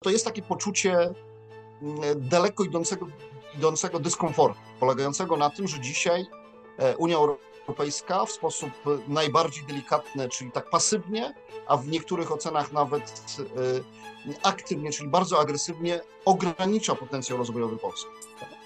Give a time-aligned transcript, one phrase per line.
[0.00, 0.94] to jest takie poczucie
[1.82, 3.06] mm, daleko idącego,
[3.56, 6.26] idącego dyskomfortu, polegającego na tym, że dzisiaj
[6.78, 8.70] e, Unia Europejska w sposób
[9.08, 11.34] najbardziej delikatny, czyli tak pasywnie,
[11.66, 18.10] a w niektórych ocenach nawet e, aktywnie, czyli bardzo agresywnie ogranicza potencjał rozwojowy Polski.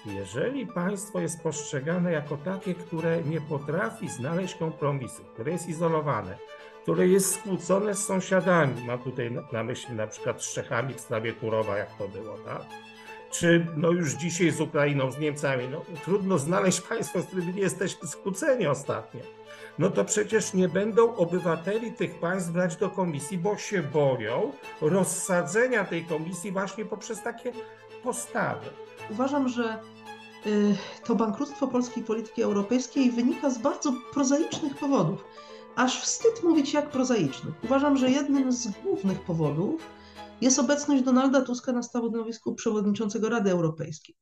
[0.05, 6.37] Jeżeli państwo jest postrzegane jako takie, które nie potrafi znaleźć kompromisu, które jest izolowane,
[6.83, 11.33] które jest skłócone z sąsiadami, mam tutaj na myśli na przykład z Czechami w sprawie
[11.33, 12.61] Turowa, jak to było, tak?
[13.33, 17.61] czy no już dzisiaj z Ukrainą, z Niemcami, no trudno znaleźć państwo, z którymi nie
[17.61, 19.21] jesteśmy skłóceni ostatnio.
[19.79, 25.85] No to przecież nie będą obywateli tych państw brać do komisji, bo się boją rozsadzenia
[25.85, 27.51] tej komisji właśnie poprzez takie
[28.03, 28.69] postawy.
[29.09, 29.79] Uważam, że
[30.45, 30.75] y,
[31.05, 35.23] to bankructwo polskiej polityki europejskiej wynika z bardzo prozaicznych powodów.
[35.75, 37.53] Aż wstyd mówić jak prozaicznych.
[37.63, 39.81] Uważam, że jednym z głównych powodów
[40.41, 44.15] jest obecność Donalda Tuska na stanowisku przewodniczącego Rady Europejskiej.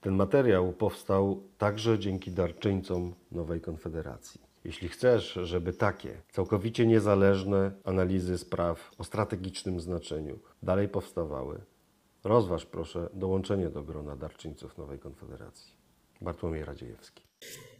[0.00, 4.40] Ten materiał powstał także dzięki darczyńcom Nowej Konfederacji.
[4.64, 11.60] Jeśli chcesz, żeby takie całkowicie niezależne analizy spraw o strategicznym znaczeniu dalej powstawały,
[12.24, 15.74] rozważ proszę dołączenie do grona darczyńców Nowej Konfederacji.
[16.20, 17.29] Bartłomiej Radziejewski.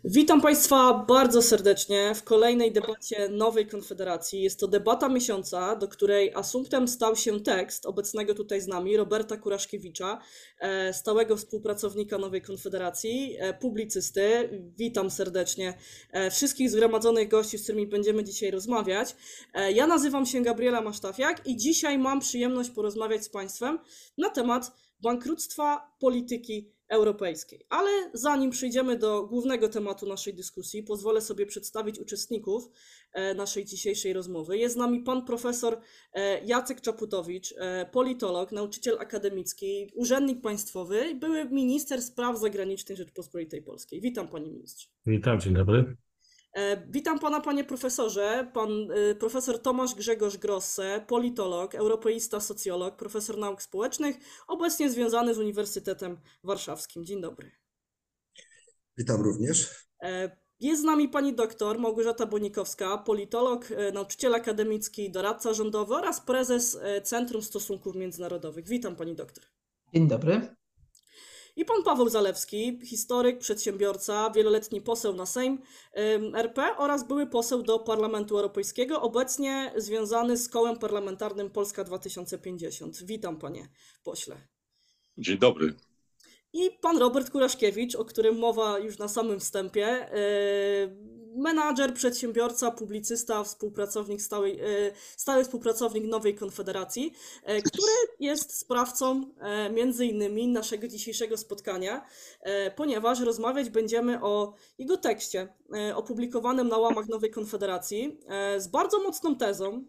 [0.05, 4.43] Witam Państwa bardzo serdecznie w kolejnej debacie Nowej Konfederacji.
[4.43, 9.37] Jest to debata miesiąca, do której asumptem stał się tekst obecnego tutaj z nami Roberta
[9.37, 10.21] Kuraszkiewicza,
[10.61, 14.51] e, stałego współpracownika Nowej Konfederacji, e, publicysty.
[14.77, 15.75] Witam serdecznie
[16.13, 19.17] e, wszystkich zgromadzonych gości, z którymi będziemy dzisiaj rozmawiać.
[19.75, 23.79] Ja nazywam się Gabriela Masztafiak i dzisiaj mam przyjemność porozmawiać z Państwem
[24.19, 27.67] na temat bankructwa polityki europejskiej.
[27.69, 32.71] Ale zanim przejdziemy do głównego tematu naszej dyskusji, pozwolę sobie przedstawić uczestników
[33.13, 34.59] e, naszej dzisiejszej rozmowy.
[34.59, 35.81] Jest z nami pan profesor
[36.13, 44.01] e, Jacek Czaputowicz, e, politolog, nauczyciel akademicki, urzędnik państwowy, były minister spraw zagranicznych Rzeczpospolitej Polskiej.
[44.01, 44.89] Witam panie ministrze.
[45.07, 45.97] Witam, dzień dobry.
[46.53, 48.51] E, witam pana, panie profesorze.
[48.55, 54.17] Pan e, profesor Tomasz Grzegorz Grosse, politolog, europeista, socjolog, profesor nauk społecznych,
[54.49, 57.05] obecnie związany z Uniwersytetem Warszawskim.
[57.05, 57.51] Dzień dobry.
[58.97, 59.87] Witam również.
[60.03, 66.79] E, jest z nami pani doktor Małgorzata Bonikowska, politolog, nauczyciel akademicki, doradca rządowy oraz prezes
[67.05, 68.69] Centrum Stosunków Międzynarodowych.
[68.69, 69.45] Witam pani doktor.
[69.95, 70.60] Dzień dobry.
[71.57, 75.59] I pan Paweł Zalewski, historyk, przedsiębiorca, wieloletni poseł na Sejm
[76.35, 83.05] RP oraz były poseł do Parlamentu Europejskiego, obecnie związany z kołem parlamentarnym Polska 2050.
[83.05, 83.69] Witam panie
[84.05, 84.37] pośle.
[85.19, 85.75] Dzień dobry.
[86.53, 90.11] I pan Robert Kuraszkiewicz, o którym mowa już na samym wstępie,
[91.37, 94.65] menadżer, przedsiębiorca, publicysta, współpracownik stałej, e,
[95.17, 97.13] stały współpracownik Nowej Konfederacji,
[97.45, 102.07] e, który jest sprawcą e, między innymi naszego dzisiejszego spotkania,
[102.77, 105.49] ponieważ rozmawiać będziemy o jego tekście
[105.95, 108.21] opublikowanym na łamach Nowej Konfederacji
[108.59, 109.85] z bardzo mocną tezą,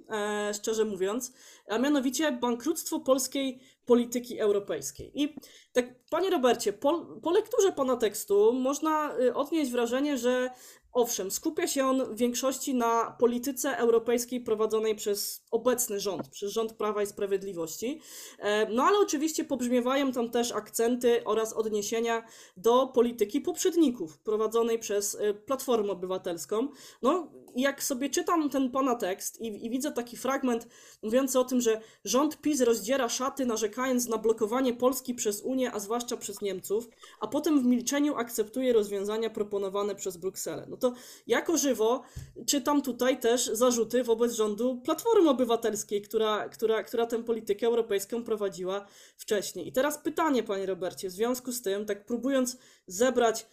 [0.53, 1.34] szczerze mówiąc,
[1.68, 3.59] a mianowicie bankructwo polskiej
[3.91, 5.12] polityki europejskiej.
[5.22, 5.35] I
[5.74, 10.50] tak, panie Robercie, po, po lekturze pana tekstu można odnieść wrażenie, że
[10.94, 16.74] Owszem, skupia się on w większości na polityce europejskiej prowadzonej przez obecny rząd, przez rząd
[16.74, 18.01] Prawa i Sprawiedliwości.
[18.40, 22.24] E, no ale oczywiście pobrzmiewają tam też akcenty oraz odniesienia
[22.57, 26.68] do polityki poprzedników prowadzonej przez e, Platformę Obywatelską.
[27.01, 30.68] No, jak sobie czytam ten pana tekst i, i, widzę taki fragment
[31.03, 35.80] mówiący o tym, że rząd PiS rozdziera szaty, narzekając na blokowanie Polski przez Unię, a
[35.80, 40.66] zwłaszcza przez Niemców, a potem w milczeniu akceptuje rozwiązania proponowane przez Brukselę.
[40.69, 40.94] No to
[41.28, 42.02] jako żywo
[42.47, 48.86] czytam tutaj też zarzuty wobec rządu Platformy Obywatelskiej, która, która, która tę politykę europejską prowadziła
[49.18, 49.68] wcześniej.
[49.68, 53.48] I teraz pytanie, panie Robercie, w związku z tym, tak próbując zebrać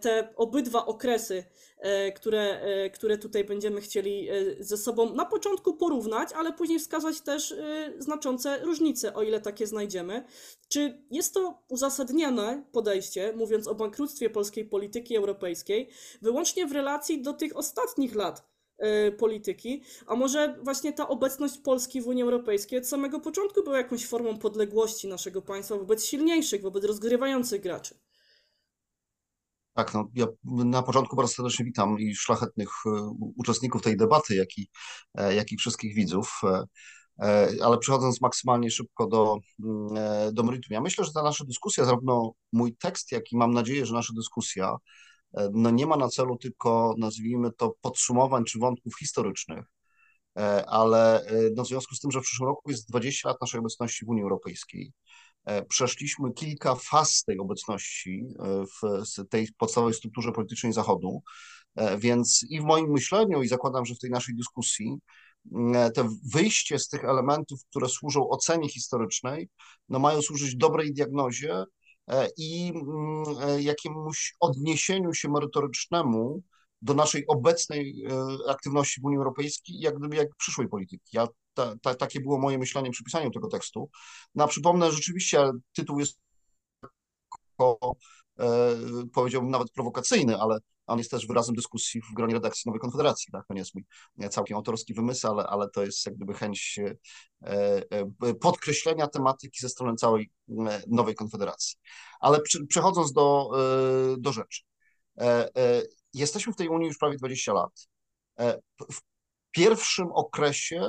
[0.00, 1.44] te obydwa okresy,
[1.78, 4.28] e, które, e, które tutaj będziemy chcieli
[4.60, 7.54] ze sobą na początku porównać, ale później wskazać też
[7.98, 10.24] znaczące różnice, o ile takie znajdziemy.
[10.68, 15.88] Czy jest to uzasadnione podejście, mówiąc o bankructwie polskiej polityki europejskiej,
[16.22, 18.48] wyłącznie w relacji do tych ostatnich lat
[19.18, 24.06] polityki, a może właśnie ta obecność Polski w Unii Europejskiej od samego początku była jakąś
[24.06, 27.94] formą podległości naszego państwa wobec silniejszych, wobec rozgrywających graczy?
[29.78, 32.90] Tak, no, ja na początku bardzo serdecznie witam i szlachetnych e,
[33.36, 34.68] uczestników tej debaty, jak i,
[35.14, 36.40] e, jak i wszystkich widzów.
[36.44, 41.84] E, ale przechodząc maksymalnie szybko do, mm, do meritum, ja myślę, że ta nasza dyskusja,
[41.84, 44.76] zarówno mój tekst, jak i mam nadzieję, że nasza dyskusja
[45.52, 49.64] no nie ma na celu tylko, nazwijmy to, podsumowań czy wątków historycznych,
[50.66, 51.26] ale
[51.56, 54.08] no w związku z tym, że w przyszłym roku jest 20 lat naszej obecności w
[54.08, 54.92] Unii Europejskiej,
[55.68, 58.24] przeszliśmy kilka faz tej obecności
[58.82, 61.22] w tej podstawowej strukturze politycznej Zachodu,
[61.98, 64.98] więc i w moim myśleniu, i zakładam, że w tej naszej dyskusji,
[65.94, 69.48] te wyjście z tych elementów, które służą ocenie historycznej,
[69.88, 71.64] no mają służyć dobrej diagnozie
[72.10, 76.42] e, i mm, e, jakiemuś odniesieniu się merytorycznemu
[76.82, 81.10] do naszej obecnej e, aktywności w Unii Europejskiej, jak gdyby jak przyszłej polityki.
[81.12, 81.26] Ja,
[81.58, 83.90] ta, ta, takie było moje myślenie przy pisaniu tego tekstu.
[84.34, 86.18] No a przypomnę, rzeczywiście tytuł jest
[89.14, 93.32] powiedziałbym nawet prowokacyjny, ale on jest też wyrazem dyskusji w gronie redakcji Nowej Konfederacji.
[93.32, 93.46] Tak?
[93.46, 93.84] To nie jest mój
[94.30, 99.68] całkiem autorski wymysł, ale, ale to jest jak gdyby chęć e, e, podkreślenia tematyki ze
[99.68, 101.76] strony całej e, Nowej Konfederacji.
[102.20, 103.50] Ale przechodząc do,
[104.18, 104.62] do rzeczy.
[106.14, 107.88] Jesteśmy w tej Unii już prawie 20 lat.
[109.50, 110.82] Pierwszym okresie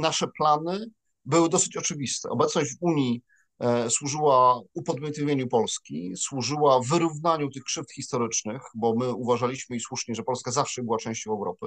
[0.00, 0.86] nasze plany
[1.24, 2.28] były dosyć oczywiste.
[2.28, 3.22] Obecność w Unii
[3.62, 10.22] E, służyła upodmiotowieniu Polski, służyła wyrównaniu tych krzywd historycznych, bo my uważaliśmy i słusznie, że
[10.22, 11.66] Polska zawsze była częścią Europy.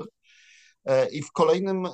[0.86, 1.92] E, I w kolejnym e,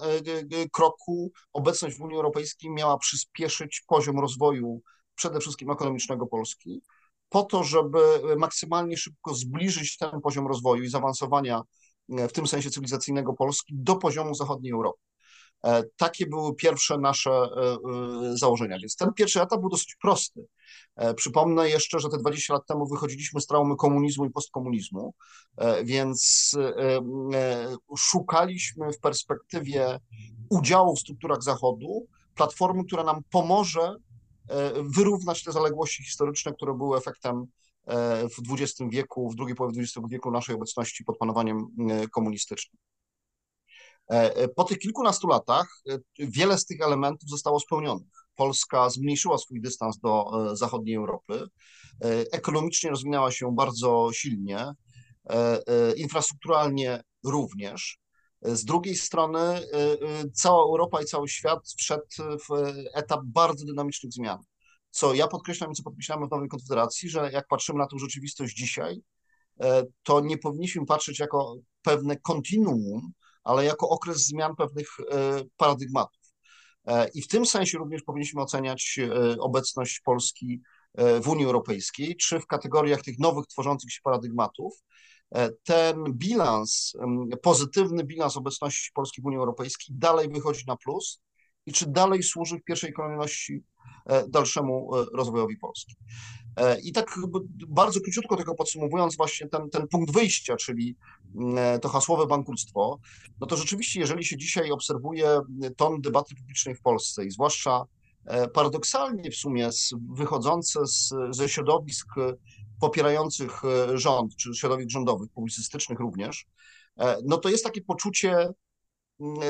[0.71, 4.81] kroku obecność w Unii Europejskiej miała przyspieszyć poziom rozwoju
[5.15, 6.81] przede wszystkim ekonomicznego Polski,
[7.29, 7.99] po to, żeby
[8.37, 11.61] maksymalnie szybko zbliżyć ten poziom rozwoju i zaawansowania
[12.29, 14.99] w tym sensie cywilizacyjnego Polski do poziomu zachodniej Europy.
[15.65, 17.77] E, takie były pierwsze nasze e, e,
[18.37, 18.79] założenia.
[18.79, 20.45] Więc ten pierwszy etap był dosyć prosty.
[21.15, 25.13] Przypomnę jeszcze, że te 20 lat temu wychodziliśmy z traumy komunizmu i postkomunizmu,
[25.83, 26.51] więc
[27.97, 29.99] szukaliśmy w perspektywie
[30.49, 33.95] udziału w strukturach Zachodu platformy, która nam pomoże
[34.95, 37.45] wyrównać te zaległości historyczne, które były efektem
[38.37, 41.67] w XX wieku, w drugiej połowie XX wieku naszej obecności pod panowaniem
[42.11, 42.77] komunistycznym.
[44.11, 48.07] E, e, po tych kilkunastu latach e, wiele z tych elementów zostało spełnionych.
[48.35, 51.47] Polska zmniejszyła swój dystans do zachodniej Europy,
[52.31, 54.73] ekonomicznie rozwinęła się bardzo silnie,
[55.95, 57.99] infrastrukturalnie również.
[58.41, 59.61] Z drugiej strony
[60.33, 64.39] cała Europa i cały świat wszedł w etap bardzo dynamicznych zmian.
[64.91, 68.55] Co ja podkreślam i co podkreślamy w Nowej Konfederacji, że jak patrzymy na tę rzeczywistość
[68.55, 69.01] dzisiaj,
[70.03, 73.11] to nie powinniśmy patrzeć jako pewne kontinuum,
[73.43, 76.21] ale jako okres zmian pewnych e, paradygmatów.
[76.85, 80.61] E, I w tym sensie również powinniśmy oceniać e, obecność Polski
[81.21, 84.73] w Unii Europejskiej, czy w kategoriach tych nowych tworzących się paradygmatów
[85.63, 86.93] ten bilans,
[87.41, 91.21] pozytywny bilans obecności Polski w Unii Europejskiej dalej wychodzi na plus
[91.65, 93.63] i czy dalej służy w pierwszej kolejności
[94.29, 95.95] dalszemu rozwojowi Polski.
[96.83, 97.19] I tak
[97.67, 100.95] bardzo króciutko tylko podsumowując właśnie ten, ten punkt wyjścia, czyli
[101.35, 102.99] mm, to hasłowe bankructwo,
[103.39, 105.41] no to rzeczywiście, jeżeli się dzisiaj obserwuje
[105.77, 107.85] ton debaty publicznej w Polsce i zwłaszcza
[108.25, 112.07] e, paradoksalnie w sumie z, wychodzące z, ze środowisk
[112.79, 116.45] popierających e, rząd, czy środowisk rządowych, publicystycznych również,
[116.99, 118.49] e, no to jest takie poczucie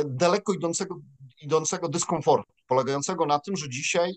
[0.06, 1.00] daleko idącego,
[1.41, 4.13] idącego dyskomfortu, polegającego na tym, że dzisiaj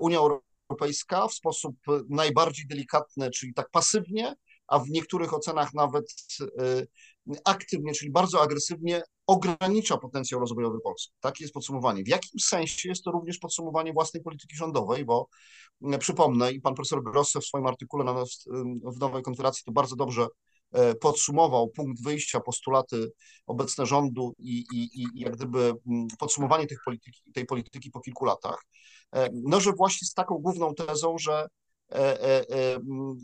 [0.00, 1.76] Unia Europejska w sposób
[2.08, 4.34] najbardziej delikatny, czyli tak pasywnie,
[4.66, 6.06] a w niektórych ocenach nawet
[6.40, 6.86] y,
[7.44, 11.14] aktywnie, czyli bardzo agresywnie ogranicza potencjał rozwojowy Polski.
[11.20, 12.04] Takie jest podsumowanie.
[12.04, 15.28] W jakim sensie jest to również podsumowanie własnej polityki rządowej, bo
[15.94, 18.24] y, przypomnę i pan profesor Grosse w swoim artykule na,
[18.96, 20.26] w Nowej Konfederacji to bardzo dobrze
[21.00, 23.12] podsumował punkt wyjścia, postulaty
[23.46, 28.24] obecne rządu i, i, i jak gdyby mm, podsumowanie tych polityki, tej polityki po kilku
[28.24, 28.64] latach.
[29.14, 31.46] E, no, że właśnie z taką główną tezą, że
[31.92, 32.80] e, e,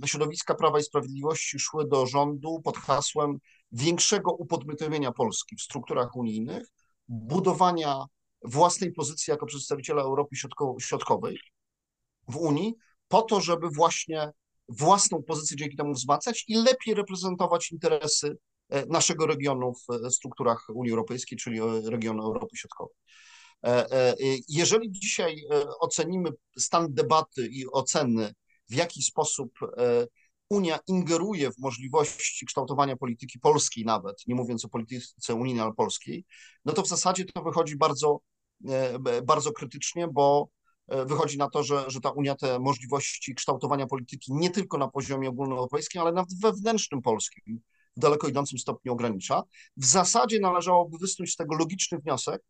[0.07, 3.39] środowiska Prawa i Sprawiedliwości szły do rządu pod hasłem
[3.73, 6.69] większego upodmiotowienia Polski w strukturach unijnych,
[7.09, 8.05] budowania
[8.45, 10.37] własnej pozycji jako przedstawiciela Europy
[10.81, 11.39] Środkowej
[12.29, 12.75] w Unii,
[13.09, 14.31] po to, żeby właśnie
[14.71, 18.37] własną pozycję dzięki temu wzmacniać i lepiej reprezentować interesy
[18.89, 22.95] naszego regionu w strukturach Unii Europejskiej, czyli regionu Europy Środkowej.
[23.65, 24.15] E, e,
[24.49, 28.35] jeżeli dzisiaj e, ocenimy stan debaty i oceny,
[28.69, 29.53] w jaki sposób
[30.51, 36.25] Unia ingeruje w możliwości kształtowania polityki polskiej nawet, nie mówiąc o polityce unijnej, ale polskiej,
[36.65, 38.21] no to w zasadzie to wychodzi bardzo,
[39.23, 40.49] bardzo krytycznie, bo
[40.91, 45.29] wychodzi na to, że, że ta Unia te możliwości kształtowania polityki nie tylko na poziomie
[45.29, 47.61] ogólnoeuropejskim, ale nawet wewnętrznym polskim
[47.97, 49.43] w daleko idącym stopniu ogranicza.
[49.77, 52.43] W zasadzie należałoby wysnuć z tego logiczny wniosek,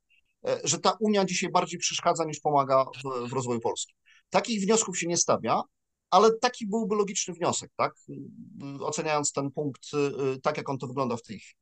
[0.48, 3.94] E, że ta Unia dzisiaj bardziej przeszkadza niż pomaga w, w rozwoju Polski.
[4.30, 5.62] Takich wniosków się nie stawia,
[6.10, 7.94] ale taki byłby logiczny wniosek, tak?
[8.80, 9.82] Oceniając ten punkt
[10.42, 11.60] tak, jak on to wygląda w tej chwili.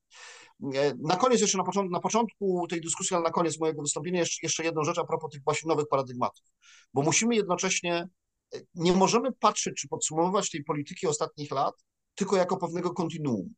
[0.99, 4.39] Na koniec, jeszcze na początku, na początku tej dyskusji, ale na koniec mojego wystąpienia, jeszcze,
[4.43, 6.45] jeszcze jedną rzecz a propos tych właśnie nowych paradygmatów,
[6.95, 8.09] bo musimy jednocześnie,
[8.75, 11.75] nie możemy patrzeć czy podsumowywać tej polityki ostatnich lat
[12.15, 13.55] tylko jako pewnego kontinuum,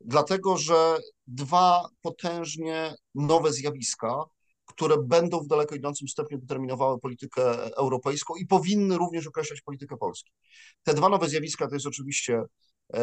[0.00, 4.24] dlatego że dwa potężnie nowe zjawiska,
[4.66, 10.32] które będą w daleko idącym stopniu determinowały politykę europejską i powinny również określać politykę Polski.
[10.82, 12.42] Te dwa nowe zjawiska to jest oczywiście
[12.94, 12.98] e,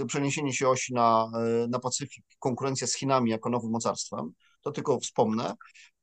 [0.00, 4.70] e, przeniesienie się osi na, e, na Pacyfik, konkurencja z Chinami jako nowym mocarstwem, to
[4.70, 5.54] tylko wspomnę,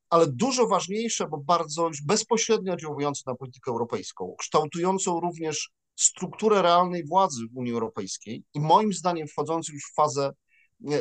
[0.09, 7.41] ale dużo ważniejsze, bo bardzo bezpośrednio oddziałujące na politykę europejską, kształtującą również strukturę realnej władzy
[7.53, 10.31] w Unii Europejskiej i moim zdaniem wchodzący już w fazę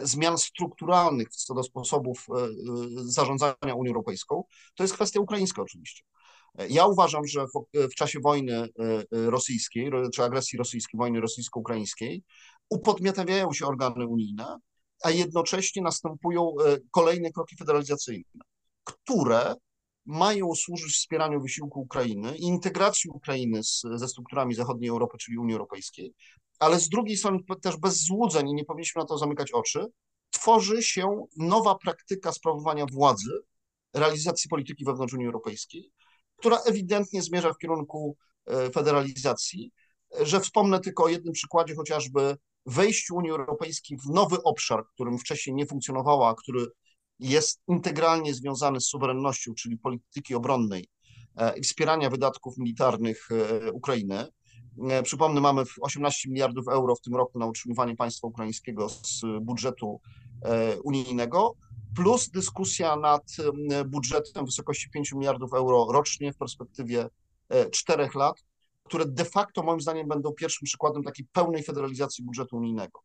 [0.02, 2.49] zmian strukturalnych co do sposobów e, e,
[2.97, 6.02] zarządzania Unią Europejską, to jest kwestia ukraińska oczywiście.
[6.68, 8.68] Ja uważam, że w, w, czasie wojny e,
[9.11, 12.23] rosyjskiej, czy agresji rosyjskiej, wojny rosyjsko-ukraińskiej,
[12.71, 14.56] upodmiotawiają się organy unijne,
[15.02, 16.54] a jednocześnie następują
[16.90, 18.40] kolejne kroki federalizacyjne,
[18.85, 19.54] które
[20.06, 25.54] mają służyć wspieraniu wysiłku Ukrainy i integracji Ukrainy z, ze strukturami zachodniej Europy, czyli Unii
[25.54, 26.14] Europejskiej,
[26.58, 29.86] ale z drugiej strony też bez złudzeń i nie powinniśmy na to zamykać oczy,
[30.30, 33.30] tworzy się nowa praktyka sprawowania władzy,
[33.94, 35.92] realizacji polityki wewnątrz Unii Europejskiej,
[36.36, 39.72] która ewidentnie zmierza w kierunku e, federalizacji,
[40.20, 42.36] że wspomnę tylko o jednym przykładzie, chociażby
[42.66, 46.66] wejściu Unii Europejskiej w nowy obszar, którym wcześniej nie funkcjonowała, a który
[47.18, 50.88] jest integralnie związany z suwerennością, czyli polityki obronnej
[51.36, 54.28] e, i wspierania wydatków militarnych e, Ukrainy.
[54.90, 60.00] E, przypomnę, mamy 18 miliardów euro w tym roku na utrzymywanie państwa ukraińskiego z budżetu
[60.85, 61.54] unijnego,
[61.97, 63.37] plus dyskusja nad
[63.87, 67.09] budżetem w wysokości 5 miliardów euro rocznie w perspektywie
[67.71, 68.45] czterech lat,
[68.87, 73.00] które de facto moim zdaniem będą pierwszym przykładem takiej pełnej federalizacji budżetu unijnego.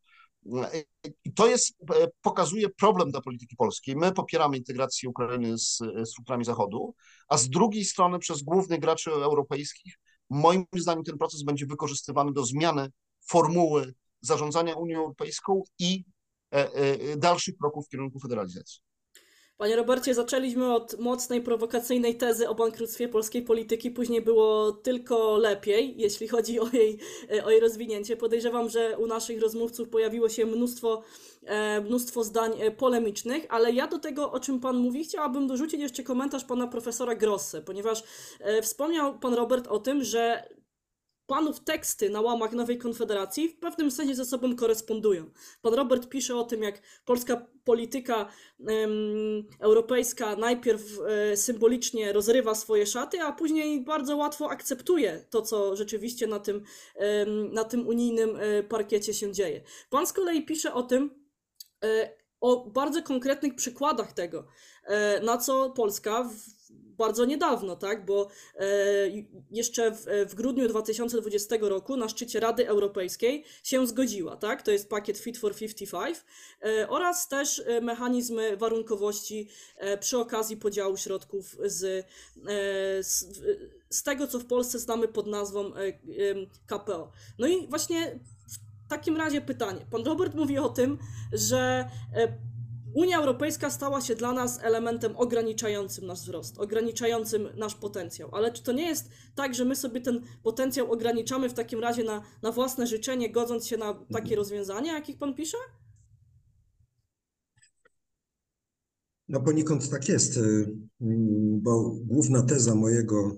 [1.24, 3.96] I to jest, e, pokazuje problem dla polityki polskiej.
[3.96, 6.94] My popieramy integrację Ukrainy z strukturami Zachodu,
[7.28, 9.98] a z drugiej strony przez głównych graczy europejskich,
[10.32, 12.90] moim zdaniem ten proces będzie wykorzystywany do zmiany
[13.28, 16.04] formuły zarządzania Unią Europejską i
[16.54, 18.80] e, e, dalszych kroków w kierunku federalizacji.
[19.62, 25.94] Panie Robercie, zaczęliśmy od mocnej, prowokacyjnej tezy o bankructwie polskiej polityki, później było tylko lepiej,
[25.96, 26.98] jeśli chodzi o jej,
[27.44, 28.16] o jej rozwinięcie.
[28.16, 31.02] Podejrzewam, że u naszych rozmówców pojawiło się mnóstwo,
[31.44, 35.80] e, mnóstwo zdań e, polemicznych, ale ja do tego, o czym Pan mówi, chciałabym dorzucić
[35.80, 38.02] jeszcze komentarz Pana profesora Grosse, ponieważ
[38.40, 40.48] e, wspomniał Pan Robert o tym, że
[41.26, 45.30] panów teksty na łamach Nowej Konfederacji w pewnym sensie ze sobą korespondują.
[45.62, 52.86] Pan Robert pisze o tym, jak polska polityka um, europejska najpierw e, symbolicznie rozrywa swoje
[52.86, 56.62] szaty, a później bardzo łatwo akceptuje to, co rzeczywiście na tym,
[57.52, 59.62] na tym unijnym e, parkiecie się dzieje.
[59.90, 61.10] Pan z kolei pisze o tym,
[61.84, 64.46] e, o bardzo konkretnych przykładach tego,
[65.22, 66.62] na co Polska w
[66.96, 68.04] bardzo niedawno, tak?
[68.04, 68.66] Bo e,
[69.50, 74.62] jeszcze w, w, grudniu 2020 roku na szczycie Rady Europejskiej się zgodziła, tak?
[74.62, 76.16] To jest pakiet Fit for 55
[76.62, 79.48] e, oraz też e, mechanizmy warunkowości
[80.00, 82.06] przy okazji podziału środków z,
[83.06, 83.26] z,
[83.90, 85.72] z, tego, co w Polsce znamy pod nazwą
[86.66, 87.12] KPO.
[87.38, 88.20] No i właśnie
[88.86, 89.86] w takim razie pytanie.
[89.90, 90.98] Pan Robert mówi o tym,
[91.32, 91.90] że
[92.94, 98.28] Unia Europejska stała się dla nas elementem ograniczającym nasz wzrost, ograniczającym nasz potencjał.
[98.32, 102.04] Ale czy to nie jest tak, że my sobie ten potencjał ograniczamy w takim razie
[102.04, 105.56] na, na własne życzenie, godząc się na takie rozwiązania, jakich pan pisze?
[109.28, 110.76] No poniekąd tak jest, y,
[111.62, 113.36] bo główna teza mojego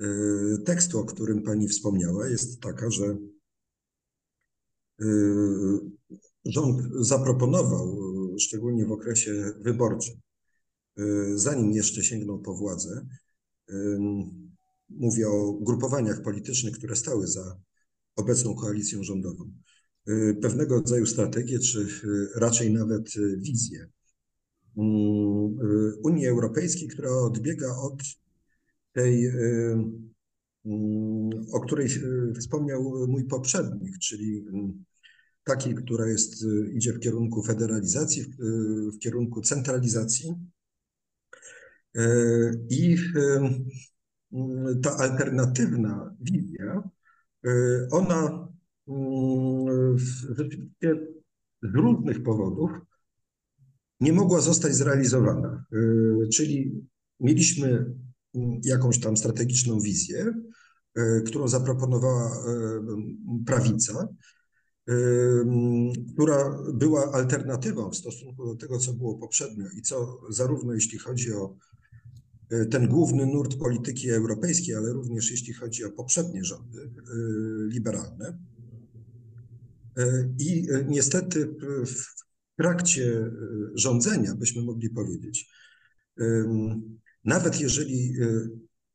[0.00, 0.04] y,
[0.64, 3.16] tekstu, o którym pani wspomniała, jest taka, że
[5.00, 5.06] y,
[6.44, 7.96] rząd zaproponował
[8.40, 10.14] szczególnie w okresie wyborczym,
[10.98, 13.06] y, zanim jeszcze sięgnął po władzę,
[14.88, 17.58] mówię o grupowaniach politycznych, które stały za
[18.16, 19.52] obecną koalicją rządową,
[20.08, 23.88] y, pewnego rodzaju strategię, czy y, raczej nawet wizję
[26.02, 28.02] Unii Europejskiej, która odbiega od
[28.92, 29.32] tej,
[31.52, 31.88] o której
[32.40, 34.44] wspomniał mój poprzednik, czyli
[35.48, 40.34] takiej, która jest, y, idzie w kierunku federalizacji, w, y, kierunku centralizacji.
[41.96, 42.96] Y, I
[44.82, 46.82] ta alternatywna wizja,
[47.90, 48.48] ona
[50.36, 51.06] rzeczywiście
[51.62, 52.70] z różnych powodów
[54.00, 54.74] nie mogła zostać
[61.26, 62.30] którą zaproponowała
[63.46, 64.08] prawica,
[66.12, 71.32] która była alternatywą w stosunku do tego, co było poprzednio i co zarówno jeśli chodzi
[71.32, 71.56] o
[72.70, 76.90] ten główny nurt polityki europejskiej, ale również jeśli chodzi o poprzednie rządy
[77.68, 78.38] liberalne.
[80.38, 81.54] I niestety
[81.86, 82.04] w
[82.56, 83.30] trakcie
[83.74, 85.50] rządzenia, byśmy mogli powiedzieć,
[87.24, 88.14] nawet jeżeli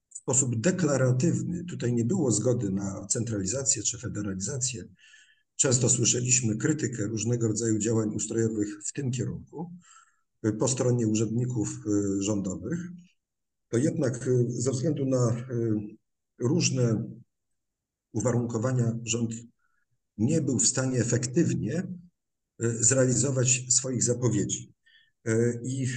[0.10, 4.84] w sposób deklaratywny tutaj nie było zgody na centralizację czy federalizację,
[5.56, 9.72] często słyszeliśmy krytykę różnego rodzaju działań ustrojowych w tym kierunku
[10.60, 11.80] po stronie urzędników
[12.20, 12.80] rządowych,
[13.70, 15.48] to jednak ze względu na
[16.40, 17.04] różne
[18.14, 19.34] uwarunkowania rząd
[20.18, 21.88] nie był w stanie efektywnie
[22.60, 24.74] zrealizować swoich zapowiedzi.
[25.64, 25.88] I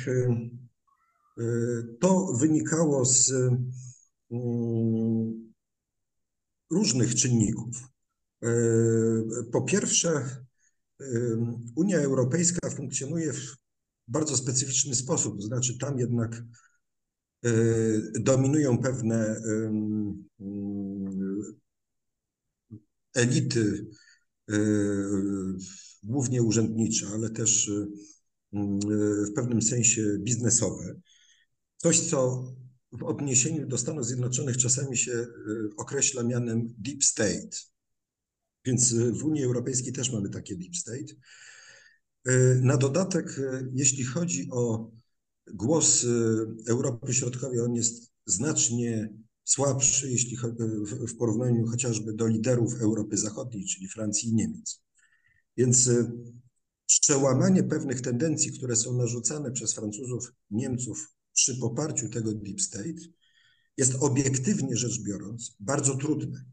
[2.01, 3.33] to wynikało z
[4.31, 5.53] mm,
[6.71, 7.96] różnych czynników.
[9.53, 10.41] Po pierwsze,
[11.77, 13.57] Unia Europejska funkcjonuje w
[14.09, 16.43] bardzo specyficzny sposób, to znaczy tam jednak
[18.21, 19.41] dominują pewne
[23.15, 23.87] elity,
[26.03, 27.71] głównie urzędnicze, ale też
[28.53, 31.01] w pewnym sensie biznesowe.
[31.77, 32.45] Coś, co
[32.93, 35.27] w odniesieniu do Stanów Zjednoczonych czasami się
[35.77, 37.76] określa mianem deep state.
[38.67, 41.15] Więc w Unii Europejskiej też mamy takie deep state.
[42.63, 43.41] Na dodatek,
[43.75, 44.91] jeśli chodzi o
[45.55, 46.07] głos
[46.69, 50.37] Europy Środkowej, on jest znacznie słabszy, jeśli
[51.09, 54.83] w porównaniu chociażby do liderów Europy Zachodniej, czyli Francji i Niemiec.
[55.57, 55.91] Więc
[56.87, 63.01] przełamanie pewnych tendencji, które są narzucane przez Francuzów, Niemców przy poparciu tego deep state
[63.77, 66.45] jest obiektywnie rzecz biorąc bardzo trudne.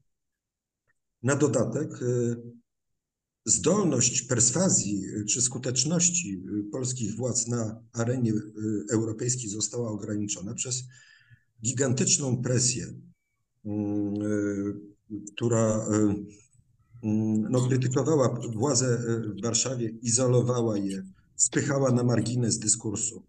[1.24, 1.90] Na dodatek
[3.46, 8.34] zdolność perswazji czy skuteczności polskich władz na arenie
[8.92, 10.84] europejskiej została ograniczona przez
[11.64, 12.94] gigantyczną presję,
[15.36, 15.88] która
[17.50, 19.04] no, krytykowała władzę
[19.38, 21.04] w Warszawie, izolowała je,
[21.36, 23.24] spychała na margines dyskursu.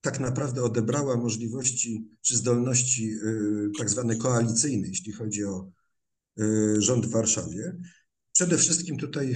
[0.00, 3.12] Tak naprawdę odebrała możliwości czy zdolności
[3.78, 5.70] tak zwane koalicyjne, jeśli chodzi o
[6.78, 7.76] rząd w Warszawie.
[8.32, 9.34] Przede wszystkim tutaj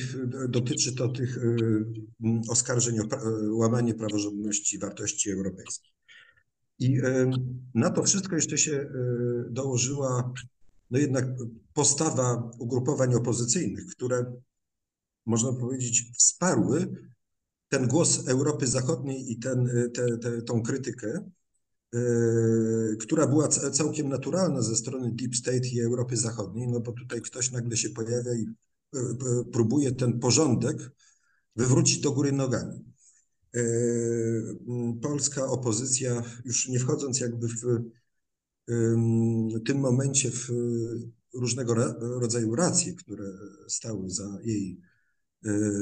[0.48, 1.38] dotyczy to tych
[2.48, 3.04] oskarżeń o
[3.52, 5.92] łamanie praworządności wartości europejskich.
[6.78, 7.00] I
[7.74, 8.90] na to wszystko jeszcze się
[9.50, 10.32] dołożyła
[10.90, 11.26] no jednak
[11.74, 14.32] postawa ugrupowań opozycyjnych, które
[15.26, 16.86] można powiedzieć wsparły
[17.68, 21.30] ten głos Europy Zachodniej i ten, te, te, tą krytykę,
[23.00, 27.50] która była całkiem naturalna ze strony Deep State i Europy Zachodniej, no bo tutaj ktoś
[27.50, 28.46] nagle się pojawia i
[29.52, 30.90] próbuje ten porządek
[31.56, 32.84] wywrócić do góry nogami.
[35.02, 37.82] Polska opozycja, już nie wchodząc jakby w
[39.66, 40.48] tym momencie w
[41.34, 43.24] różnego rodzaju racje, które
[43.68, 44.80] stały za jej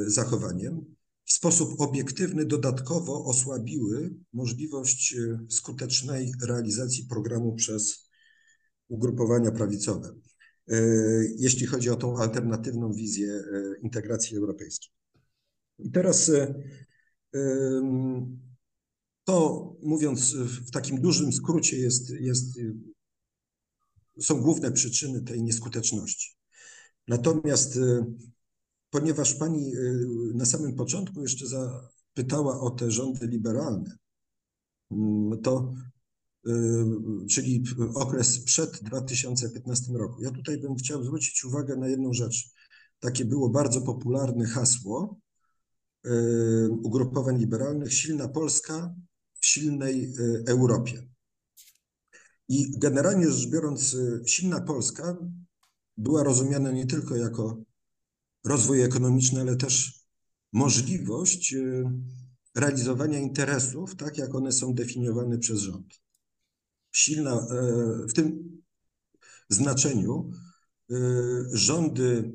[0.07, 0.95] zachowaniem,
[1.31, 5.15] w sposób obiektywny dodatkowo osłabiły możliwość
[5.49, 8.11] skutecznej realizacji programu przez
[8.89, 10.15] ugrupowania prawicowe,
[11.37, 13.43] jeśli chodzi o tą alternatywną wizję
[13.83, 14.91] integracji europejskiej.
[15.79, 16.31] I teraz
[19.25, 22.59] to mówiąc w takim dużym skrócie jest, jest,
[24.21, 26.37] są główne przyczyny tej nieskuteczności.
[27.09, 27.79] Natomiast
[28.91, 29.73] ponieważ pani
[30.35, 33.97] na samym początku jeszcze zapytała o te rządy liberalne,
[35.43, 35.75] to
[37.31, 40.23] czyli okres przed 2015 roku.
[40.23, 42.51] Ja tutaj bym chciał zwrócić uwagę na jedną rzecz.
[43.01, 45.19] Takie było bardzo popularne hasło
[46.71, 48.95] ugrupowań liberalnych silna Polska
[49.41, 50.15] w silnej
[50.47, 51.07] Europie.
[52.49, 55.17] I generalnie rzecz biorąc, silna Polska
[55.97, 57.63] była rozumiana nie tylko jako
[58.45, 60.05] rozwój ekonomiczny, ale też
[60.53, 61.55] możliwość
[62.55, 66.01] realizowania interesów, tak jak one są definiowane przez rząd.
[66.93, 67.47] Silna
[68.09, 68.51] w tym
[69.49, 70.31] znaczeniu
[71.53, 72.33] rządy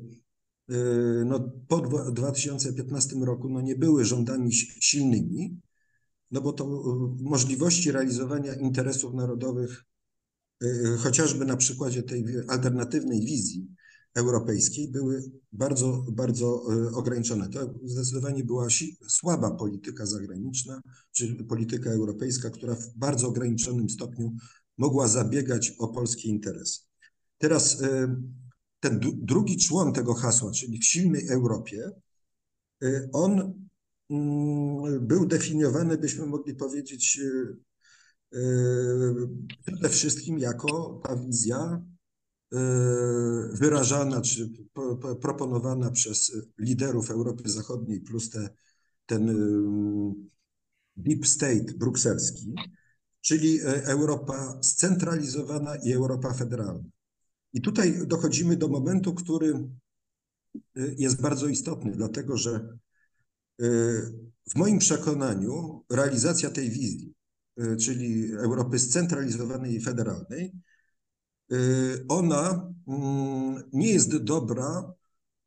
[1.26, 5.60] no, po 2015 roku no, nie były rządami silnymi,
[6.30, 6.66] no bo to
[7.20, 9.84] możliwości realizowania interesów narodowych,
[10.98, 13.68] chociażby na przykładzie tej alternatywnej wizji
[14.16, 16.62] europejskiej, były bardzo, bardzo
[16.94, 17.48] ograniczone.
[17.48, 18.68] To zdecydowanie była
[19.08, 24.36] słaba polityka zagraniczna, czy polityka europejska, która w bardzo ograniczonym stopniu
[24.78, 26.80] mogła zabiegać o polskie interesy.
[27.38, 27.82] Teraz
[28.80, 31.90] ten drugi człon tego hasła, czyli w silnej Europie,
[33.12, 33.54] on
[34.10, 37.20] mm, był definiowany, byśmy mogli powiedzieć,
[39.66, 41.82] przede wszystkim jako ta wizja
[43.52, 44.50] wyrażana czy
[45.20, 48.48] proponowana przez liderów Europy Zachodniej plus te,
[49.06, 49.36] ten
[50.96, 52.54] deep state brukselski,
[53.20, 56.88] czyli Europa scentralizowana i Europa federalna.
[57.52, 59.68] I tutaj dochodzimy do momentu, który
[60.98, 62.78] jest bardzo istotny, dlatego że
[64.50, 67.14] w moim przekonaniu realizacja tej wizji,
[67.80, 70.52] czyli Europy scentralizowanej i federalnej,
[72.08, 74.94] ona mm, nie jest dobra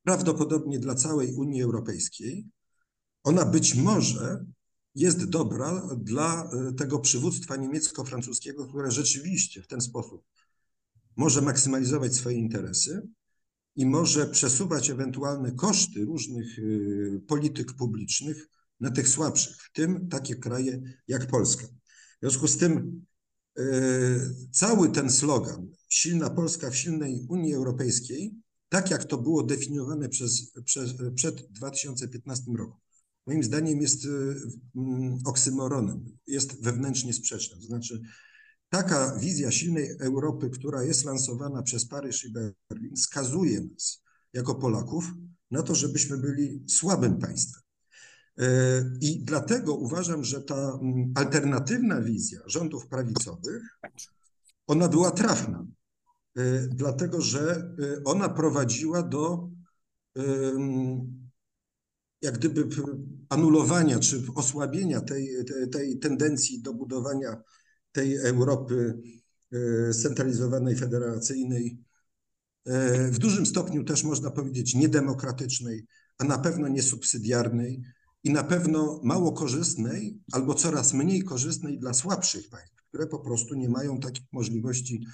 [0.03, 2.47] prawdopodobnie dla całej Unii Europejskiej.
[3.23, 4.45] Ona być może
[4.95, 10.23] jest dobra dla tego przywództwa niemiecko-francuskiego, które rzeczywiście w ten sposób
[11.15, 13.07] może maksymalizować swoje interesy
[13.75, 20.35] i może przesuwać ewentualne koszty różnych y, polityk publicznych na tych słabszych, w tym takie
[20.35, 21.65] kraje jak Polska.
[21.67, 23.05] W związku z tym
[23.59, 28.35] y, cały ten slogan silna Polska w silnej Unii Europejskiej,
[28.69, 32.77] tak jak to było definiowane przez, przez, przed 2015 roku,
[33.27, 34.07] moim zdaniem jest
[34.75, 37.57] mm, oksymoronem, jest wewnętrznie sprzeczne.
[37.57, 38.01] To znaczy
[38.69, 45.13] Taka wizja silnej Europy, która jest lansowana przez Paryż i Berlin, skazuje nas jako Polaków
[45.51, 47.61] na to, żebyśmy byli słabym państwem.
[48.37, 48.45] E,
[49.01, 53.79] I dlatego uważam, że ta mm, alternatywna wizja rządów prawicowych,
[54.67, 55.65] ona była trafna,
[56.69, 59.49] dlatego że e, ona prowadziła do
[62.21, 62.67] jak gdyby
[63.29, 65.29] anulowania czy osłabienia tej,
[65.71, 67.41] tej, tendencji do budowania
[67.91, 69.01] tej Europy
[69.51, 71.77] e, scentralizowanej, federacyjnej,
[73.11, 75.85] w dużym stopniu też można powiedzieć niedemokratycznej,
[76.17, 77.81] a na pewno niesubsydiarnej
[78.23, 83.55] i na pewno mało korzystnej albo coraz mniej korzystnej dla słabszych państw, które po prostu
[83.55, 85.05] nie mają takich możliwości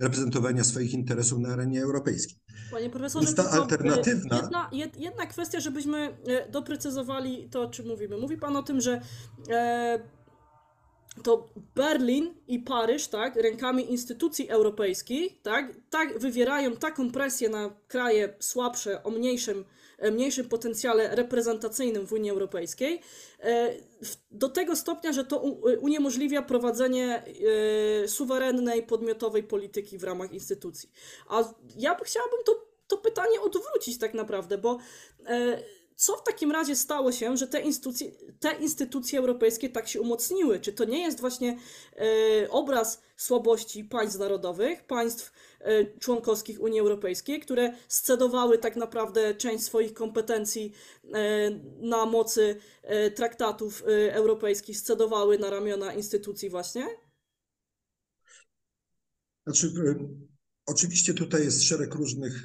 [0.00, 2.38] reprezentowania swoich interesów na arenie europejskiej.
[2.70, 4.70] Panie profesorze, ta alternatywna.
[4.72, 8.16] Jedna, jedna kwestia, żebyśmy e, doprecyzowali to, o czym mówimy.
[8.16, 9.00] Mówi Pan o tym, że
[11.22, 18.34] to Berlin i Paryż, tak, rękami instytucji europejskich, tak, tak wywierają taką presję na kraje
[18.40, 19.64] słabsze, o mniejszym, e,
[20.12, 23.00] mniejszym potencjale reprezentacyjnym w Unii Europejskiej,
[23.40, 23.74] e,
[24.30, 25.38] do tego stopnia, że to
[25.80, 27.22] uniemożliwia prowadzenie
[28.04, 30.90] e, suwerennej, podmiotowej polityki w ramach instytucji.
[31.28, 31.44] A
[31.76, 34.78] ja chciałabym to, to pytanie odwrócić tak naprawdę, bo
[35.96, 40.60] co w takim razie stało się, że te instytucje, te instytucje europejskie tak się umocniły?
[40.60, 41.58] Czy to nie jest właśnie
[41.96, 45.53] e, obraz słabości państw narodowych, państw e,
[46.00, 50.72] członkowskich Unii Europejskiej, które scedowały tak naprawdę część swoich kompetencji
[51.14, 51.50] e,
[51.80, 56.86] na mocy e, traktatów e, europejskich, scedowały na ramiona instytucji właśnie?
[59.46, 60.08] Znaczy, e,
[60.66, 62.44] oczywiście tutaj jest szereg różnych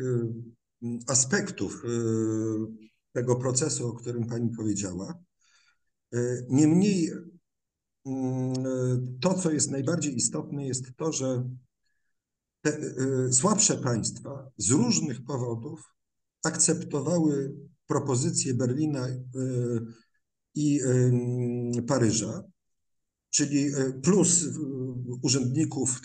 [1.08, 1.84] aspektów
[3.14, 5.20] tego procesu, o którym Pani powiedziała.
[6.14, 7.12] E, niemniej
[8.06, 11.50] mm, to, co jest najbardziej istotne, jest to, że
[12.62, 15.94] te e, słabsze państwa z różnych powodów
[16.44, 17.56] akceptowały
[17.88, 19.20] propozycje Berlina e,
[20.56, 20.82] i
[21.88, 22.44] Paryża,
[23.30, 23.72] czyli
[24.04, 24.46] plus
[25.22, 26.02] urzędników,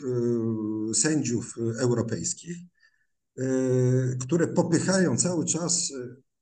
[0.95, 2.57] sędziów europejskich,
[4.21, 5.93] które popychają cały czas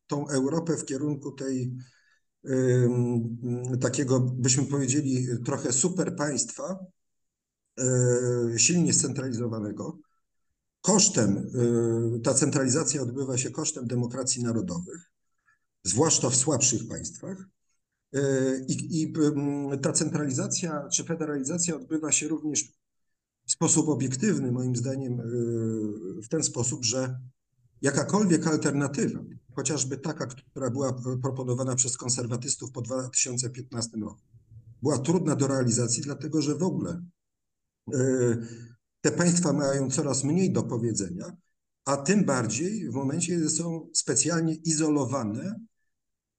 [0.07, 1.77] tą Europę w kierunku tej
[3.81, 6.87] takiego, byśmy powiedzieli, trochę super państwa,
[8.57, 9.99] silnie scentralizowanego.
[10.81, 11.37] Kosztem,
[12.17, 15.11] e, ta centralizacja odbywa się kosztem demokracji narodowych,
[15.85, 17.49] zwłaszcza w słabszych państwach.
[18.15, 18.21] E,
[18.69, 19.13] I, I,
[19.83, 22.65] ta centralizacja czy federalizacja odbywa się również
[23.47, 25.23] w sposób obiektywny, moim zdaniem,
[26.23, 27.19] w ten sposób, że
[27.83, 29.21] jakakolwiek alternatywa,
[29.55, 34.21] chociażby taka, która była proponowana przez konserwatystów po 2015 roku,
[34.83, 37.05] była trudna do realizacji, dlatego że w ogóle e,
[39.01, 41.37] te państwa mają coraz mniej do powiedzenia,
[41.85, 45.61] a tym bardziej w momencie, kiedy są specjalnie izolowane,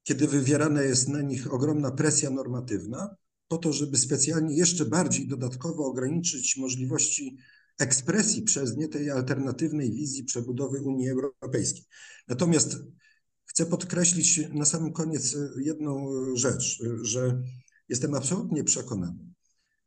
[0.03, 3.15] kiedy wywierana jest na nich ogromna presja normatywna,
[3.47, 7.37] po to, żeby specjalnie jeszcze bardziej dodatkowo ograniczyć możliwości
[7.79, 11.85] ekspresji przez nie tej alternatywnej wizji przebudowy Unii Europejskiej.
[12.27, 12.77] Natomiast
[13.45, 17.41] chcę podkreślić na sam koniec jedną rzecz, że
[17.89, 19.32] jestem absolutnie przekonany,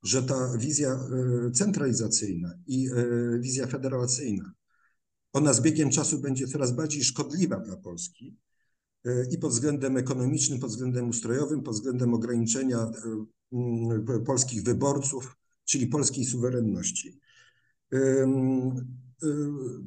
[0.06, 4.52] że ta wizja e, centralizacyjna i e, wizja federacyjna
[5.32, 8.36] ona z biegiem czasu będzie coraz bardziej szkodliwa dla Polski
[9.30, 12.90] i pod względem ekonomicznym, pod względem ustrojowym, pod względem ograniczenia
[14.26, 17.20] polskich wyborców, czyli polskiej suwerenności.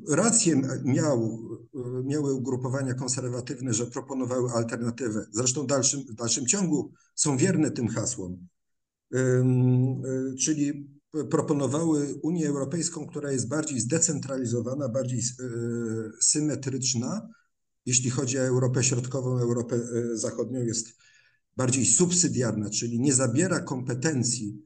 [0.09, 1.39] Rację miał,
[2.03, 5.25] miały ugrupowania konserwatywne, że proponowały alternatywę.
[5.31, 8.47] Zresztą w dalszym, w dalszym ciągu są wierne tym hasłom.
[10.39, 10.89] Czyli
[11.29, 15.21] proponowały Unię Europejską, która jest bardziej zdecentralizowana, bardziej
[16.21, 17.29] symetryczna.
[17.85, 19.79] Jeśli chodzi o Europę Środkową, Europę
[20.13, 20.87] Zachodnią jest
[21.57, 24.63] bardziej subsydiarna, czyli nie zabiera kompetencji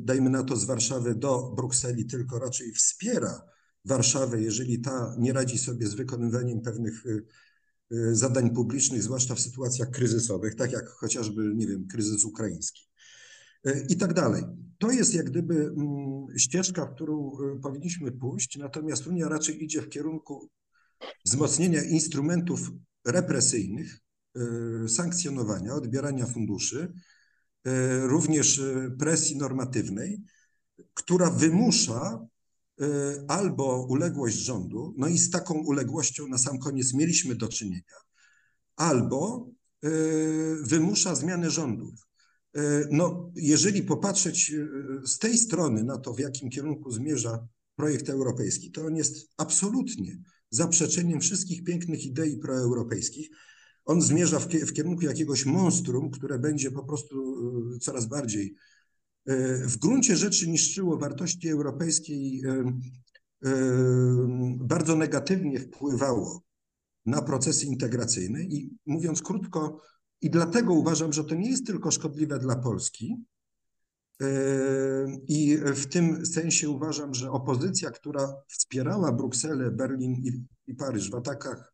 [0.00, 3.42] dajmy na to z Warszawy do Brukseli, tylko raczej wspiera
[3.84, 7.04] Warszawę, jeżeli ta nie radzi sobie z wykonywaniem pewnych
[8.12, 12.82] zadań publicznych, zwłaszcza w sytuacjach kryzysowych, tak jak chociażby, nie wiem, kryzys ukraiński
[13.88, 14.42] i tak dalej.
[14.78, 15.74] To jest jak gdyby
[16.36, 20.50] ścieżka, w którą powinniśmy pójść, natomiast Unia raczej idzie w kierunku
[21.24, 22.70] wzmocnienia instrumentów
[23.06, 24.00] represyjnych,
[24.88, 26.92] sankcjonowania, odbierania funduszy,
[28.02, 28.62] również
[28.98, 30.22] presji normatywnej,
[30.94, 32.26] która wymusza
[33.28, 37.96] albo uległość rządu, no i z taką uległością na sam koniec mieliśmy do czynienia,
[38.76, 39.50] albo
[40.62, 42.06] wymusza zmianę rządów.
[42.90, 44.52] No, jeżeli popatrzeć
[45.04, 50.18] z tej strony na to, w jakim kierunku zmierza projekt europejski, to on jest absolutnie
[50.50, 53.30] zaprzeczeniem wszystkich pięknych idei proeuropejskich.
[53.84, 57.36] On zmierza w, w kierunku jakiegoś monstrum, które będzie po prostu
[57.78, 58.54] coraz bardziej
[59.66, 62.42] w gruncie rzeczy niszczyło wartości europejskie i
[64.56, 66.42] bardzo negatywnie wpływało
[67.06, 68.42] na procesy integracyjne.
[68.42, 69.80] I mówiąc krótko,
[70.20, 73.24] i dlatego uważam, że to nie jest tylko szkodliwe dla Polski.
[75.28, 81.14] I w tym sensie uważam, że opozycja, która wspierała Brukselę, Berlin i, i Paryż w
[81.14, 81.72] atakach,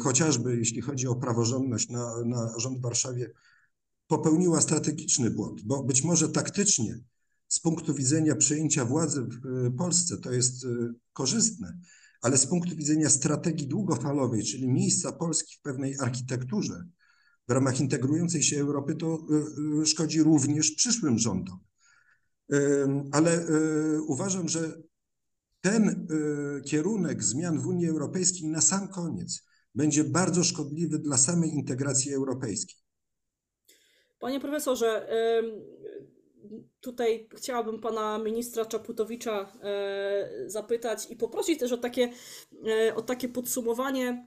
[0.00, 3.30] chociażby jeśli chodzi o praworządność na, na rząd w Warszawie,
[4.10, 7.00] popełniła strategiczny błąd, bo być może taktycznie
[7.48, 10.66] z punktu widzenia przejęcia władzy w Polsce to jest
[11.12, 11.78] korzystne,
[12.22, 16.84] ale z punktu widzenia strategii długofalowej, czyli miejsca Polski w pewnej architekturze,
[17.48, 19.26] w ramach integrującej się Europy, to
[19.84, 21.58] szkodzi również przyszłym rządom.
[23.12, 23.46] Ale
[24.06, 24.82] uważam, że
[25.60, 26.06] ten
[26.66, 29.42] kierunek zmian w Unii Europejskiej na sam koniec
[29.74, 32.76] będzie bardzo szkodliwy dla samej integracji europejskiej.
[34.20, 35.08] Panie profesorze,
[36.80, 39.52] tutaj chciałabym pana ministra Czaputowicza
[40.46, 42.12] zapytać i poprosić też o takie,
[42.96, 44.26] o takie podsumowanie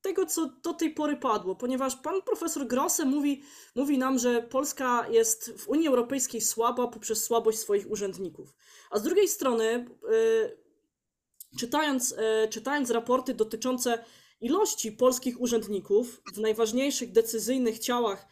[0.00, 3.42] tego, co do tej pory padło, ponieważ pan profesor Grosse mówi,
[3.74, 8.54] mówi nam, że Polska jest w Unii Europejskiej słaba poprzez słabość swoich urzędników.
[8.90, 9.86] A z drugiej strony,
[11.58, 12.14] czytając,
[12.50, 14.04] czytając raporty dotyczące
[14.40, 18.26] ilości polskich urzędników w najważniejszych decyzyjnych ciałach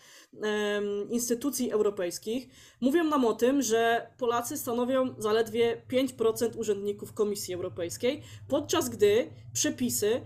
[1.11, 2.49] instytucji europejskich,
[2.81, 10.21] mówią nam o tym, że Polacy stanowią zaledwie 5% urzędników Komisji Europejskiej, podczas gdy przepisy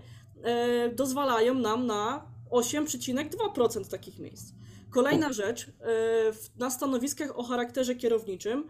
[0.95, 4.53] dozwalają nam na 8,2% takich miejsc.
[4.91, 5.71] Kolejna rzecz,
[6.57, 8.67] na stanowiskach o charakterze kierowniczym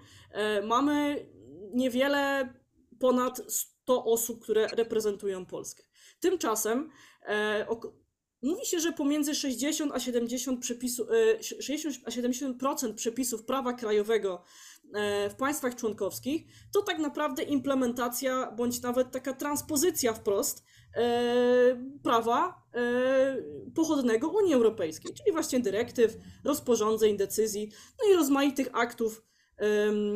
[0.64, 1.26] mamy
[1.74, 2.54] niewiele
[3.00, 5.84] ponad 100 osób, które reprezentują Polskę.
[6.20, 6.90] Tymczasem
[8.46, 11.08] mówi się, że pomiędzy 60 a 70 przepisów,
[11.60, 14.44] 60 a 70% przepisów prawa krajowego
[15.30, 20.64] w państwach członkowskich to tak naprawdę implementacja bądź nawet taka transpozycja wprost
[22.04, 22.64] prawa
[23.76, 29.24] pochodnego Unii Europejskiej, czyli właśnie dyrektyw, rozporządzeń, decyzji, no i rozmaitych aktów,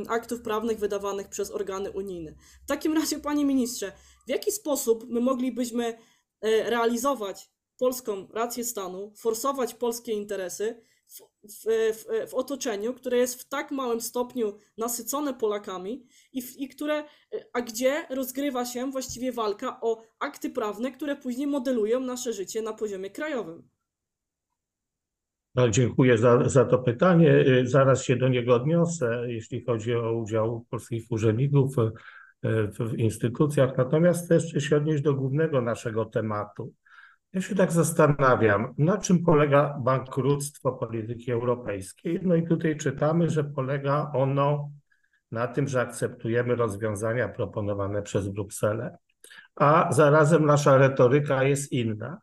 [0.07, 2.35] aktów prawnych wydawanych przez organy unijne.
[2.63, 3.91] W takim razie, panie ministrze,
[4.27, 5.97] w jaki sposób my moglibyśmy
[6.41, 13.49] realizować polską rację stanu, forsować polskie interesy w, w, w, w, otoczeniu, które jest w
[13.49, 17.03] tak małym stopniu nasycone Polakami i, w, i które,
[17.53, 22.73] a gdzie rozgrywa się właściwie walka o akty prawne, które później modelują nasze życie na
[22.73, 23.69] poziomie krajowym.
[25.55, 27.45] No, dziękuję za, za to pytanie.
[27.63, 31.75] Zaraz się do niego odniosę, jeśli chodzi o udział polskich urzędników
[32.79, 33.77] w instytucjach.
[33.77, 36.73] Natomiast też się odnieść do głównego naszego tematu.
[37.33, 42.19] Ja się tak zastanawiam, na czym polega bankructwo polityki europejskiej.
[42.23, 44.71] No i tutaj czytamy, że polega ono
[45.31, 48.97] na tym, że akceptujemy rozwiązania proponowane przez Brukselę,
[49.55, 52.21] a zarazem nasza retoryka jest inna.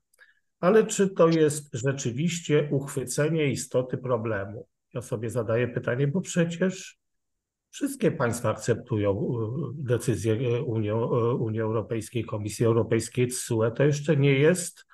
[0.61, 4.67] Ale czy to jest rzeczywiście uchwycenie istoty problemu?
[4.95, 6.99] Ja sobie zadaję pytanie, bo przecież
[7.77, 9.37] Wszystkie państwa akceptują
[9.75, 10.91] decyzję Unii,
[11.39, 13.71] Unii Europejskiej, Komisji Europejskiej, TSUE.
[13.71, 14.87] To jeszcze nie jest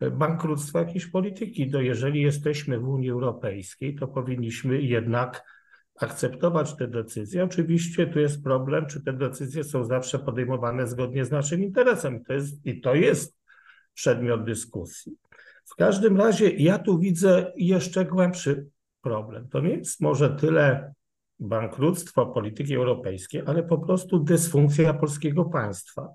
[0.00, 1.70] bankructwo jakiejś polityki.
[1.70, 5.44] No jeżeli jesteśmy w Unii Europejskiej, to powinniśmy jednak
[6.00, 7.44] akceptować te decyzje.
[7.44, 12.24] Oczywiście tu jest problem, czy te decyzje są zawsze podejmowane zgodnie z naszym interesem.
[12.24, 13.38] To jest, I to jest
[13.94, 15.12] przedmiot dyskusji.
[15.64, 18.66] W każdym razie ja tu widzę jeszcze głębszy
[19.00, 19.48] problem.
[19.48, 20.94] To nie jest może tyle
[21.40, 26.08] bankructwo polityki europejskiej, ale po prostu dysfunkcja polskiego państwa.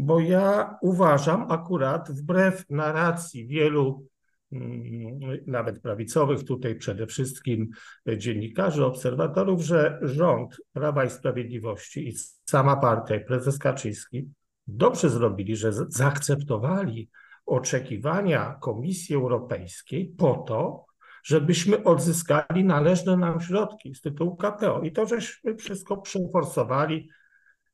[0.00, 4.06] Bo ja uważam akurat, wbrew narracji wielu
[4.52, 7.68] mm, nawet prawicowych, tutaj przede wszystkim
[8.16, 12.12] dziennikarzy, obserwatorów, że rząd Prawa i Sprawiedliwości i
[12.50, 14.28] sama partia, i prezes Kaczyński
[14.66, 17.10] dobrze zrobili, że zaakceptowali
[17.46, 20.84] oczekiwania Komisji Europejskiej po to,
[21.24, 24.80] żebyśmy odzyskali należne nam środki z tytułu KPO.
[24.82, 27.08] I to, żeśmy wszystko przeforsowali,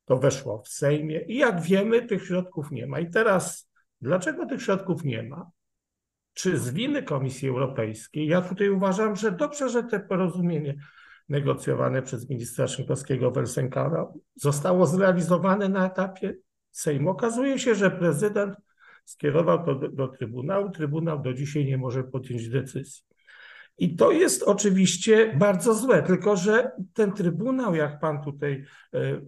[0.04, 3.00] to weszło w Sejmie i jak wiemy, tych środków nie ma.
[3.00, 5.50] I teraz, dlaczego tych środków nie ma?
[6.34, 8.26] Czy z winy Komisji Europejskiej?
[8.26, 10.74] Ja tutaj uważam, że dobrze, że te porozumienie
[11.28, 16.34] negocjowane przez ministra Szynkowskiego Welsenkara zostało zrealizowane na etapie
[16.70, 17.10] Sejmu.
[17.10, 18.56] Okazuje się, że prezydent
[19.04, 20.70] skierował to do, do Trybunału.
[20.70, 23.02] Trybunał do dzisiaj nie może podjąć decyzji.
[23.78, 29.20] I to jest oczywiście bardzo złe, tylko że ten Trybunał, jak pan tutaj e,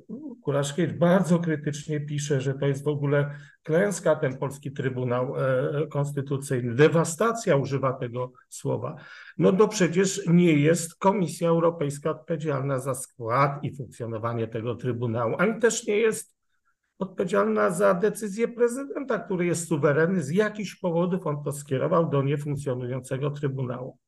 [0.43, 3.31] Kuraszkiewicz bardzo krytycznie pisze, że to jest w ogóle
[3.63, 8.97] klęska, ten polski Trybunał e, Konstytucyjny, dewastacja używa tego słowa.
[9.39, 15.61] No to przecież nie jest Komisja Europejska odpowiedzialna za skład i funkcjonowanie tego Trybunału, ani
[15.61, 16.37] też nie jest
[16.99, 20.23] odpowiedzialna za decyzję prezydenta, który jest suwerenny.
[20.23, 23.99] Z jakichś powodów on to skierował do niefunkcjonującego Trybunału.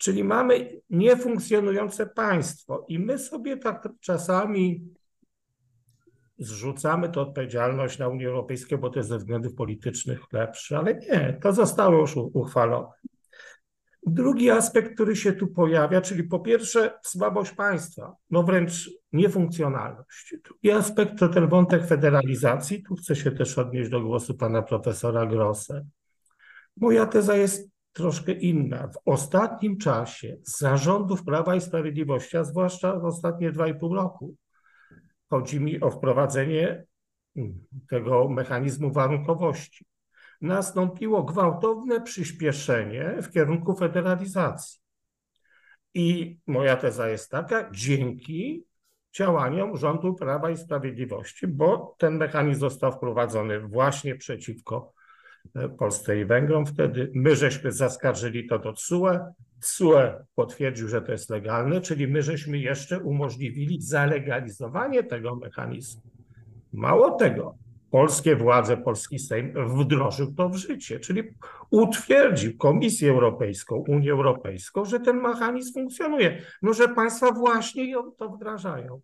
[0.00, 4.88] Czyli mamy niefunkcjonujące państwo i my sobie tak czasami
[6.38, 11.38] zrzucamy tę odpowiedzialność na Unię Europejską, bo to jest ze względów politycznych lepsze, ale nie,
[11.42, 12.88] to zostało już uchwalone.
[14.06, 20.34] Drugi aspekt, który się tu pojawia, czyli po pierwsze słabość państwa, no wręcz niefunkcjonalność.
[20.44, 22.82] Drugi aspekt to ten wątek federalizacji.
[22.82, 25.86] Tu chcę się też odnieść do głosu pana profesora Grosse.
[26.76, 28.88] Moja teza jest troszkę inna.
[28.88, 34.34] W ostatnim czasie zarządów Prawa i Sprawiedliwości, a zwłaszcza w ostatnie dwa i pół roku,
[35.30, 36.84] chodzi mi o wprowadzenie
[37.88, 39.84] tego mechanizmu warunkowości.
[40.40, 44.80] Nastąpiło gwałtowne przyspieszenie w kierunku federalizacji.
[45.94, 48.64] I moja teza jest taka, dzięki
[49.16, 54.92] działaniom rządu Prawa i Sprawiedliwości, bo ten mechanizm został wprowadzony właśnie przeciwko
[55.78, 57.10] Polsce i Węgrom wtedy.
[57.14, 59.18] My żeśmy zaskarżyli to do TSUE.
[59.60, 66.02] TSUE potwierdził, że to jest legalne, czyli my żeśmy jeszcze umożliwili zalegalizowanie tego mechanizmu.
[66.72, 67.54] Mało tego,
[67.90, 71.22] polskie władze, polski Sejm wdrożył to w życie, czyli
[71.70, 79.00] utwierdził Komisję Europejską, Unię Europejską, że ten mechanizm funkcjonuje, no że państwa właśnie to wdrażają.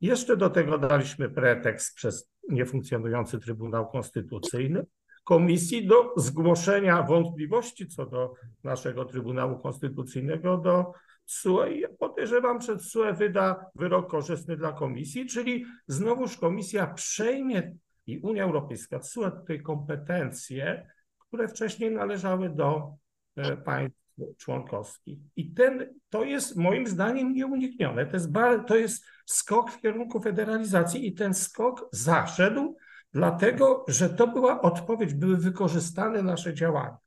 [0.00, 4.86] Jeszcze do tego daliśmy pretekst przez niefunkcjonujący Trybunał Konstytucyjny,
[5.24, 8.34] komisji do zgłoszenia wątpliwości co do
[8.64, 10.92] naszego Trybunału Konstytucyjnego do
[11.26, 18.18] TSUE i podejrzewam, że TSUE wyda wyrok korzystny dla komisji, czyli znowuż komisja przejmie i
[18.18, 22.94] Unia Europejska, TSUE tutaj kompetencje, które wcześniej należały do
[23.36, 24.04] e, państw
[24.38, 25.18] członkowskich.
[25.36, 28.06] I ten, to jest moim zdaniem nieuniknione.
[28.06, 28.28] To jest,
[28.66, 32.76] to jest skok w kierunku federalizacji i ten skok zaszedł
[33.14, 36.98] Dlatego, że to była odpowiedź, były wykorzystane nasze działania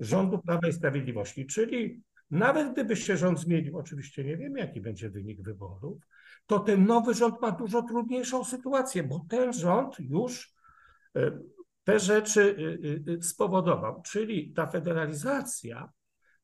[0.00, 5.10] rządu Prawa i Sprawiedliwości, czyli nawet gdyby się rząd zmienił, oczywiście nie wiem, jaki będzie
[5.10, 5.98] wynik wyborów,
[6.46, 10.54] to ten nowy rząd ma dużo trudniejszą sytuację, bo ten rząd już
[11.16, 11.38] e,
[11.84, 12.56] te rzeczy
[13.08, 14.02] e, e, spowodował.
[14.02, 15.92] Czyli ta federalizacja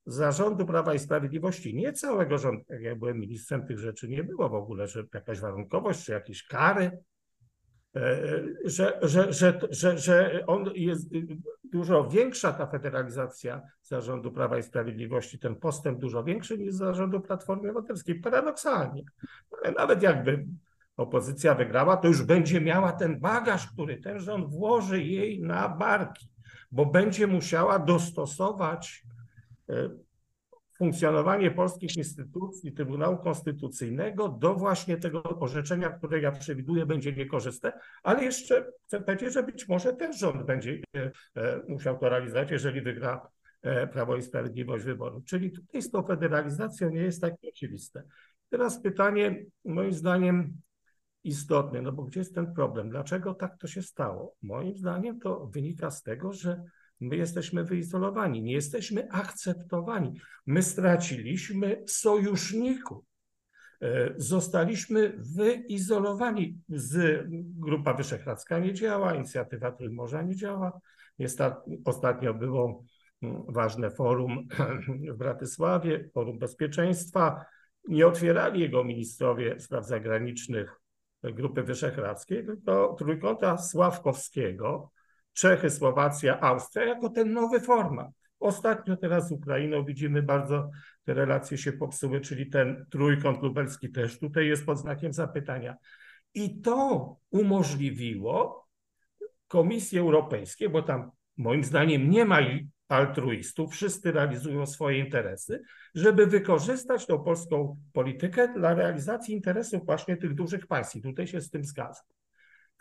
[0.07, 4.48] zarządu Prawa i Sprawiedliwości, nie całego rządu, jak ja byłem ministrem, tych rzeczy nie było
[4.48, 6.98] w ogóle, że jakaś warunkowość, czy jakieś kary,
[8.65, 11.09] że, że, że, że, że on jest
[11.65, 17.71] dużo większa ta federalizacja zarządu Prawa i Sprawiedliwości, ten postęp dużo większy niż zarządu Platformy
[17.71, 18.21] Obywatelskiej.
[18.21, 19.03] Paradoksalnie.
[19.63, 20.47] Ale nawet jakby
[20.97, 26.29] opozycja wygrała, to już będzie miała ten bagaż, który ten rząd włoży jej na barki,
[26.73, 29.03] bo będzie musiała dostosować
[29.69, 29.90] e,
[30.79, 38.25] funkcjonowanie polskich instytucji Trybunału Konstytucyjnego do właśnie tego orzeczenia, które ja przewiduję będzie niekorzystne, ale
[38.25, 42.81] jeszcze chcę powiedzieć, że być może ten rząd będzie e, e, musiał to realizować, jeżeli
[42.81, 43.29] wygra
[43.62, 45.25] e, Prawo i Sprawiedliwość wyborów.
[45.25, 48.02] Czyli tutaj z tą federalizacją nie jest tak oczywiste.
[48.50, 50.56] Teraz pytanie, moim zdaniem,
[51.25, 52.90] istotne, no bo gdzie jest ten problem?
[52.90, 54.35] Dlaczego tak to się stało?
[54.42, 56.62] Moim zdaniem to wynika z tego, że
[57.03, 60.21] my jesteśmy wyizolowani, nie jesteśmy akceptowani.
[60.46, 63.05] My straciliśmy sojuszników.
[63.83, 67.25] E, zostaliśmy wyizolowani z
[67.59, 70.81] Grupa Wyszehradzka nie działa, inicjatywa Trójmorza nie działa.
[71.85, 72.85] Ostatnio było
[73.23, 74.48] mm, ważne forum
[75.13, 77.44] w Bratysławie, forum bezpieczeństwa.
[77.88, 80.81] Nie otwierali jego ministrowie spraw zagranicznych
[81.23, 84.92] Grupy Wyszehradzkiej, tylko trójkąta Sławkowskiego,
[85.33, 88.11] Czechy, Słowacja, Austria, jako ten nowy format.
[88.41, 90.71] Ostatnio teraz z Ukrainą widzimy bardzo
[91.05, 95.77] te relacje się popsuły, czyli ten trójkąt lubelski też tutaj jest pod znakiem zapytania.
[96.35, 98.69] I to umożliwiło
[99.49, 102.39] Komisji Europejskiej, bo tam moim zdaniem nie ma
[102.89, 105.63] altruistów, wszyscy realizują swoje interesy,
[105.95, 110.97] żeby wykorzystać tą polską politykę dla realizacji interesów właśnie tych dużych państw.
[110.97, 112.05] I tutaj się z tym zgadzam.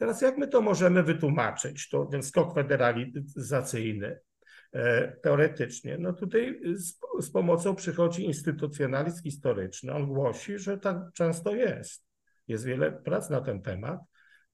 [0.02, 4.20] Teraz jak my to możemy wytłumaczyć, to ten skok federalizacyjny
[4.74, 5.98] e, teoretycznie?
[5.98, 9.94] No tutaj z, z pomocą przychodzi instytucjonalizm historyczny.
[9.94, 12.06] On głosi, że tak często jest.
[12.48, 14.00] Jest wiele prac na ten temat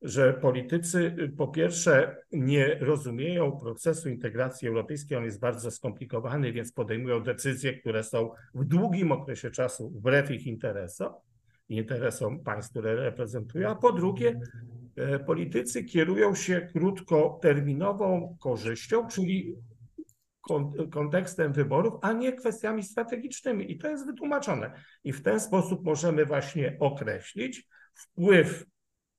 [0.01, 6.71] że politycy y, po pierwsze nie rozumieją procesu integracji europejskiej, on jest bardzo skomplikowany, więc
[6.71, 11.13] podejmują decyzje, które są w długim okresie czasu wbrew ich interesom,
[11.69, 14.39] interesom państw, które reprezentują, a po drugie
[15.25, 19.55] politycy kierują się krótkoterminową korzyścią, czyli
[20.91, 23.71] kontekstem wyborów, a nie kwestiami strategicznymi.
[23.71, 24.71] I to jest wytłumaczone.
[25.03, 28.65] I w ten sposób możemy właśnie określić wpływ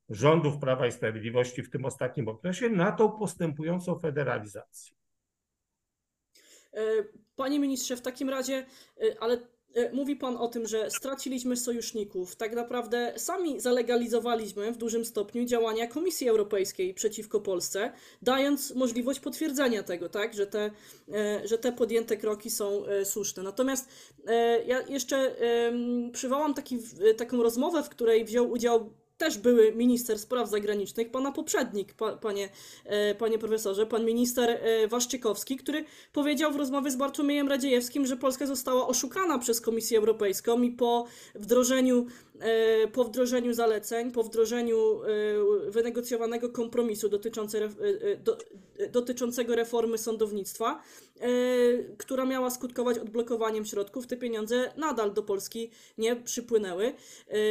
[0.08, 4.96] rządów Prawa i Sprawiedliwości w tym ostatnim okresie na tą postępującą federalizację.
[6.72, 6.80] E,
[7.36, 8.66] panie ministrze, w takim razie, e,
[9.20, 9.57] ale e,
[9.92, 12.36] mówi pan o tym, że straciliśmy sojuszników.
[12.36, 17.92] Tak naprawdę sami zalegalizowaliśmy w dużym stopniu działania Komisji Europejskiej przeciwko Polsce,
[18.22, 20.70] dając możliwość potwierdzenia tego, tak, że te,
[21.44, 23.42] że te podjęte kroki są słuszne.
[23.42, 23.88] Natomiast
[24.66, 25.36] ja jeszcze
[26.12, 26.78] przywołam taki,
[27.16, 32.48] taką rozmowę, w której wziął udział też były minister spraw zagranicznych, pana poprzednik, pa, panie,
[32.84, 38.16] e, panie profesorze, pan minister e, Waszczykowski, który powiedział w rozmowie z Bartłomiejem Radziejewskim, że
[38.16, 42.06] Polska została oszukana przez Komisję Europejską i po wdrożeniu,
[42.40, 45.00] e, po wdrożeniu zaleceń, po wdrożeniu
[45.68, 47.68] wynegocjowanego kompromisu dotyczące,
[48.24, 48.38] do,
[48.92, 50.82] dotyczącego reformy sądownictwa,
[51.98, 56.94] która miała skutkować odblokowaniem środków, te pieniądze nadal do Polski nie przypłynęły,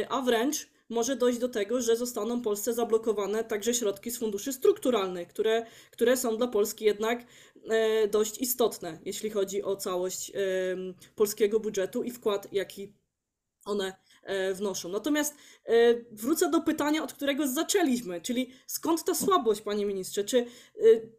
[0.08, 5.28] a wręcz może dojść do tego, że zostaną Polsce zablokowane także środki z funduszy strukturalnych,
[5.28, 7.26] które, które są dla Polski jednak
[7.70, 10.32] e, dość istotne, jeśli chodzi o całość
[11.14, 12.92] polskiego budżetu i wkład, jaki
[13.64, 13.92] one
[14.54, 14.88] wnoszą.
[14.88, 20.24] Natomiast e, wrócę do pytania, od którego zaczęliśmy, czyli skąd ta słabość, panie ministrze?
[20.24, 20.46] Czy e,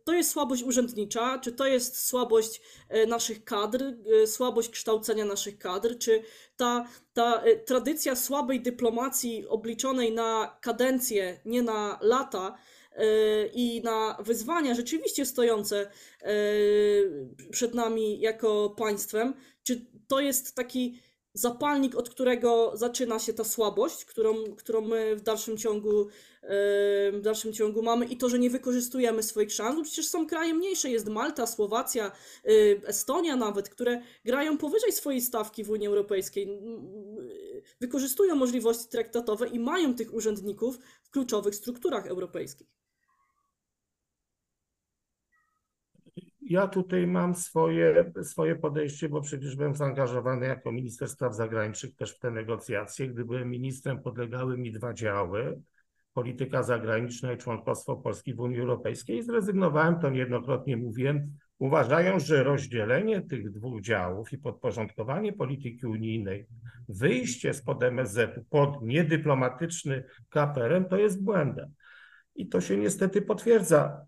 [0.04, 2.62] to jest słabość urzędnicza, czy to jest słabość
[3.08, 3.84] naszych kadr,
[4.26, 6.24] słabość kształcenia naszych kadr, czy
[6.58, 12.58] ta, ta tradycja słabej dyplomacji obliczonej na kadencję, nie na lata,
[13.54, 15.92] i na wyzwania rzeczywiście stojące
[17.52, 19.34] przed nami jako państwem,
[19.64, 21.00] czy to jest taki
[21.34, 26.08] zapalnik, od którego zaczyna się ta słabość, którą, którą my w dalszym ciągu
[27.14, 30.54] w dalszym ciągu mamy i to, że nie wykorzystujemy swoich szans, bo przecież są kraje
[30.54, 32.12] mniejsze, jest Malta, Słowacja,
[32.48, 36.48] y, Estonia nawet, które grają powyżej swojej stawki w Unii Europejskiej,
[37.82, 42.68] wykorzystują możliwości traktatowe i mają tych urzędników w kluczowych strukturach europejskich.
[46.50, 52.16] Ja tutaj mam swoje, swoje podejście, bo przecież byłem zaangażowany jako minister spraw zagranicznych też
[52.16, 53.08] w te negocjacje.
[53.08, 55.62] Gdy byłem ministrem, podlegały mi dwa działy.
[56.14, 62.44] Polityka zagraniczna i członkostwo Polski w Unii Europejskiej i zrezygnowałem, to niejednokrotnie mówiłem, uważają, że
[62.44, 66.48] rozdzielenie tych dwóch działów i podporządkowanie polityki unijnej,
[66.90, 71.74] wyjście spod MSZ pod niedyplomatyczny KPRM to jest błędem.
[72.36, 74.06] I to się niestety potwierdza.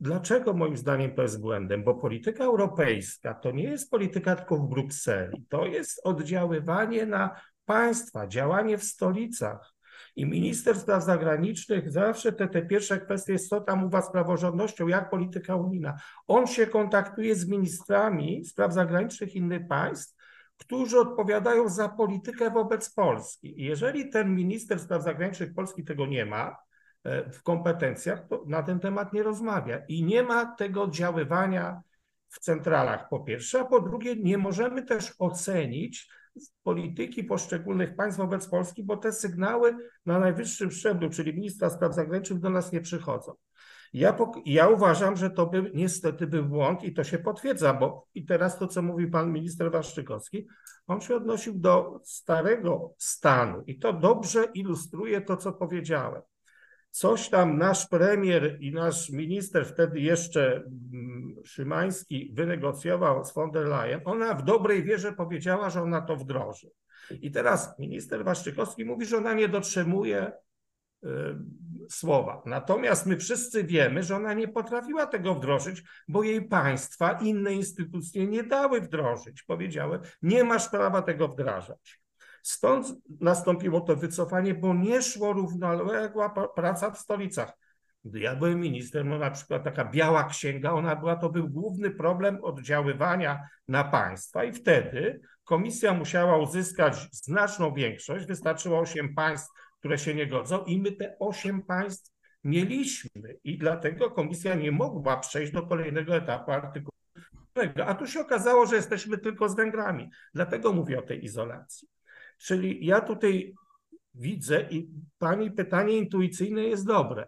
[0.00, 1.84] Dlaczego moim zdaniem to jest błędem?
[1.84, 8.26] Bo polityka europejska to nie jest polityka tylko w Brukseli, to jest oddziaływanie na państwa,
[8.26, 9.74] działanie w stolicach.
[10.16, 14.12] I minister spraw zagranicznych zawsze te, te pierwsze kwestie jest, co tam u was z
[14.12, 15.96] praworządnością, jak polityka unijna.
[16.26, 20.16] On się kontaktuje z ministrami spraw zagranicznych innych państw,
[20.56, 23.60] którzy odpowiadają za politykę wobec Polski.
[23.60, 26.56] I jeżeli ten minister spraw zagranicznych Polski tego nie ma,
[27.04, 29.82] w kompetencjach, na ten temat nie rozmawia.
[29.88, 31.82] I nie ma tego oddziaływania
[32.28, 36.10] w centralach, po pierwsze, a po drugie, nie możemy też ocenić
[36.62, 39.76] polityki poszczególnych państw wobec Polski, bo te sygnały
[40.06, 43.34] na najwyższym szczeblu, czyli ministra spraw zagranicznych, do nas nie przychodzą.
[43.92, 48.26] Ja, ja uważam, że to by niestety był błąd i to się potwierdza, bo i
[48.26, 50.48] teraz to, co mówił pan minister Waszczykowski,
[50.86, 56.22] on się odnosił do starego stanu i to dobrze ilustruje to, co powiedziałem.
[56.90, 63.66] Coś tam nasz premier i nasz minister, wtedy jeszcze mm, Szymański, wynegocjował z von der
[63.66, 64.00] Leyen.
[64.04, 66.70] Ona w dobrej wierze powiedziała, że ona to wdroży.
[67.20, 70.32] I teraz minister Waszczykowski mówi, że ona nie dotrzymuje
[71.04, 71.08] y,
[71.90, 72.42] słowa.
[72.46, 78.26] Natomiast my wszyscy wiemy, że ona nie potrafiła tego wdrożyć, bo jej państwa, inne instytucje
[78.26, 79.42] nie dały wdrożyć.
[79.42, 82.00] Powiedziały, nie masz prawa tego wdrażać.
[82.42, 82.86] Stąd
[83.20, 87.52] nastąpiło to wycofanie, bo nie szło równoległa praca w stolicach.
[88.04, 91.90] Gdy ja byłem ministrem, no na przykład taka biała księga, ona była, to był główny
[91.90, 99.98] problem oddziaływania na państwa i wtedy komisja musiała uzyskać znaczną większość, wystarczyło 8 państw, które
[99.98, 102.12] się nie godzą i my te 8 państw
[102.44, 106.90] mieliśmy i dlatego komisja nie mogła przejść do kolejnego etapu artykułu.
[107.86, 110.10] A tu się okazało, że jesteśmy tylko z Węgrami.
[110.34, 111.88] Dlatego mówię o tej izolacji.
[112.40, 113.54] Czyli ja tutaj
[114.14, 114.88] widzę i
[115.18, 117.26] Pani pytanie intuicyjne jest dobre.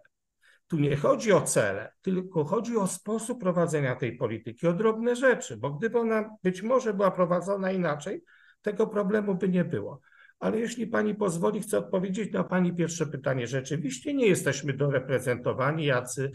[0.67, 5.57] Tu nie chodzi o cele, tylko chodzi o sposób prowadzenia tej polityki, o drobne rzeczy,
[5.57, 8.23] bo gdyby ona być może była prowadzona inaczej,
[8.61, 9.99] tego problemu by nie było.
[10.39, 13.47] Ale jeśli Pani pozwoli, chcę odpowiedzieć na Pani pierwsze pytanie.
[13.47, 16.31] Rzeczywiście nie jesteśmy doreprezentowani, jacy,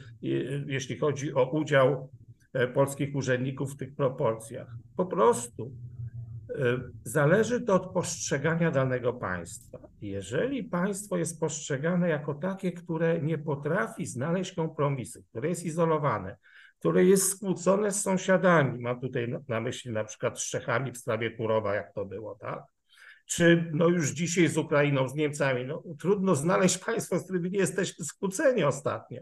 [0.67, 2.11] jeśli chodzi o udział
[2.53, 4.69] e, polskich urzędników w tych proporcjach.
[4.97, 5.73] Po prostu
[7.05, 9.79] zależy to od postrzegania danego państwa.
[10.01, 16.37] Jeżeli państwo jest postrzegane jako takie, które nie potrafi znaleźć kompromisu, które jest izolowane,
[16.79, 21.31] które jest skłócone z sąsiadami, mam tutaj na myśli na przykład z Czechami w sprawie
[21.31, 22.63] Turowa, jak to było, tak?
[23.27, 27.59] Czy no już dzisiaj z Ukrainą, z Niemcami, no trudno znaleźć państwo, z którymi nie
[27.59, 29.21] jesteśmy skłóceni ostatnio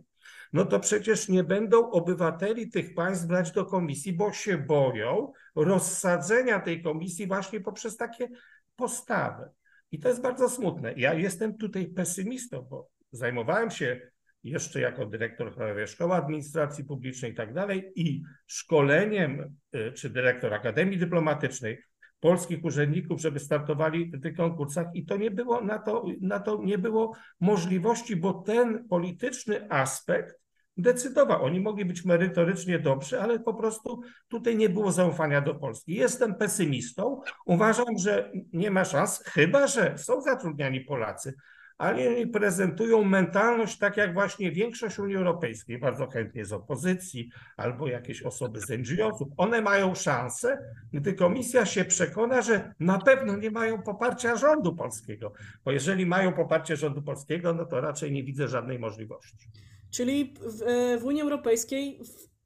[0.52, 6.60] no to przecież nie będą obywateli tych państw brać do komisji, bo się boją rozsadzenia
[6.60, 8.28] tej komisji właśnie poprzez takie
[8.76, 9.48] postawy.
[9.92, 10.94] I to jest bardzo smutne.
[10.96, 14.00] Ja jestem tutaj pesymistą, bo zajmowałem się
[14.44, 15.54] jeszcze jako dyrektor
[15.86, 21.82] Szkoły Administracji Publicznej i tak dalej i szkoleniem, y, czy dyrektor Akademii Dyplomatycznej
[22.20, 26.62] polskich urzędników, żeby startowali w tych konkursach i to nie było, na to, na to
[26.64, 30.40] nie było możliwości, bo ten polityczny aspekt
[30.76, 31.44] decydował.
[31.44, 35.94] Oni mogli być merytorycznie dobrzy, ale po prostu tutaj nie było zaufania do Polski.
[35.94, 37.20] Jestem pesymistą.
[37.46, 41.34] Uważam, że nie ma szans, chyba że są zatrudniani Polacy,
[41.78, 47.88] ale oni prezentują mentalność tak jak właśnie większość Unii Europejskiej, bardzo chętnie z opozycji albo
[47.88, 49.28] jakieś osoby z NGO-sów.
[49.36, 50.58] One mają szansę,
[50.92, 55.32] gdy komisja się przekona, że na pewno nie mają poparcia rządu polskiego,
[55.64, 59.48] bo jeżeli mają poparcie rządu polskiego, no to raczej nie widzę żadnej możliwości.
[59.90, 62.36] Czyli w, w Unii Europejskiej w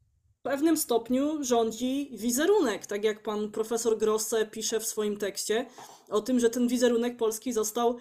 [0.43, 5.67] pewnym stopniu rządzi wizerunek, tak jak pan profesor Grosse pisze w swoim tekście
[6.09, 7.99] o tym, że ten wizerunek Polski został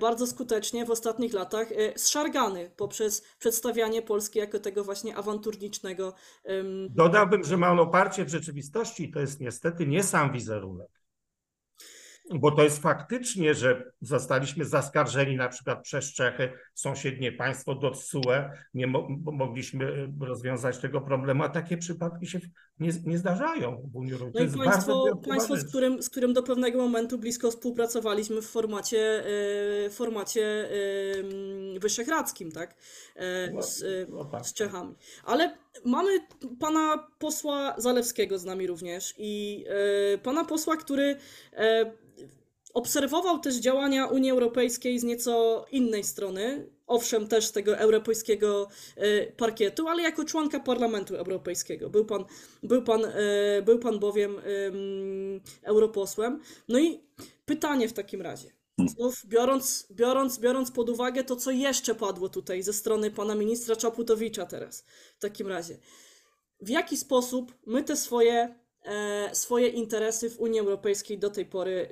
[0.00, 6.14] bardzo skutecznie w ostatnich latach e, zszargany poprzez przedstawianie Polski jako tego właśnie awanturniczego.
[6.90, 10.88] Dodałbym, że ma on oparcie w rzeczywistości, to jest niestety nie sam wizerunek.
[12.34, 18.50] Bo to jest faktycznie, że zostaliśmy zaskarżeni na przykład przez Czechy, sąsiednie państwo do TSUE,
[18.74, 22.40] nie mo mogliśmy rozwiązać tego problemu, a takie przypadki się
[22.80, 24.58] nie, nie zdarzają w Unii Europejskiej.
[24.58, 29.22] No i państwo, państwo z, którym, z którym do pewnego momentu blisko współpracowaliśmy w formacie,
[29.90, 30.68] w formacie
[31.80, 32.76] wyszehradzkim, tak?
[33.16, 34.46] E, no, z, no tak.
[34.46, 34.94] z Czechami.
[35.24, 36.10] Ale mamy
[36.60, 39.64] pana posła Zalewskiego z nami również i
[40.14, 41.16] e, pana posła, który
[41.52, 41.92] e,
[42.76, 49.26] Obserwował też działania Unii Europejskiej z nieco innej strony, owszem, też z tego europejskiego e,
[49.32, 51.90] parkietu, ale jako członka Parlamentu Europejskiego.
[51.90, 52.24] Był pan,
[52.62, 54.36] był pan, e, był pan bowiem
[55.62, 56.40] europosłem.
[56.68, 57.00] No i
[57.46, 58.50] pytanie w takim razie.
[58.86, 63.76] Znów biorąc, biorąc, biorąc pod uwagę to, co jeszcze padło tutaj ze strony pana ministra
[63.76, 64.84] Czaputowicza teraz,
[65.16, 65.78] w takim razie.
[66.60, 71.88] W jaki sposób my te swoje, e, swoje interesy w Unii Europejskiej do tej pory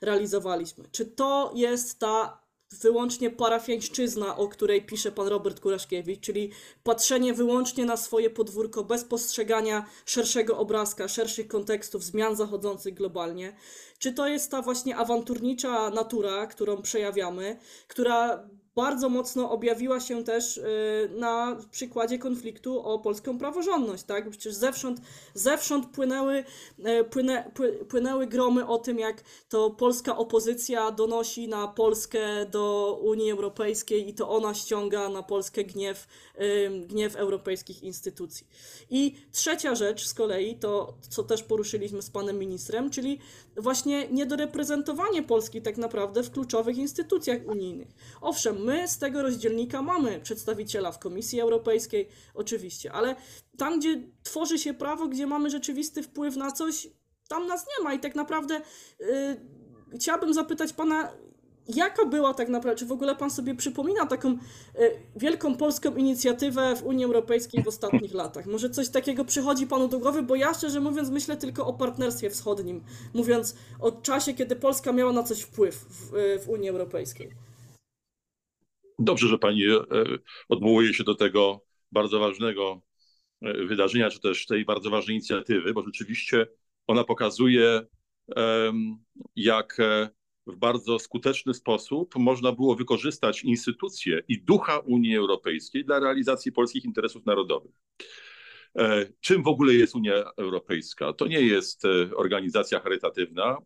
[0.00, 0.84] realizowaliśmy.
[0.92, 6.50] Czy to jest ta wyłącznie parafiańszczyzna, o której pisze pan Robert Kuraszkiewicz, czyli
[6.84, 13.56] patrzenie wyłącznie na swoje podwórko bez postrzegania szerszego obrazka, szerszych kontekstów zmian zachodzących globalnie?
[13.98, 17.58] Czy to jest ta właśnie awanturnicza natura, którą przejawiamy,
[17.88, 18.48] która
[18.78, 20.62] bardzo mocno objawiła się też y,
[21.16, 24.30] na przykładzie konfliktu o polską praworządność, tak?
[24.30, 25.00] Przecież zewsząd,
[25.34, 26.44] zewsząd płynęły,
[27.00, 27.50] y, płynę,
[27.88, 34.14] płynęły gromy o tym, jak to polska opozycja donosi na Polskę do Unii Europejskiej i
[34.14, 36.06] to ona ściąga na Polskę gniew,
[36.40, 38.46] y, gniew europejskich instytucji.
[38.90, 43.18] I trzecia rzecz z kolei, to co też poruszyliśmy z panem ministrem, czyli
[43.56, 47.88] właśnie niedoreprezentowanie Polski tak naprawdę w kluczowych instytucjach unijnych.
[48.20, 53.16] Owszem, my z tego rozdzielnika mamy przedstawiciela w Komisji Europejskiej, oczywiście, ale
[53.58, 56.88] tam, gdzie tworzy się prawo, gdzie mamy rzeczywisty wpływ na coś,
[57.28, 58.60] tam nas nie ma i tak naprawdę
[59.00, 59.06] yy,
[59.94, 61.12] chciałabym zapytać pana,
[61.68, 64.38] jaka była tak naprawdę, czy w ogóle pan sobie przypomina taką y,
[65.16, 68.46] wielką polską inicjatywę w Unii Europejskiej w ostatnich latach?
[68.46, 72.30] Może coś takiego przychodzi panu do głowy, bo ja szczerze mówiąc myślę tylko o partnerstwie
[72.30, 77.47] wschodnim, mówiąc o czasie, kiedy Polska miała na coś wpływ w, y, w Unii Europejskiej.
[78.98, 79.84] Dobrze, że pani e,
[80.48, 82.82] odwołuje się do tego bardzo ważnego
[83.42, 86.46] e, wydarzenia, czy też tej bardzo ważnej inicjatywy, bo rzeczywiście
[86.86, 87.86] ona pokazuje,
[89.36, 90.08] jak e,
[90.46, 96.84] w bardzo skuteczny sposób można było wykorzystać instytucje i ducha Unii Europejskiej dla realizacji polskich
[96.84, 97.72] interesów narodowych.
[99.20, 101.12] Czym w ogóle jest Unia Europejska?
[101.12, 101.82] To nie jest
[102.16, 103.56] organizacja charytatywna,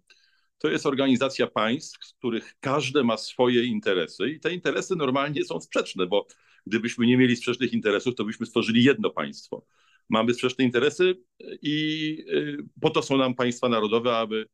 [0.63, 5.61] to jest organizacja państw, z których każde ma swoje interesy i te interesy normalnie są
[5.61, 6.27] sprzeczne, bo
[6.67, 9.67] gdybyśmy nie mieli sprzecznych interesów, to byśmy stworzyli jedno państwo.
[10.09, 11.15] Mamy sprzeczne interesy
[11.63, 14.47] i y, po to są nam państwa narodowe, aby,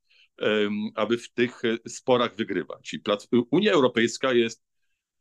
[0.95, 2.95] aby w tych sporach wygrywać.
[2.95, 3.01] I
[3.51, 4.65] Unia Europejska jest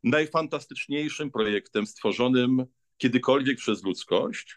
[0.04, 2.66] najfantastyczniejszym projektem stworzonym
[2.98, 4.56] kiedykolwiek przez ludzkość,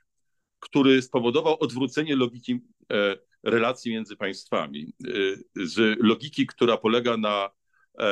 [0.60, 2.60] który spowodował odwrócenie logiki
[2.92, 7.50] e, relacji między państwami, y, z logiki, która polega na
[7.98, 8.04] e,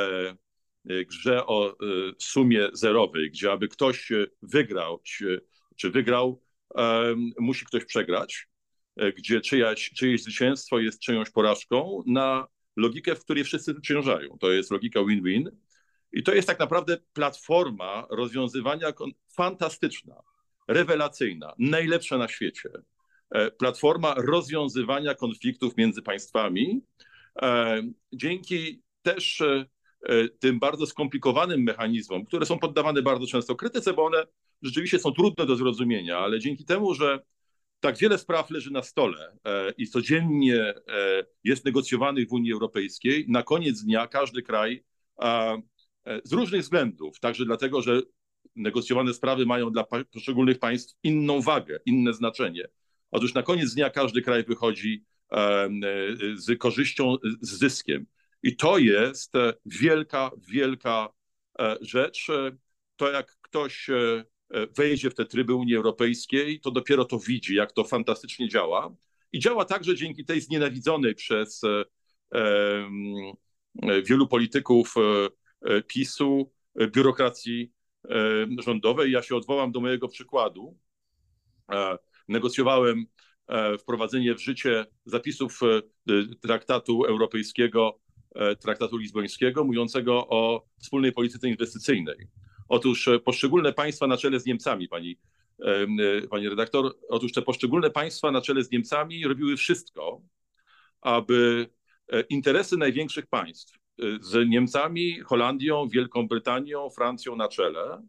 [0.89, 1.75] e, grze o e,
[2.19, 5.01] sumie zerowej, gdzie aby ktoś wygrał,
[5.75, 6.43] czy wygrał,
[7.39, 8.47] musi ktoś przegrać,
[9.17, 14.37] gdzie czyjaś, czyjeś zwycięstwo jest czyjąś porażką, na logikę, w której wszyscy zwyciężają.
[14.39, 15.51] To jest logika win-win.
[16.11, 18.93] I to jest tak naprawdę platforma rozwiązywania
[19.35, 20.15] fantastyczna,
[20.69, 22.69] rewelacyjna, najlepsza na świecie
[23.31, 26.81] E, platforma rozwiązywania konfliktów między państwami.
[27.41, 27.81] E,
[28.13, 29.65] dzięki też e,
[30.39, 34.23] tym bardzo skomplikowanym mechanizmom, które są poddawane bardzo często krytyce, bo one
[34.61, 37.19] rzeczywiście są trudne do zrozumienia, ale dzięki temu, że
[37.79, 39.37] tak wiele spraw leży na stole
[39.77, 40.73] i codziennie
[41.43, 44.83] jest negocjowanych w Unii Europejskiej, na koniec dnia każdy kraj
[46.23, 48.01] z różnych względów, także dlatego, że
[48.55, 49.83] negocjowane sprawy mają dla
[50.13, 52.67] poszczególnych państw inną wagę, inne znaczenie.
[53.11, 55.05] Otóż na koniec dnia każdy kraj wychodzi
[56.35, 58.05] z korzyścią, z zyskiem.
[58.43, 61.09] I to jest e, wielka, wielka
[61.59, 62.27] e, rzecz.
[62.95, 64.23] To jak ktoś e,
[64.77, 68.95] wejdzie w te tryby Unii Europejskiej, to dopiero to widzi, jak to fantastycznie działa.
[69.31, 71.61] I działa także dzięki tej znienawidzonej przez
[74.05, 74.95] wielu polityków
[75.87, 76.51] PiSu
[76.91, 77.71] biurokracji
[78.59, 79.11] rządowej.
[79.11, 80.77] Ja się odwołam do mojego przykładu
[82.29, 83.05] negocjowałem
[83.47, 85.81] e, wprowadzenie w życie zapisów e,
[86.41, 87.99] traktatu europejskiego,
[88.35, 92.27] e, traktatu lizbońskiego, mówiącego o wspólnej polityce inwestycyjnej.
[92.69, 95.17] Otóż poszczególne państwa na czele z Niemcami, pani,
[96.29, 100.21] pani redaktor, otóż te poszczególne państwa na czele z Niemcami robiły wszystko,
[101.01, 101.67] aby
[102.29, 103.78] interesy największych państw
[104.21, 108.07] z Niemcami, Holandią, Wielką Brytanią, Francją na czele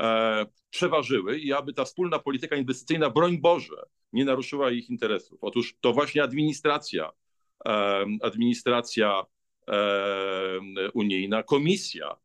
[0.00, 3.82] e, przeważyły i aby ta wspólna polityka inwestycyjna, broń Boże,
[4.12, 5.38] nie naruszyła ich interesów.
[5.42, 7.10] Otóż to właśnie administracja,
[7.66, 9.22] e, administracja
[9.68, 12.16] e, unijna, komisja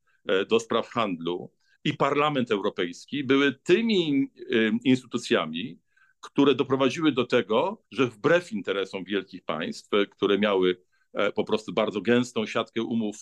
[0.50, 1.52] do spraw handlu
[1.84, 4.32] i Parlament Europejski były tymi
[4.84, 5.80] instytucjami,
[6.22, 10.82] które doprowadziły do tego, że wbrew interesom wielkich państw, które miały
[11.36, 13.16] po prostu bardzo gęstą siatkę umów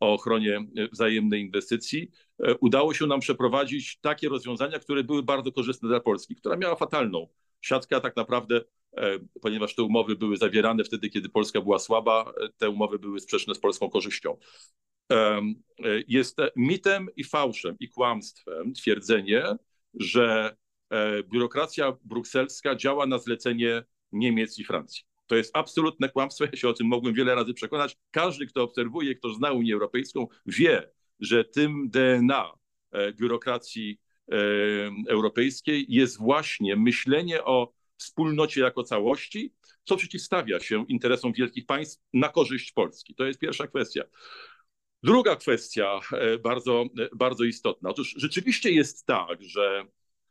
[0.00, 5.88] o ochronie wzajemnej inwestycji, e, udało się nam przeprowadzić takie rozwiązania, które były bardzo korzystne
[5.88, 7.28] dla Polski, która miała fatalną
[7.60, 8.60] siatkę, tak naprawdę,
[8.96, 13.20] e, ponieważ te umowy były zawierane wtedy, kiedy Polska była słaba, e, te umowy były
[13.20, 14.36] sprzeczne z polską korzyścią.
[16.08, 19.44] Jest mitem i fałszem i kłamstwem twierdzenie,
[19.94, 20.56] że
[21.32, 25.09] biurokracja brukselska działa na zlecenie Niemiec i Francji.
[25.30, 27.96] To jest absolutne kłamstwo, ja się o tym mogłem wiele razy przekonać.
[28.10, 32.52] Każdy, kto obserwuje, kto zna Unię Europejską, wie, że tym DNA
[32.92, 34.00] e, biurokracji
[34.32, 34.36] e,
[35.08, 39.54] europejskiej jest właśnie myślenie o wspólnocie jako całości,
[39.84, 43.14] co przeciwstawia się interesom wielkich państw na korzyść Polski.
[43.14, 44.02] To jest pierwsza kwestia.
[45.02, 46.00] Druga kwestia,
[46.42, 46.84] bardzo,
[47.16, 47.90] bardzo istotna.
[47.90, 49.84] Otóż rzeczywiście jest tak, że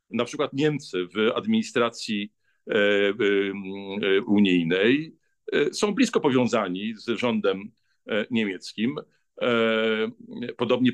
[0.10, 2.32] na przykład Niemcy w administracji
[4.28, 5.16] unijnej
[5.72, 7.72] są blisko powiązani z rządem
[8.32, 8.95] niemieckim.
[10.57, 10.91] Podobnie,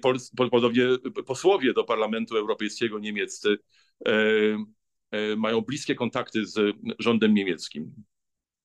[0.51, 0.87] podobnie
[1.25, 3.57] posłowie do Parlamentu Europejskiego niemieccy
[5.37, 7.95] mają bliskie kontakty z rządem niemieckim.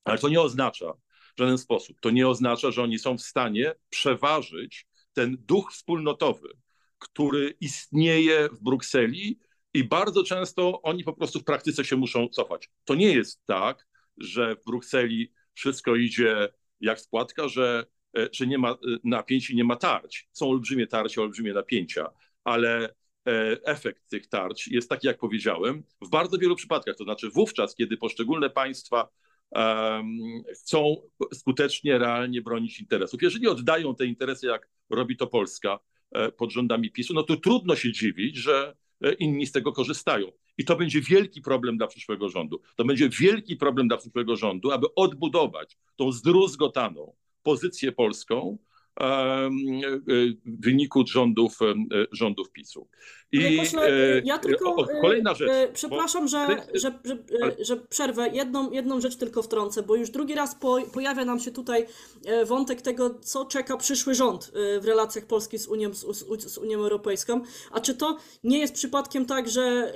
[0.05, 0.92] Ale to nie oznacza
[1.36, 6.48] w żaden sposób, to nie oznacza, że oni są w stanie przeważyć ten duch wspólnotowy,
[6.98, 9.38] który istnieje w Brukseli
[9.75, 12.71] i bardzo często oni po prostu w praktyce się muszą cofać.
[12.85, 16.49] To nie jest tak, że w Brukseli wszystko idzie
[16.81, 17.87] jak składka, że,
[18.18, 20.29] e, że nie ma e, napięć i nie ma tarć.
[20.33, 22.07] Są olbrzymie tarcia, olbrzymie napięcia,
[22.45, 22.91] ale e,
[23.64, 26.97] efekt tych tarć jest taki, jak powiedziałem, w bardzo wielu przypadkach.
[26.97, 29.09] To znaczy wówczas, kiedy poszczególne państwa
[30.55, 30.97] chcą
[31.35, 33.23] skutecznie, realnie bronić interesów.
[33.23, 35.79] Jeżeli oddają te interesy, jak robi to Polska
[36.37, 38.77] pod rządami PiSu, no to trudno się dziwić, że
[39.18, 40.32] inni z tego korzystają.
[40.59, 42.61] I to będzie wielki problem dla przyszłego rządu.
[42.76, 48.59] To będzie wielki problem dla przyszłego rządu, aby odbudować tą zdruzgotaną pozycję polską
[50.45, 51.59] wyniku rządów,
[52.12, 52.88] rządów PiSu.
[53.32, 54.86] I pośle, e, ja tylko.
[55.01, 55.51] Kolejna rzecz.
[55.72, 56.28] Przepraszam, bo...
[56.28, 58.28] że, że, że, że przerwę.
[58.28, 61.86] Jedną, jedną rzecz tylko wtrącę, bo już drugi raz po, pojawia nam się tutaj
[62.26, 66.59] e, wątek tego, co czeka przyszły rząd e, w relacjach Polski z Unią, z, z
[66.59, 67.41] Unią Europejską.
[67.70, 69.93] A czy to nie jest przypadkiem tak, że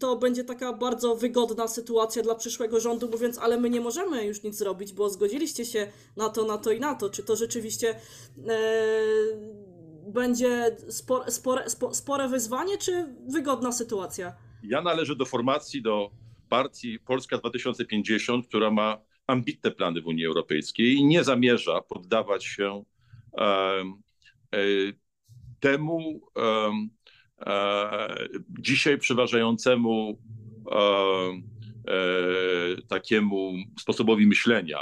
[0.00, 4.42] to będzie taka bardzo wygodna sytuacja dla przyszłego rządu, mówiąc, ale my nie możemy już
[4.42, 7.10] nic zrobić, bo zgodziliście się na to, na to i na to.
[7.10, 8.58] Czy to rzeczywiście e,
[10.06, 14.34] będzie spore, spore, spore wyzwanie, czy wygodna sytuacja?
[14.62, 16.10] Ja należę do formacji, do
[16.48, 22.84] partii Polska 2050, która ma ambitne plany w Unii Europejskiej i nie zamierza poddawać się
[23.38, 24.58] e, e,
[25.60, 26.70] temu, E,
[28.48, 30.18] dzisiaj przeważającemu
[30.70, 34.78] e, e, takiemu sposobowi myślenia,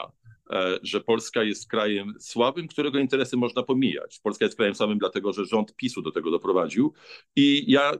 [0.82, 4.20] że Polska jest krajem słabym, którego interesy można pomijać.
[4.22, 6.92] Polska jest krajem słabym dlatego, że rząd PiSu do tego doprowadził
[7.36, 7.92] i ja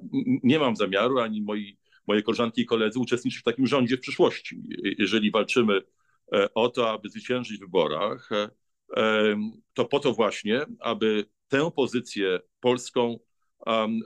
[0.43, 4.63] nie mam zamiaru, ani moi, moje koleżanki i koledzy uczestniczyć w takim rządzie w przyszłości.
[4.99, 5.83] Jeżeli walczymy
[6.55, 8.31] o to, aby zwyciężyć w wyborach,
[9.75, 13.19] to po to właśnie, aby tę pozycję polską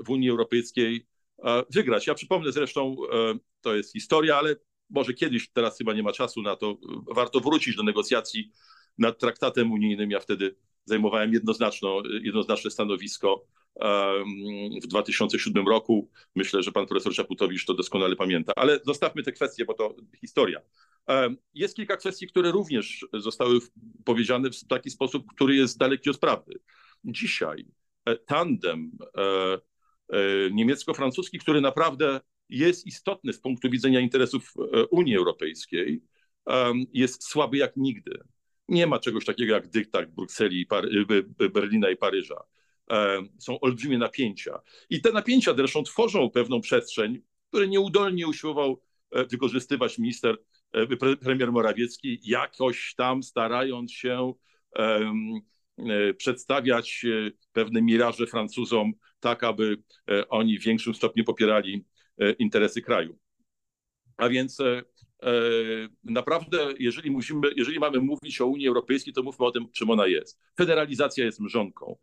[0.07, 1.07] w Unii Europejskiej
[1.45, 2.07] e, wygrać.
[2.07, 4.57] Ja przypomnę zresztą, e, to jest historia, ale
[4.91, 6.77] może kiedyś, teraz chyba nie ma czasu na to,
[7.15, 8.51] warto wrócić do negocjacji
[8.99, 10.11] nad traktatem unijnym.
[10.11, 13.45] Ja wtedy zajmowałem jednoznaczno, jednoznaczne stanowisko
[14.83, 16.11] w 2007 roku.
[16.35, 20.61] Myślę, że pan profesor Czaputowicz to doskonale pamięta, ale zostawmy te kwestie, bo to historia.
[21.55, 23.59] Jest kilka kwestii, które również zostały
[24.05, 26.61] powiedziane w taki sposób, który jest daleki od prawdy.
[27.05, 27.82] Dzisiaj E,
[28.27, 34.55] tandem e, e, niemiecko-francuski, który naprawdę jest istotny z punktu widzenia interesów
[34.91, 36.03] Unii Europejskiej,
[36.93, 38.19] jest słaby jak nigdy.
[38.69, 40.67] Nie ma czegoś takiego jak dyktat Brukseli,
[41.53, 42.43] Berlina i Paryża.
[43.39, 44.61] Są olbrzymie napięcia.
[44.91, 48.81] I te napięcia zresztą tworzą pewną przestrzeń, której nieudolnie usiłował
[49.31, 50.37] wykorzystywać minister,
[51.21, 54.35] premier Morawiecki, jakoś tam starając się
[54.79, 55.13] E,
[56.17, 59.77] przedstawiać e, pewne miraże Francuzom, tak aby
[60.11, 61.85] e, oni w większym stopniu popierali
[62.39, 63.19] interesy kraju.
[64.17, 64.59] A więc
[66.05, 70.07] naprawdę, jeżeli, musimy, jeżeli mamy mówić o Unii Europejskiej, to mówmy o tym, czym ona
[70.07, 70.41] jest.
[70.57, 71.97] Federalizacja jest mrzonką.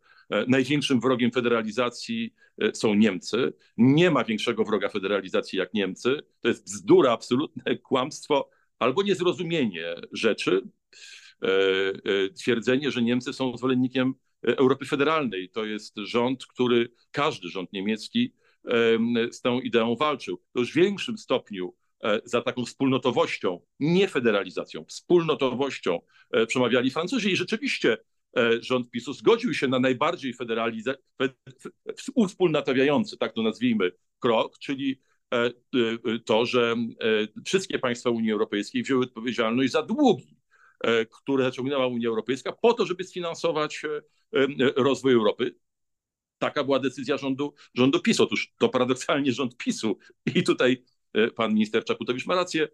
[0.48, 2.34] Największym wrogiem federalizacji
[2.74, 3.52] są Niemcy.
[3.76, 6.22] Nie ma większego wroga federalizacji jak Niemcy.
[6.40, 10.62] To jest bzdura, absolutne kłamstwo albo niezrozumienie rzeczy.
[11.42, 14.14] E, e, twierdzenie, że Niemcy są zwolennikiem
[14.48, 15.50] e, Europy Federalnej.
[15.50, 18.34] To jest rząd, który, każdy rząd niemiecki
[19.30, 20.42] z tą ideą walczył.
[20.52, 21.74] To już w większym stopniu
[22.24, 26.00] za taką wspólnotowością, nie federalizacją, wspólnotowością
[26.46, 27.98] przemawiali Francuzi i rzeczywiście
[28.60, 30.94] rząd PiSu zgodził się na najbardziej federaliza-
[32.14, 35.00] uwspólnotawiający, tak to nazwijmy, krok, czyli
[36.24, 36.76] to, że
[37.44, 40.39] wszystkie państwa Unii Europejskiej wzięły odpowiedzialność za długi
[41.10, 43.88] które zaciągnęła Unia Europejska po to, żeby sfinansować e,
[44.38, 45.54] e, rozwój Europy.
[46.38, 48.22] Taka była decyzja rządu, rządu PiSu.
[48.22, 49.98] Otóż to paradoksalnie rząd PiSu
[50.34, 50.84] i tutaj
[51.36, 52.68] pan minister Czaputowicz ma rację,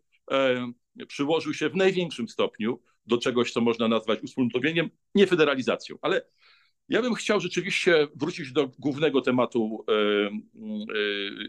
[1.09, 5.97] przyłożył się w największym stopniu do czegoś, co można nazwać uwspólnotowieniem, nie federalizacją.
[6.03, 6.27] Ale
[6.89, 9.85] ja bym chciał rzeczywiście wrócić do głównego tematu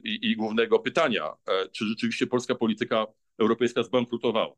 [0.03, 1.33] i głównego pytania,
[1.71, 3.07] czy rzeczywiście polska polityka
[3.39, 4.55] europejska zbankrutowała.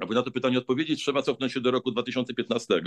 [0.00, 2.80] Aby na to pytanie odpowiedzieć, trzeba cofnąć się do roku 2015.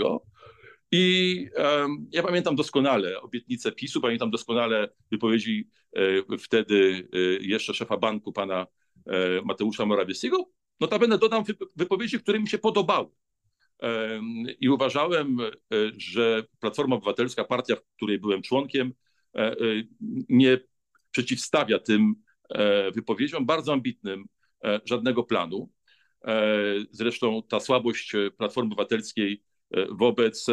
[0.92, 7.96] I um, ja pamiętam doskonale obietnice PiSu, pamiętam doskonale wypowiedzi e, wtedy e, jeszcze szefa
[7.96, 8.66] banku, pana
[9.06, 10.50] e, Mateusza Morawieckiego.
[10.80, 11.44] Notabene dodam
[11.76, 13.08] wypowiedzi, które mi się podobały.
[14.60, 15.50] I uważałem, e,
[15.96, 18.92] że Platforma Obywatelska, partia, której byłem członkiem,
[19.34, 19.56] e, e,
[20.28, 20.58] nie
[21.10, 22.14] przeciwstawia tym
[22.94, 24.24] wypowiedziom bardzo ambitnym
[24.84, 25.70] żadnego planu.
[26.90, 29.42] Zresztą ta słabość Platformy Obywatelskiej
[29.90, 30.46] wobec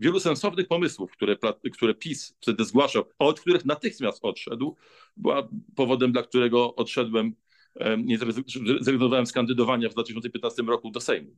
[0.00, 1.36] wielu sensownych pomysłów, które,
[1.72, 4.76] które PiS wtedy zgłaszał, a od których natychmiast odszedł,
[5.16, 7.34] była powodem, dla którego odszedłem,
[7.98, 11.36] nie zrezygnowałem z kandydowania w 2015 roku do Sejmu.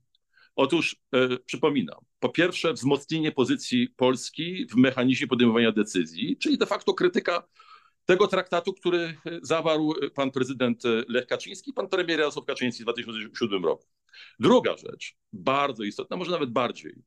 [0.56, 6.94] Otóż e, przypominam, po pierwsze wzmocnienie pozycji Polski w mechanizmie podejmowania decyzji, czyli de facto
[6.94, 7.48] krytyka
[8.08, 13.86] tego traktatu, który zawarł pan prezydent Lech Kaczyński, pan premier Jarosław Kaczyński w 2007 roku.
[14.40, 17.02] Druga rzecz, bardzo istotna, może nawet bardziej,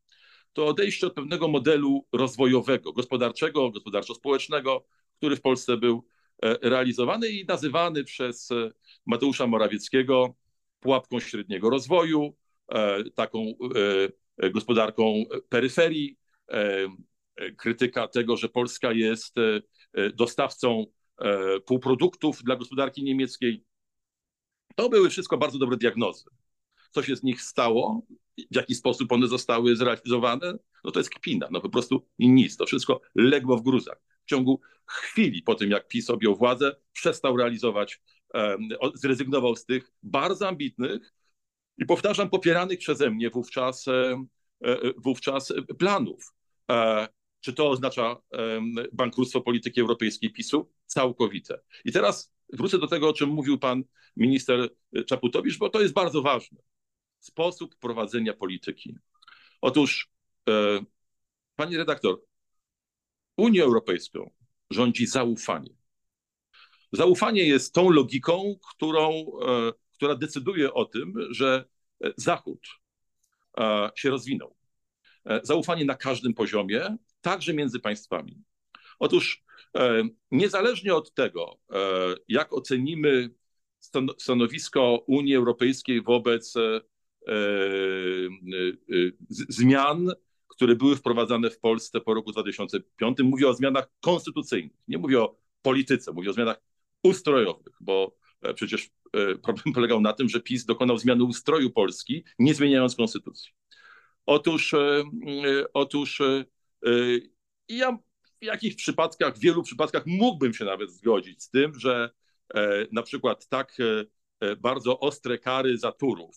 [0.53, 4.85] to odejście od pewnego modelu rozwojowego, gospodarczego, gospodarczo-społecznego,
[5.17, 6.05] który w Polsce był
[6.43, 8.71] e, realizowany i nazywany przez e,
[9.05, 10.35] Mateusza Morawieckiego
[10.79, 12.35] pułapką średniego rozwoju,
[12.71, 13.53] E, taką
[14.37, 16.17] e, gospodarką peryferii,
[16.51, 16.87] e,
[17.57, 19.35] krytyka tego, że Polska jest
[20.13, 20.85] dostawcą
[21.65, 23.65] półproduktów dla gospodarki niemieckiej.
[24.75, 26.25] To były wszystko bardzo dobre diagnozy.
[26.91, 28.01] Co się z nich stało,
[28.51, 32.57] w jaki sposób one zostały zrealizowane, no to jest kpina, no po prostu nic.
[32.57, 34.01] To wszystko legło w gruzach.
[34.25, 38.01] W ciągu chwili po tym, jak PiS objął władzę, przestał realizować,
[38.95, 41.13] zrezygnował z tych bardzo ambitnych,
[41.77, 44.25] i powtarzam, popieranych przeze mnie wówczas, e,
[44.63, 46.33] e, wówczas planów.
[47.41, 48.15] E, czy to oznacza
[48.93, 50.71] bankructwo polityki europejskiej PiSu?
[50.85, 51.61] Całkowite.
[51.85, 53.83] I teraz wrócę do tego, o czym mówił pan
[54.17, 54.69] minister
[55.07, 56.57] Czaputowicz, bo to jest bardzo ważne.
[57.19, 58.95] Sposób prowadzenia polityki.
[59.61, 60.11] Otóż,
[61.55, 62.21] pani redaktor,
[63.37, 64.31] Unią Europejską
[64.69, 65.75] rządzi zaufanie.
[66.91, 69.25] Zaufanie jest tą logiką, którą
[70.01, 71.65] która decyduje o tym, że
[72.03, 72.59] e, Zachód
[73.57, 74.55] e, się rozwinął.
[75.25, 78.43] E, zaufanie na każdym poziomie, także między państwami.
[78.99, 79.43] Otóż
[80.31, 81.59] niezależnie od tego,
[82.27, 83.29] jak ocenimy
[84.17, 86.53] stanowisko Unii Europejskiej wobec
[89.29, 90.11] zmian,
[90.47, 95.37] które były wprowadzane w Polsce po roku 2005, mówię o zmianach konstytucyjnych, nie mówię o
[95.61, 96.61] polityce, mówię o zmianach
[97.03, 102.23] ustrojowych, bo E, przecież e, problem polegał na tym, że PiS dokonał zmiany ustroju Polski,
[102.39, 103.51] nie zmieniając konstytucji.
[104.25, 105.03] Otóż, e,
[105.73, 106.21] otóż
[107.69, 107.97] ja
[108.41, 112.09] w jakichś przypadkach, w wielu przypadkach mógłbym się nawet zgodzić z tym, że
[112.91, 113.77] na przykład tak
[114.59, 116.35] bardzo ostre kary za Turów,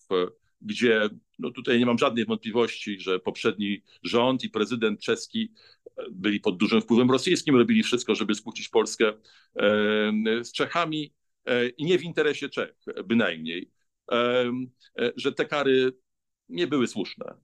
[0.60, 1.08] gdzie
[1.38, 5.52] no tutaj nie mam żadnej wątpliwości, że poprzedni rząd i prezydent czeski
[6.10, 9.12] byli pod dużym wpływem rosyjskim, robili wszystko, żeby skłócić Polskę
[10.42, 11.14] z Czechami.
[11.46, 12.74] E, i nie w interesie Czech
[13.04, 13.70] bynajmniej,
[14.12, 14.52] e,
[15.16, 15.92] że te kary
[16.48, 17.36] nie były słuszne, e,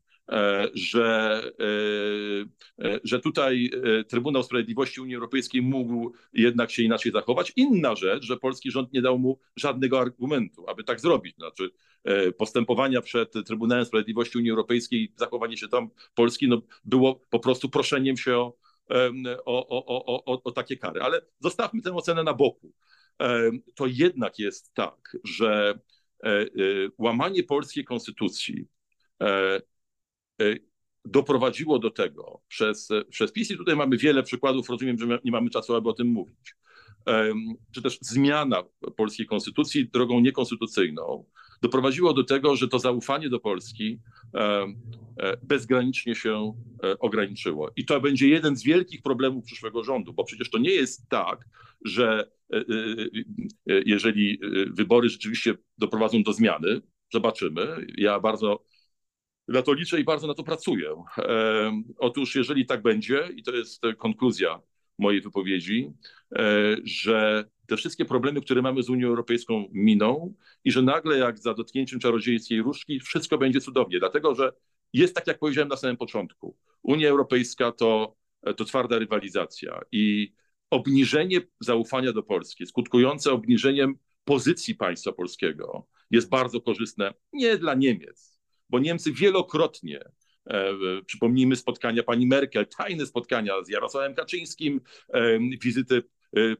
[0.74, 1.42] że,
[3.04, 3.70] że tutaj
[4.08, 7.52] Trybunał Sprawiedliwości Unii Europejskiej mógł jednak się inaczej zachować.
[7.56, 11.36] Inna rzecz, że polski rząd nie dał mu żadnego argumentu, aby tak zrobić.
[11.36, 11.70] Znaczy
[12.38, 18.16] postępowania przed Trybunałem Sprawiedliwości Unii Europejskiej, zachowanie się tam Polski no, było po prostu proszeniem
[18.16, 18.54] się o,
[19.44, 21.00] o, o, o, o takie kary.
[21.00, 22.72] Ale zostawmy tę ocenę na boku
[23.74, 25.78] to jednak jest tak, że
[26.24, 26.46] e, e,
[26.98, 28.68] łamanie polskiej konstytucji
[29.22, 29.60] e,
[31.04, 35.50] doprowadziło do tego przez, przez PiS i tutaj mamy wiele przykładów, rozumiem, że nie mamy
[35.50, 36.54] czasu, aby o tym mówić,
[37.74, 38.62] czy też zmiana
[38.96, 41.24] polskiej konstytucji drogą niekonstytucyjną
[41.62, 44.00] doprowadziło do tego, że to zaufanie do Polski
[45.42, 46.54] bezgranicznie się
[46.98, 47.70] ograniczyło.
[47.76, 51.48] I to będzie jeden z wielkich problemów przyszłego rządu, bo przecież to nie jest tak,
[51.84, 52.62] że E, e,
[53.74, 56.80] e, jeżeli wybory rzeczywiście doprowadzą do zmiany,
[57.12, 57.86] zobaczymy.
[57.96, 58.64] Ja bardzo
[59.50, 61.04] na to liczę i bardzo na to pracuję.
[61.98, 64.60] Otóż, jeżeli tak będzie, i to jest konkluzja
[64.98, 65.92] mojej wypowiedzi,
[66.84, 70.34] że te wszystkie problemy, które mamy z Unią Europejską, miną
[70.64, 74.52] i że nagle, jak za dotknięciem czarodziejskiej różdżki, wszystko będzie cudownie, dlatego że
[74.92, 76.56] jest tak, jak powiedziałem na samym początku.
[76.82, 78.16] Unia Europejska to,
[78.56, 80.32] to twarda rywalizacja i
[80.70, 83.94] obniżenie zaufania do Polski, skutkujące obniżeniem
[84.24, 88.39] pozycji państwa polskiego, jest bardzo korzystne nie dla Niemiec,
[88.70, 90.00] bo Niemcy wielokrotnie,
[90.46, 90.74] e,
[91.06, 96.02] przypomnijmy spotkania pani Merkel, tajne spotkania z Jarosławem Kaczyńskim, e, wizyty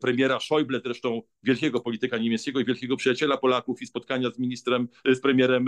[0.00, 5.20] premiera Schäuble, zresztą wielkiego polityka niemieckiego i wielkiego przyjaciela Polaków i spotkania z ministrem, z
[5.20, 5.66] premierem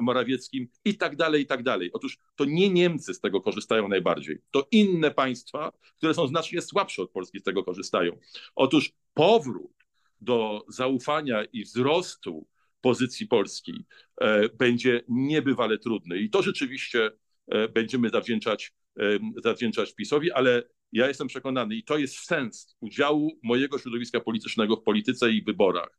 [0.00, 1.90] Morawieckim i tak dalej, i tak dalej.
[1.92, 7.02] Otóż to nie Niemcy z tego korzystają najbardziej, to inne państwa, które są znacznie słabsze
[7.02, 8.18] od Polski z tego korzystają.
[8.54, 9.84] Otóż powrót
[10.20, 12.46] do zaufania i wzrostu
[12.84, 13.84] pozycji Polski
[14.20, 16.18] e, będzie niebywale trudny.
[16.18, 17.10] I to rzeczywiście
[17.48, 19.02] e, będziemy zawdzięczać, e,
[19.44, 20.62] zawdzięczać PiSowi, ale
[20.92, 25.98] ja jestem przekonany, i to jest sens udziału mojego środowiska politycznego w polityce i wyborach.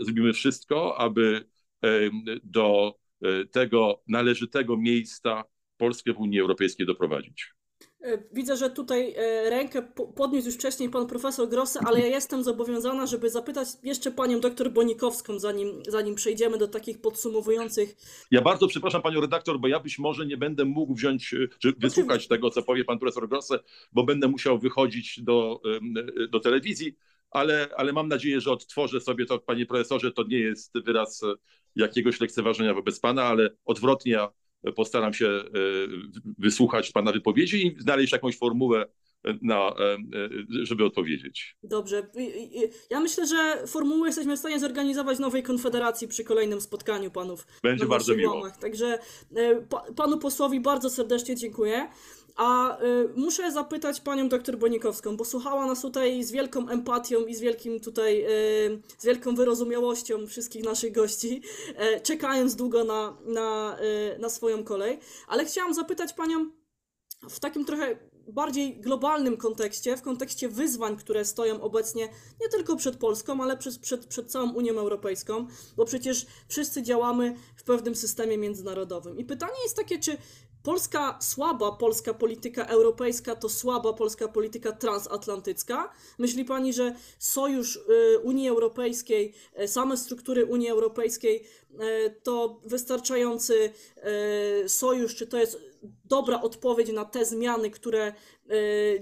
[0.00, 1.44] Zrobimy wszystko, aby
[2.44, 2.98] do
[3.50, 5.44] tego należytego miejsca
[5.76, 7.54] Polskę w Unii Europejskiej doprowadzić.
[8.04, 9.82] E, widzę, że tutaj e, rękę
[10.16, 14.72] podniósł już wcześniej pan profesor Grosse, ale ja jestem zobowiązana, żeby zapytać jeszcze panią doktor
[14.72, 17.96] Bonikowską, zanim, zanim przejdziemy do takich podsumowujących.
[18.30, 21.72] Ja bardzo przepraszam panią redaktor, bo ja być może nie będę mógł wziąć, e, czy
[21.78, 23.58] wysłuchać tego, co powie pan profesor Grosse,
[23.92, 25.60] bo będę musiał wychodzić do,
[26.30, 26.96] do telewizji,
[27.30, 31.22] ale, ale mam nadzieję, że odtworzę sobie to, panie profesorze, to nie jest wyraz
[31.76, 34.18] jakiegoś lekceważenia wobec pana, ale odwrotnie,
[34.72, 35.42] postaram się e,
[36.38, 38.86] wysłuchać Pana wypowiedzi i znaleźć jakąś formułę,
[39.42, 39.98] na, e, e,
[40.62, 41.56] żeby odpowiedzieć.
[41.62, 42.10] Dobrze.
[42.90, 47.46] Ja myślę, że formułę jesteśmy w stanie zorganizować nowej konfederacji przy kolejnym spotkaniu panów.
[47.62, 48.50] Będzie bardzo miło.
[48.60, 48.98] Także
[49.96, 51.88] panu posłowi bardzo serdecznie dziękuję.
[52.36, 57.34] A y, muszę zapytać panią doktor Bonikowską, bo słuchała nas tutaj z wielką empatią i
[57.34, 61.42] z wielkim tutaj, y, z wielką wyrozumiałością wszystkich naszych gości,
[61.96, 63.76] y, czekając długo na, na,
[64.14, 64.98] y, na swoją kolej.
[65.28, 66.50] Ale chciałam zapytać panią
[67.30, 72.08] w takim trochę bardziej globalnym kontekście, w kontekście wyzwań, które stoją obecnie
[72.40, 77.36] nie tylko przed Polską, ale przed, przed, przed całą Unią Europejską, bo przecież wszyscy działamy
[77.56, 79.18] w pewnym systemie międzynarodowym.
[79.18, 80.16] I pytanie jest takie, czy
[80.64, 85.92] Polska, słaba polska polityka europejska to słaba polska polityka transatlantycka.
[86.18, 93.72] Myśli pani, że sojusz y, Unii Europejskiej, y, same struktury Unii Europejskiej y, to wystarczający
[94.66, 95.58] sojusz, czy to jest
[96.04, 98.12] dobra odpowiedź na te zmiany, które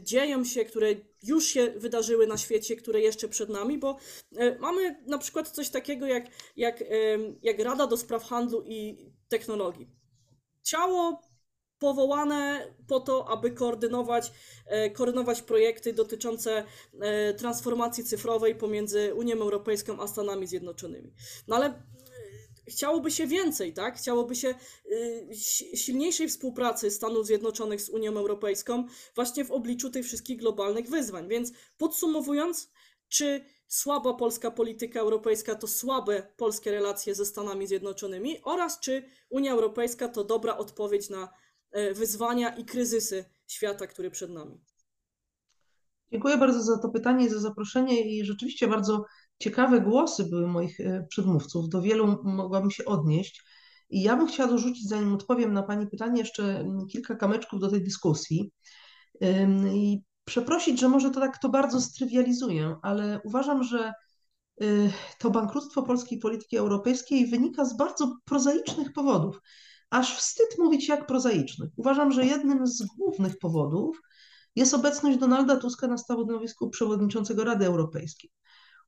[0.02, 3.96] dzieją się, które już się wydarzyły na świecie, które jeszcze przed nami, bo
[4.58, 6.84] mamy na przykład coś takiego jak, jak,
[7.42, 8.96] jak Rada do Spraw Handlu i
[9.28, 9.88] Technologii.
[10.62, 11.32] Ciało
[11.83, 14.33] powołane po to, aby koordynować,
[14.66, 16.64] e, koordynować projekty dotyczące
[17.01, 21.12] e, transformacji cyfrowej pomiędzy Unią Europejską a Stanami Zjednoczonymi.
[21.49, 21.72] No ale e,
[22.66, 23.99] chciałoby się więcej, tak?
[23.99, 24.55] Chciałoby się
[25.74, 31.28] silniejszej współpracy Stanów Zjednoczonych z Unią Europejską właśnie w obliczu tych wszystkich globalnych wyzwań.
[31.28, 32.70] Więc podsumowując,
[33.09, 39.53] czy słaba polska polityka europejska to słabe polskie relacje ze Stanami Zjednoczonymi oraz czy Unia
[39.53, 41.41] Europejska to dobra odpowiedź na
[41.94, 44.60] wyzwania i kryzysy świata, który przed nami.
[46.12, 49.04] Dziękuję bardzo za to pytanie i za zaproszenie i rzeczywiście bardzo
[49.38, 51.68] ciekawe głosy były moich e, przedmówców.
[51.68, 53.44] Do wielu mogłabym się odnieść.
[53.90, 57.84] I ja bym chciała dorzucić, zanim odpowiem na Pani pytanie, jeszcze kilka kamyczków do tej
[57.84, 58.52] dyskusji.
[59.74, 63.92] I przeprosić, że może to tak to bardzo strywializuję, ale uważam, że
[64.62, 69.40] y, to bankructwo polskiej polityki europejskiej wynika z bardzo prozaicznych powodów
[69.93, 71.70] aż wstyd mówić jak prozaicznych.
[71.76, 74.01] Uważam, że jednym z głównych powodów
[74.57, 78.30] jest obecność Donalda Tuska na stanowisku przewodniczącego Rady Europejskiej.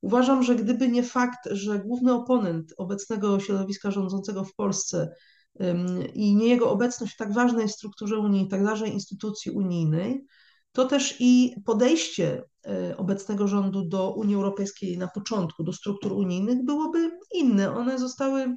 [0.01, 5.15] Uważam, że gdyby nie fakt, że główny oponent obecnego środowiska rządzącego w Polsce
[6.13, 10.25] i nie jego obecność w tak ważnej strukturze Unii, tak ważnej instytucji unijnej,
[10.71, 16.65] to też i podejście e, obecnego rządu do Unii Europejskiej na początku, do struktur unijnych
[16.65, 17.75] byłoby inne.
[17.75, 18.55] One zostały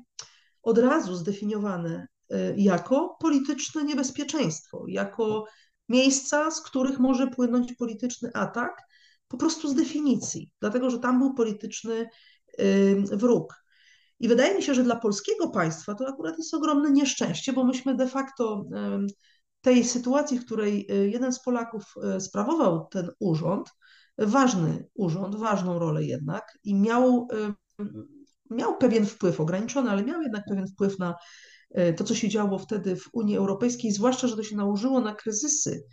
[0.62, 2.17] od razu zdefiniowane Y,
[2.56, 5.44] jako polityczne niebezpieczeństwo, jako
[5.88, 8.82] miejsca, z których może płynąć polityczny atak,
[9.28, 12.08] po prostu z definicji, dlatego że tam był polityczny
[12.60, 13.54] y, wróg.
[14.20, 17.94] I wydaje mi się, że dla polskiego państwa to akurat jest ogromne nieszczęście, bo myśmy
[17.94, 18.64] de facto
[19.60, 23.70] tej sytuacji, w której y, jeden z Polaków sprawował ten urząd,
[24.18, 27.28] ważny urząd, ważną rolę jednak i miał,
[28.50, 31.14] miał pewien wpływ, ograniczony, ale miał jednak pewien wpływ na
[31.96, 35.84] to, co się działo wtedy w Unii Europejskiej, zwłaszcza, że to się nałożyło na kryzysy.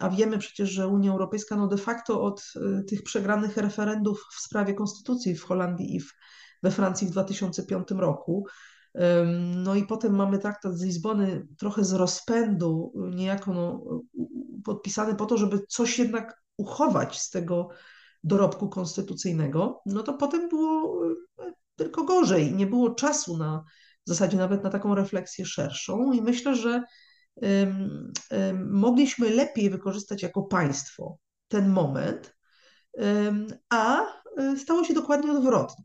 [0.00, 4.40] A wiemy przecież, że Unia Europejska no de facto od e, tych przegranych referendów w
[4.40, 6.12] sprawie konstytucji w Holandii i w,
[6.62, 8.46] we Francji w 2005 roku.
[9.56, 13.84] No i potem mamy traktat z Lizbony trochę z rozpędu, niejako no,
[14.64, 17.68] podpisany po to, żeby coś jednak uchować z tego
[18.24, 19.82] dorobku konstytucyjnego.
[19.86, 21.06] No to potem było
[21.38, 22.54] e, tylko gorzej.
[22.54, 23.64] Nie było czasu na
[24.06, 26.82] w zasadzie nawet na taką refleksję szerszą i myślę, że
[28.64, 32.34] mogliśmy lepiej wykorzystać jako państwo ten moment,
[33.70, 34.06] A
[34.56, 35.84] stało się dokładnie odwrotnie.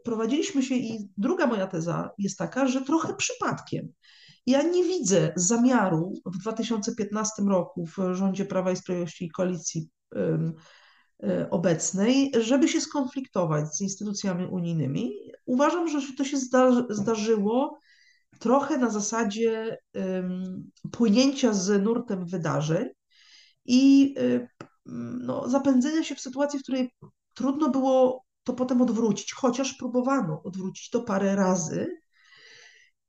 [0.00, 3.88] Wprowadziliśmy się i druga moja teza jest taka, że trochę przypadkiem.
[4.46, 9.88] Ja nie widzę zamiaru w 2015 roku w rządzie Prawa i Sprawiedliwości i koalicji
[11.50, 15.12] obecnej, żeby się skonfliktować z instytucjami unijnymi.
[15.46, 16.36] Uważam, że to się
[16.90, 17.78] zdarzyło
[18.38, 19.78] trochę na zasadzie
[20.92, 22.88] płynięcia z nurtem wydarzeń
[23.64, 24.48] i y,
[24.86, 26.90] no, zapędzenia się w sytuacji, w której
[27.34, 32.03] trudno było to potem odwrócić, chociaż próbowano odwrócić to parę razy.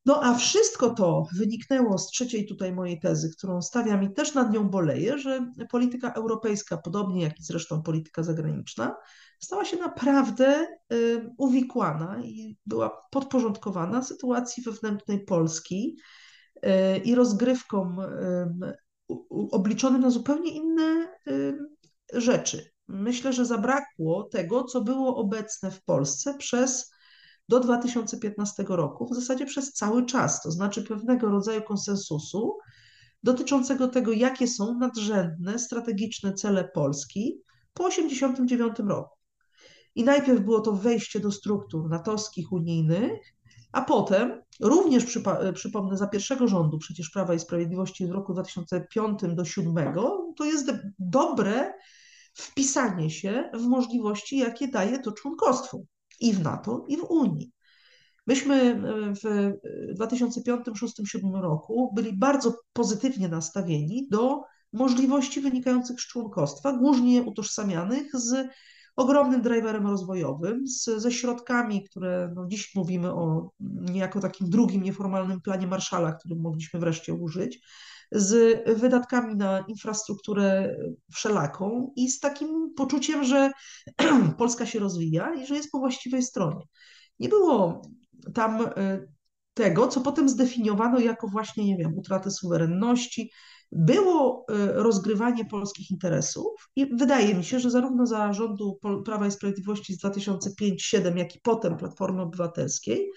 [0.06, 4.54] No a wszystko to wyniknęło z trzeciej tutaj mojej tezy, którą stawiam i też nad
[4.54, 8.96] nią boleję, że polityka europejska, podobnie jak i zresztą polityka zagraniczna,
[9.40, 15.98] stała się naprawdę y, uwikłana i była podporządkowana sytuacji wewnętrznej Polski
[16.56, 17.98] y, i rozgrywkom
[19.52, 21.08] obliczonym na zupełnie inne
[22.14, 22.70] rzeczy.
[22.88, 26.95] Myślę, że zabrakło tego, co było obecne w Polsce przez
[27.50, 32.58] do 2015 roku, w zasadzie przez cały czas, to znaczy pewnego rodzaju konsensusu
[33.24, 37.42] dotyczącego tego, jakie są nadrzędne, strategiczne cele Polski
[37.74, 39.16] po 1989 roku.
[39.96, 43.20] I najpierw było to wejście do struktur natowskich, unijnych,
[43.72, 49.22] a potem, również przypa- przypomnę, za pierwszego rządu przecież Prawa i Sprawiedliwości w roku 2005
[49.22, 49.94] do 2007,
[50.38, 51.74] to jest dobre
[52.34, 55.80] wpisanie się w możliwości, jakie daje to członkostwo
[56.20, 57.52] i w NATO, i w Unii.
[58.28, 64.42] Myśmy e, w 2005, 2006, 2007 roku byli bardzo pozytywnie nastawieni do
[64.74, 68.48] możliwości wynikających z członkostwa, głównie utożsamianych z
[68.96, 75.42] ogromnym driverem rozwojowym, z, ze środkami, które no, dziś mówimy o niejako takim drugim nieformalnym
[75.42, 77.60] planie Marszala, który mogliśmy wreszcie użyć,
[78.16, 80.76] z wydatkami na infrastrukturę
[81.14, 83.52] wszelaką i z takim poczuciem, że
[84.38, 86.66] Polska się rozwija i że jest po właściwej stronie.
[87.20, 87.82] Nie było
[88.34, 89.08] tam e,
[89.54, 93.32] tego, co potem zdefiniowano jako właśnie, nie wiem, utratę suwerenności,
[93.72, 99.32] było y, rozgrywanie polskich interesów i wydaje mi się, że zarówno za rządu Prawa i
[99.32, 103.12] Sprawiedliwości z 2005-2007, jak i potem Platformy Obywatelskiej,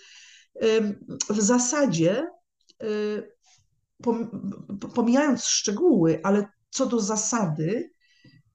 [1.31, 2.27] w zasadzie
[2.83, 3.38] y,
[4.95, 7.91] pomijając szczegóły, ale co do zasady,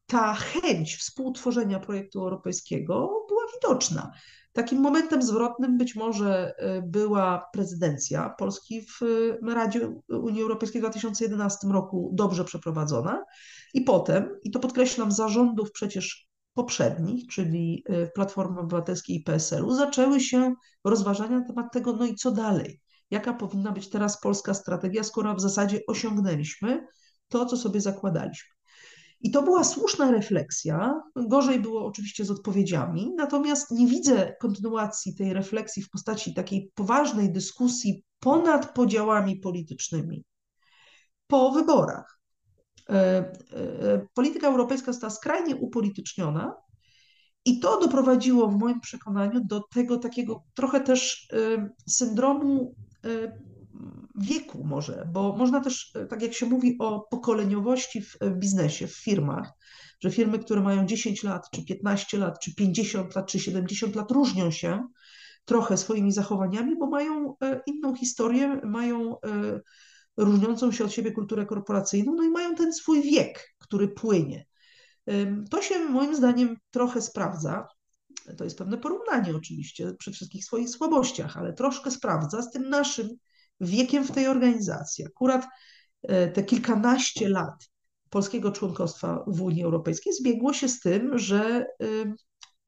[0.08, 4.12] ta chęć współtworzenia projektu europejskiego była widoczna.
[4.54, 9.02] Takim momentem zwrotnym być może e, była prezydencja Polski w
[9.48, 13.24] e, Radzie Unii Europejskiej w 2011 roku, dobrze przeprowadzona.
[13.74, 20.20] I potem, i to podkreślam, zarządów przecież poprzednich, czyli e, Platformy Obywatelskiej i PSL-u, zaczęły
[20.20, 22.83] się rozważania na temat tego, no i co dalej?
[23.14, 26.88] Jaka powinna być teraz polska strategia, skoro w zasadzie osiągnęliśmy
[27.28, 28.50] to, co sobie zakładaliśmy.
[29.22, 31.02] I to była słuszna refleksja.
[31.16, 37.32] Gorzej było oczywiście z odpowiedziami, natomiast nie widzę kontynuacji tej refleksji w postaci takiej poważnej
[37.32, 40.26] dyskusji ponad podziałami politycznymi
[41.28, 42.20] po wyborach.
[42.90, 46.56] E, e, polityka europejska została skrajnie upolityczniona
[47.46, 52.76] i to doprowadziło w moim przekonaniu do tego takiego trochę też e, syndromu
[54.16, 58.96] wieku może, bo można też, e, tak jak się mówi o pokoleniowości w, biznesie, w
[58.96, 59.52] firmach,
[60.00, 64.12] że firmy, które mają 10 lat, czy 15 lat, czy 50 lat, czy 70 lat
[64.12, 64.88] różnią się
[65.46, 69.16] trochę swoimi zachowaniami, bo mają e, inną historię, mają
[70.18, 74.46] różniącą się od siebie kulturę korporacyjną, no i mają ten swój wiek, który płynie.
[75.50, 77.68] To się moim zdaniem trochę sprawdza.
[78.38, 83.10] To jest pewne porównanie oczywiście przy wszystkich swoich słabościach, ale troszkę sprawdza z tym naszym
[83.60, 85.06] wiekiem w tej organizacji.
[85.06, 85.46] Akurat
[86.04, 87.70] e, te kilkanaście lat
[88.10, 91.66] polskiego członkostwa w Unii Europejskiej zbiegło się z tym, że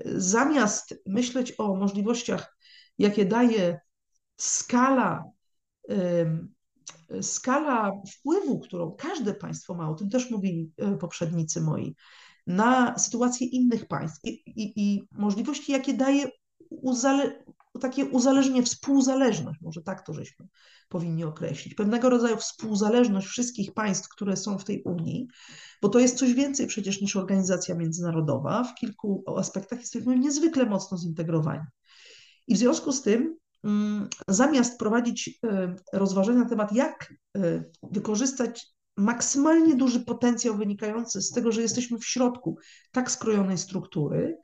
[0.06, 2.58] zamiast myśleć o możliwościach,
[2.98, 3.80] jakie daje
[4.38, 5.24] skala,
[7.22, 11.96] skala wpływu, którą każde państwo ma, o tym też mówili e, poprzednicy moi,
[12.48, 16.28] na sytuację innych państw i, i, i możliwości, jakie daje
[16.70, 17.44] uzale,
[17.82, 20.48] takie uzależnienie, współzależność, może tak to żeśmy
[20.90, 25.28] powinni określić, pewnego rodzaju współzależność wszystkich państw, które są w tej Unii,
[25.82, 30.98] bo to jest coś więcej przecież niż organizacja międzynarodowa, w kilku aspektach jesteśmy niezwykle mocno
[30.98, 31.64] zintegrowani.
[32.48, 38.75] I w związku z tym, mm, zamiast prowadzić e, rozważania na temat, jak e, wykorzystać
[38.98, 42.58] maksymalnie duży potencjał wynikający z tego, że jesteśmy w środku
[42.92, 44.38] tak skrojonej struktury,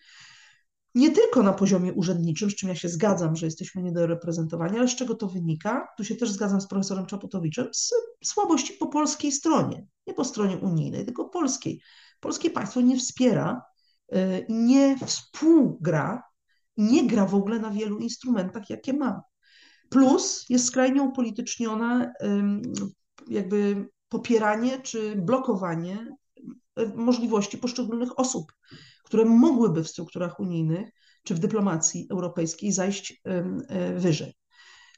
[0.96, 4.96] nie tylko na poziomie urzędniczym, z czym ja się zgadzam, że jesteśmy niedoreprezentowani, ale z
[4.96, 5.88] czego to wynika?
[5.98, 10.58] Tu się też zgadzam z profesorem Czaputowiczem, z słabości po polskiej stronie, nie po stronie
[10.58, 11.82] unijnej, tylko polskiej.
[12.20, 13.62] Polskie państwo nie wspiera
[14.50, 16.24] nie współgra,
[16.78, 19.22] nie gra w ogóle na wielu instrumentach, jakie ma.
[19.90, 22.14] Plus jest skrajnie upolitycznione
[23.28, 26.16] jakby popieranie czy blokowanie
[26.96, 28.54] możliwości poszczególnych osób,
[29.04, 30.90] które mogłyby w strukturach unijnych
[31.24, 33.22] czy w dyplomacji europejskiej zajść
[33.96, 34.34] wyżej.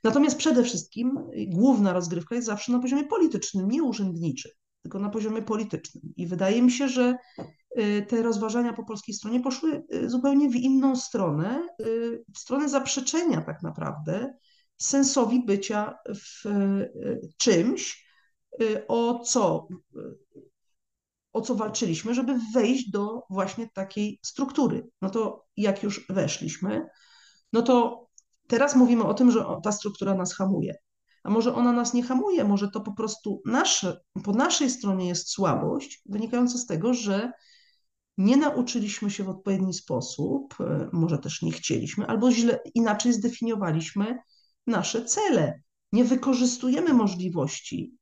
[0.03, 1.17] Natomiast przede wszystkim
[1.47, 6.13] główna rozgrywka jest zawsze na poziomie politycznym, nie urzędniczym, tylko na poziomie politycznym.
[6.17, 7.15] I wydaje mi się, że
[7.79, 11.67] y, te rozważania po polskiej stronie poszły zupełnie w inną stronę,
[12.35, 14.33] w stronę zaprzeczenia tak naprawdę
[14.77, 16.43] sensowi bycia w
[17.37, 18.03] czymś,
[18.87, 19.67] o co,
[21.33, 24.89] o co walczyliśmy, żeby wejść do właśnie takiej struktury.
[25.01, 26.87] No to jak już weszliśmy,
[27.53, 28.03] no to
[28.47, 30.75] Teraz mówimy o tym, że ta struktura nas hamuje.
[31.23, 35.29] A może ona nas nie hamuje, może to po prostu nasze, po naszej stronie jest
[35.29, 37.31] słabość wynikająca z tego, że
[38.17, 44.17] nie nauczyliśmy się w odpowiedni sposób, e, może też nie chcieliśmy, albo źle inaczej zdefiniowaliśmy
[44.67, 45.61] nasze cele.
[45.91, 47.97] Nie wykorzystujemy możliwości,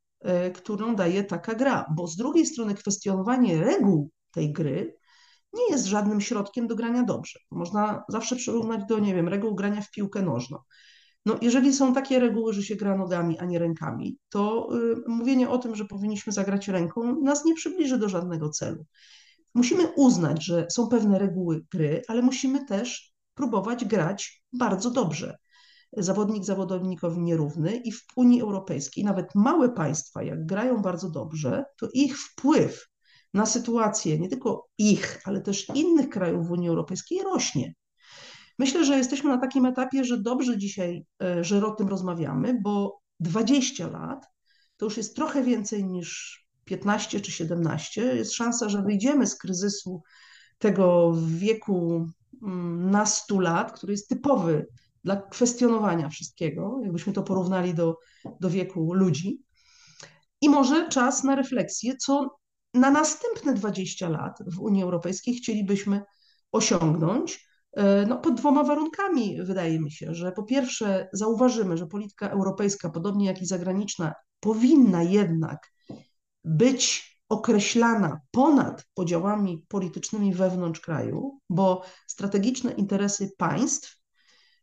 [0.54, 4.96] którą daje taka gra, bo z drugiej strony kwestionowanie reguł tej gry
[5.54, 7.40] nie jest żadnym środkiem do grania dobrze.
[7.52, 10.58] Można zawsze przyrównać do, nie wiem, reguł grania w piłkę nożną.
[11.26, 15.50] No, jeżeli są takie reguły, że się gra nogami, a nie rękami, to y, mówienie
[15.50, 18.86] o tym, że powinniśmy zagrać ręką, nas nie przybliży do żadnego celu.
[19.56, 25.38] Musimy uznać, że są pewne reguły gry, ale musimy też próbować grać bardzo dobrze.
[25.98, 31.88] Zawodnik zawodnikowi nierówny i w Unii Europejskiej nawet małe państwa, jak grają bardzo dobrze, to
[31.94, 32.88] ich wpływ
[33.34, 37.74] na sytuację nie tylko ich, ale też innych krajów w Unii Europejskiej rośnie.
[38.60, 43.02] Myślę, że jesteśmy na takim etapie, że dobrze dzisiaj, e, że o tym rozmawiamy, bo
[43.20, 44.26] 20 lat
[44.78, 48.02] to już jest trochę więcej niż 15 czy 17.
[48.16, 50.02] Jest szansa, że wyjdziemy z kryzysu
[50.58, 52.08] tego wieku
[52.44, 54.68] mm, na 100 lat, który jest typowy
[55.04, 57.98] dla kwestionowania wszystkiego, jakbyśmy to porównali do,
[58.40, 59.42] do wieku ludzi.
[60.42, 62.38] I może czas na refleksję, co
[62.74, 66.02] na następne 20 lat w Unii Europejskiej chcielibyśmy
[66.52, 67.48] osiągnąć.
[67.74, 72.90] E, no, pod dwoma warunkami wydaje mi się, że po pierwsze zauważymy, że polityka europejska,
[72.90, 75.72] podobnie jak i zagraniczna, powinna jednak
[76.44, 84.01] być określana ponad podziałami politycznymi wewnątrz kraju, bo strategiczne interesy państw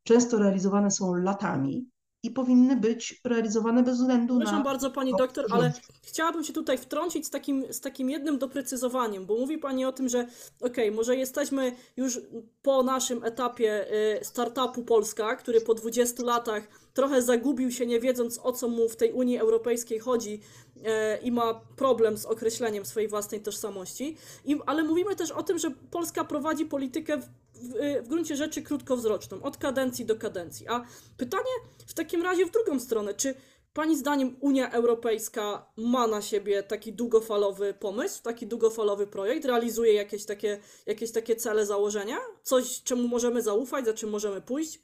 [0.08, 1.86] często realizowane są latami,
[2.22, 4.64] i powinny być realizowane bez względu Przepraszam na.
[4.64, 5.72] bardzo pani doktor, ale
[6.02, 10.08] chciałabym się tutaj wtrącić z takim, z takim jednym doprecyzowaniem, bo mówi pani o tym,
[10.08, 10.18] że
[10.60, 12.20] okej, okay, może jesteśmy już
[12.62, 13.86] po naszym etapie
[14.20, 18.88] y, startupu Polska, który po 20 latach trochę zagubił się, nie wiedząc o co mu
[18.88, 20.40] w tej Unii Europejskiej chodzi
[20.76, 20.80] y,
[21.22, 24.16] i ma problem z określeniem swojej własnej tożsamości.
[24.44, 27.20] I, ale mówimy też o tym, że Polska prowadzi politykę
[27.60, 30.68] w, w gruncie rzeczy krótkowzroczną, od kadencji do kadencji.
[30.68, 30.84] A
[31.16, 31.52] pytanie
[31.86, 33.34] w takim razie w drugą stronę, czy
[33.72, 40.24] Pani zdaniem Unia Europejska ma na siebie taki długofalowy pomysł, taki długofalowy projekt, realizuje jakieś
[40.24, 42.16] takie, jakieś takie cele, założenia?
[42.42, 44.82] Coś, czemu możemy zaufać, za czym możemy pójść?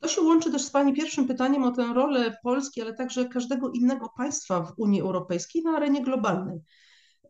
[0.00, 3.70] To się łączy też z Pani pierwszym pytaniem o tę rolę Polski, ale także każdego
[3.70, 6.60] innego państwa w Unii Europejskiej na arenie globalnej.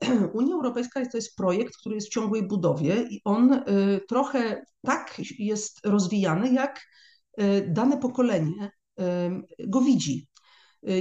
[0.35, 3.63] Unia Europejska to jest projekt, który jest w ciągłej budowie i on y,
[4.09, 6.81] trochę tak jest rozwijany, jak
[7.41, 8.71] y, dane pokolenie
[9.01, 9.05] y,
[9.69, 10.29] go widzi.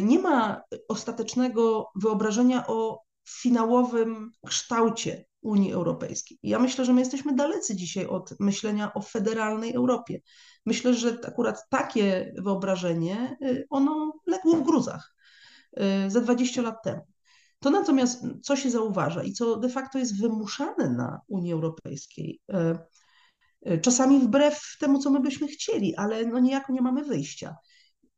[0.01, 6.39] Nie ma ostatecznego wyobrażenia o finałowym kształcie Unii Europejskiej.
[6.43, 10.21] Ja myślę, że my jesteśmy dalecy dzisiaj od myślenia o federalnej Europie.
[10.65, 13.37] Myślę, że akurat takie wyobrażenie,
[13.69, 15.15] ono legło w gruzach
[16.07, 17.10] ze 20 lat temu.
[17.61, 22.77] To natomiast, co się zauważa i co de facto jest wymuszane na Unii Europejskiej, e,
[23.61, 27.55] e, czasami wbrew temu, co my byśmy chcieli, ale no niejako nie mamy wyjścia,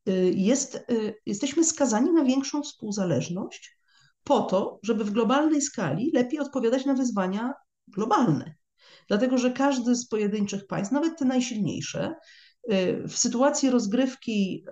[0.08, 0.86] e, jest,
[1.26, 3.78] jesteśmy skazani na większą współzależność
[4.24, 7.54] po to, żeby w globalnej skali lepiej odpowiadać na wyzwania
[7.88, 8.56] globalne.
[9.08, 12.16] Dlatego, że każdy z pojedynczych państw, nawet te najsilniejsze,
[13.08, 14.66] w sytuacji rozgrywki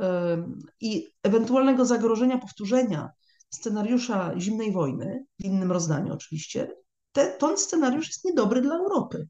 [0.81, 3.09] i ewentualnego zagrożenia powtórzenia
[3.53, 6.71] scenariusza zimnej wojny, w innym rozdaniu oczywiście,
[7.11, 9.27] te, ten scenariusz jest niedobry dla Europy.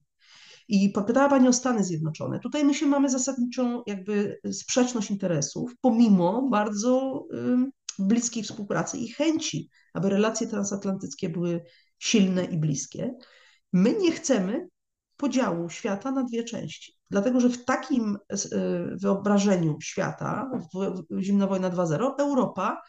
[0.67, 2.39] I popytała Pani o Stany Zjednoczone.
[2.39, 7.25] Tutaj my się mamy zasadniczą jakby sprzeczność interesów, pomimo bardzo
[7.99, 11.63] bliskiej współpracy i chęci, aby relacje transatlantyckie były
[11.99, 13.15] silne i bliskie.
[13.73, 14.67] My nie chcemy
[15.17, 16.93] podziału świata na dwie części.
[17.09, 22.81] Dlatego, że w takim y, wyobrażeniu świata, w Zimna Wojna 2.0, Europa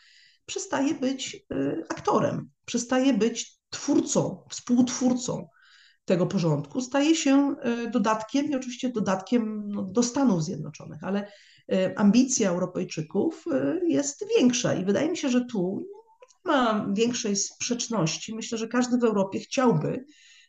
[0.47, 5.49] przestaje być y, aktorem, przestaje być twórcą, współtwórcą
[6.05, 7.55] tego porządku staje się
[7.93, 11.33] dodatkiem i oczywiście dodatkiem no, do Stanów Zjednoczonych, ale
[11.97, 13.45] ambicja Europejczyków
[13.89, 15.87] jest większa i wydaje mi się, że tu
[16.47, 18.35] nie ma większej sprzeczności.
[18.35, 20.05] Myślę, że każdy w Europie chciałby,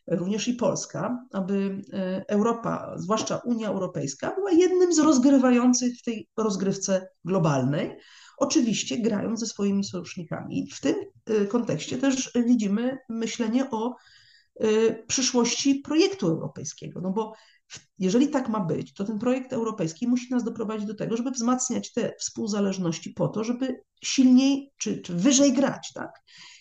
[0.06, 1.82] również i Polska, aby
[2.28, 7.96] Europa, zwłaszcza Unia Europejska, była jednym z rozgrywających w tej rozgrywce globalnej,
[8.36, 10.70] oczywiście grając ze swoimi sojusznikami.
[10.70, 10.94] W tym
[11.48, 13.94] kontekście też widzimy myślenie o
[15.06, 17.32] przyszłości projektu europejskiego, no bo
[17.98, 21.92] jeżeli tak ma być, to ten projekt europejski musi nas doprowadzić do tego, żeby wzmacniać
[21.92, 26.10] te współzależności po to, żeby silniej czy, czy wyżej grać, tak?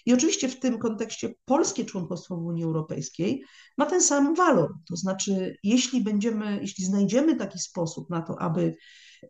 [0.05, 3.43] I oczywiście w tym kontekście polskie członkostwo w Unii Europejskiej
[3.77, 4.73] ma ten sam walor.
[4.89, 8.75] To znaczy, jeśli będziemy, jeśli znajdziemy taki sposób na to, aby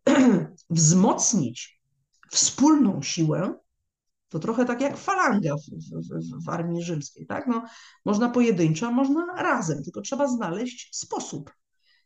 [0.70, 1.83] wzmocnić
[2.34, 3.56] wspólną siłę,
[4.30, 5.62] to trochę tak jak falanga w,
[6.10, 7.48] w, w, armii rzymskiej, tak?
[7.48, 7.64] No,
[8.06, 11.52] można pojedynczo, można razem, tylko trzeba znaleźć sposób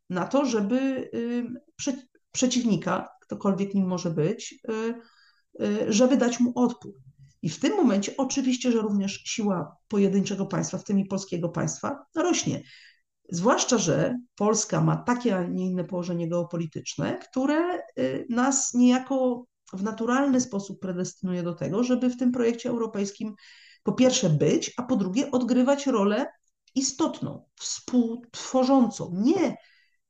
[0.09, 1.09] na to, żeby
[1.75, 1.93] prze,
[2.31, 6.93] przeciwnika, ktokolwiek nim może być, y, y, żeby dać mu odpór.
[7.41, 12.05] I w tym momencie oczywiście, że również siła pojedynczego państwa, w tym i polskiego państwa,
[12.15, 12.63] rośnie.
[13.29, 19.83] Zwłaszcza, że Polska ma takie, a nie inne położenie geopolityczne, które y, nas niejako w
[19.83, 23.35] naturalny sposób predestynuje do tego, żeby w tym projekcie europejskim
[23.83, 26.25] po pierwsze być, a po drugie odgrywać rolę
[26.75, 29.55] istotną, współtworzącą, nie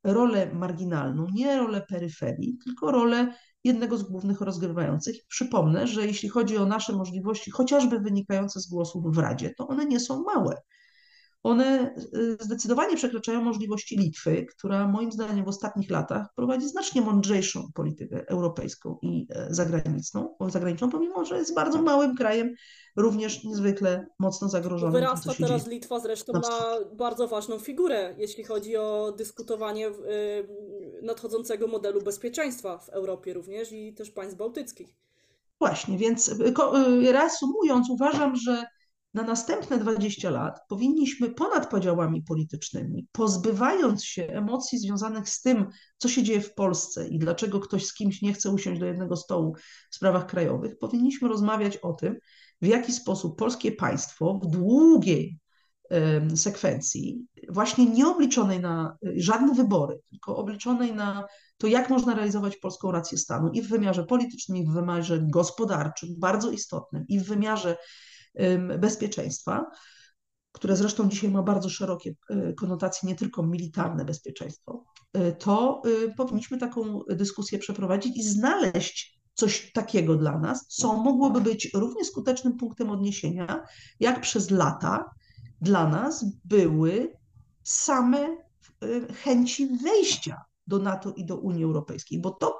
[0.04, 5.16] rolę marginalną, nie rolę peryferii, tylko rolę jednego z głównych rozgrywających.
[5.28, 9.86] Przypomnę, że jeśli chodzi o nasze możliwości, chociażby wynikające z głosów w Radzie, to one
[9.86, 10.62] nie są małe
[11.48, 17.72] one y, zdecydowanie przekraczają możliwości Litwy, która moim zdaniem w ostatnich latach prowadzi znacznie mądrzejszą
[17.74, 22.56] politykę europejską i e, zagraniczną, zagraniczną pomimo że jest bardzo małym krajem,
[22.96, 24.94] również niezwykle mocno zagrożonym.
[24.94, 29.94] Wyrasta teraz Litwa zresztą ma bardzo ważną figurę, jeśli chodzi o dyskutowanie y,
[31.02, 34.88] nadchodzącego modelu bezpieczeństwa w Europie również i też państw bałtyckich.
[35.60, 38.66] Właśnie, więc y, reasumując, uważam, że
[39.18, 45.68] na następne 20 lat powinniśmy ponad podziałami politycznymi, pozbywając się emocji związanych z tym,
[45.98, 49.16] co się dzieje w Polsce i dlaczego ktoś z kimś nie chce usiąść do jednego
[49.16, 49.56] stołu
[49.92, 52.16] w sprawach krajowych, powinniśmy rozmawiać o tym,
[52.62, 55.40] w jaki sposób polskie państwo w długiej
[56.36, 61.26] sekwencji, właśnie nie obliczonej na y, żadne wybory, tylko obliczonej na
[61.58, 66.10] to, jak można realizować polską rację stanu i w wymiarze politycznym, i w wymiarze gospodarczym,
[66.18, 67.78] bardzo istotnym, i w wymiarze
[68.80, 69.66] bezpieczeństwa,
[70.58, 74.84] które zresztą dzisiaj ma bardzo szerokie y, konotacje, nie tylko militarne bezpieczeństwo,
[75.18, 81.42] y, to y, powinniśmy taką dyskusję przeprowadzić i znaleźć coś takiego dla nas, co mogłoby
[81.42, 83.64] być równie skutecznym punktem odniesienia,
[84.00, 85.10] jak przez lata
[85.62, 87.14] dla nas były
[87.64, 88.38] same
[89.24, 92.60] chęci wejścia do NATO i do Unii Europejskiej, bo to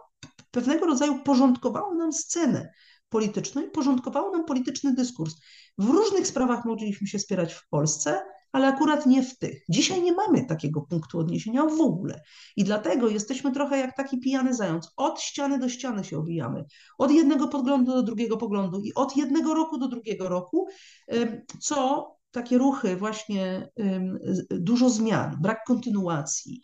[0.52, 2.72] pewnego rodzaju porządkowało nam scenę
[3.10, 5.36] polityczną i porządkowało nam polityczny dyskurs.
[5.78, 8.22] W różnych sprawach mogliśmy się spierać w Polsce,
[8.52, 9.64] ale akurat nie w tych.
[9.70, 12.22] Dzisiaj nie mamy takiego punktu odniesienia w ogóle.
[12.56, 14.92] I dlatego jesteśmy trochę jak taki pijany zając.
[14.98, 16.66] Od ściany do ściany się obijamy.
[16.98, 20.68] Od jednego poglądu do drugiego poglądu i od jednego roku do drugiego roku,
[21.60, 23.70] co takie ruchy, właśnie
[24.50, 26.62] dużo zmian, brak kontynuacji,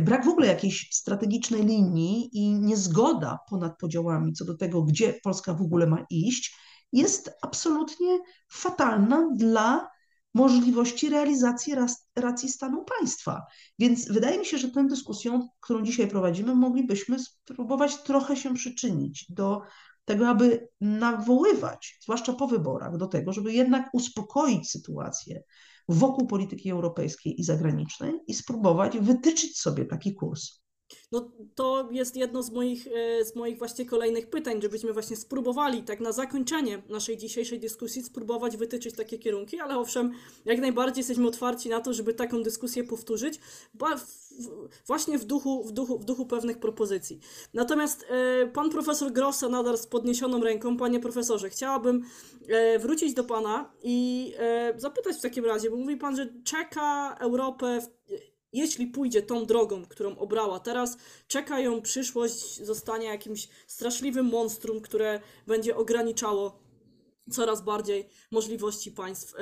[0.00, 5.54] brak w ogóle jakiejś strategicznej linii i niezgoda ponad podziałami co do tego, gdzie Polska
[5.54, 6.56] w ogóle ma iść,
[6.92, 8.18] jest absolutnie
[8.50, 9.88] fatalna dla
[10.34, 11.74] możliwości realizacji
[12.16, 13.42] racji stanu państwa.
[13.78, 19.26] Więc wydaje mi się, że tę dyskusją, którą dzisiaj prowadzimy, moglibyśmy spróbować trochę się przyczynić
[19.28, 19.60] do
[20.08, 25.42] tego, aby nawoływać, zwłaszcza po wyborach, do tego, żeby jednak uspokoić sytuację
[25.88, 30.60] wokół polityki europejskiej i zagranicznej i spróbować wytyczyć sobie taki kurs.
[31.12, 35.82] No to jest jedno z moich, e, z moich właśnie kolejnych pytań, żebyśmy właśnie spróbowali
[35.82, 40.12] tak na zakończenie naszej dzisiejszej dyskusji spróbować wytyczyć takie kierunki, ale owszem,
[40.44, 43.40] jak najbardziej jesteśmy otwarci na to, żeby taką dyskusję powtórzyć,
[44.86, 47.20] właśnie w duchu, w duchu, w duchu pewnych propozycji.
[47.54, 52.04] Natomiast e, pan profesor Grossa nadal z podniesioną ręką, panie profesorze, chciałabym
[52.48, 54.32] e, wrócić do pana i
[54.76, 57.98] zapytać w takim razie, bo mówi pan, że czeka Europę w
[58.52, 60.96] jeśli pójdzie tą drogą, którą obrała teraz,
[61.26, 66.68] czeka ją przyszłość, zostanie jakimś straszliwym monstrum, które będzie ograniczało
[67.30, 69.38] coraz bardziej możliwości państw y,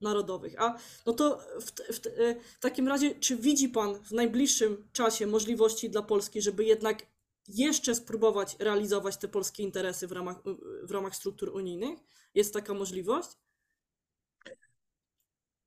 [0.00, 0.60] narodowych.
[0.60, 5.26] A no to w, w, y, w takim razie, czy widzi Pan w najbliższym czasie
[5.26, 7.06] możliwości dla Polski, żeby jednak
[7.48, 10.36] jeszcze spróbować realizować te polskie interesy w ramach,
[10.82, 11.98] w ramach struktur unijnych?
[12.34, 13.28] Jest taka możliwość?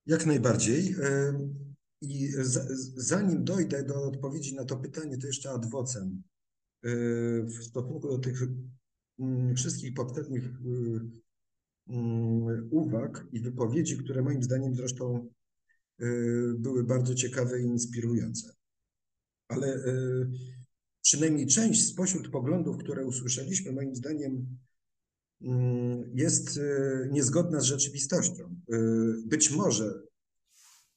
[0.05, 0.95] Jak najbardziej.
[2.01, 2.31] I
[2.95, 6.23] zanim dojdę do odpowiedzi na to pytanie, to jeszcze ad vocem.
[7.43, 8.41] W stosunku do tych
[9.19, 10.43] mm, wszystkich poprzednich
[11.87, 15.29] mm, uwag i wypowiedzi, które moim zdaniem zresztą
[16.57, 18.53] były bardzo ciekawe i inspirujące.
[19.47, 19.83] Ale
[21.01, 24.57] przynajmniej część spośród poglądów, które usłyszeliśmy, moim zdaniem
[25.41, 26.59] mm, jest
[27.11, 28.55] niezgodna z rzeczywistością.
[29.25, 30.10] Być może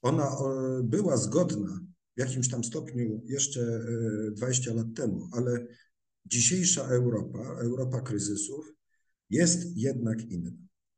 [0.05, 0.37] ona
[0.83, 1.81] była zgodna
[2.17, 3.81] w jakimś tam stopniu jeszcze
[4.33, 5.67] 20 e, lat temu, ale
[6.27, 8.75] dzisiejsza Europa, Europa kryzysów,
[9.31, 10.51] jest jednak inna.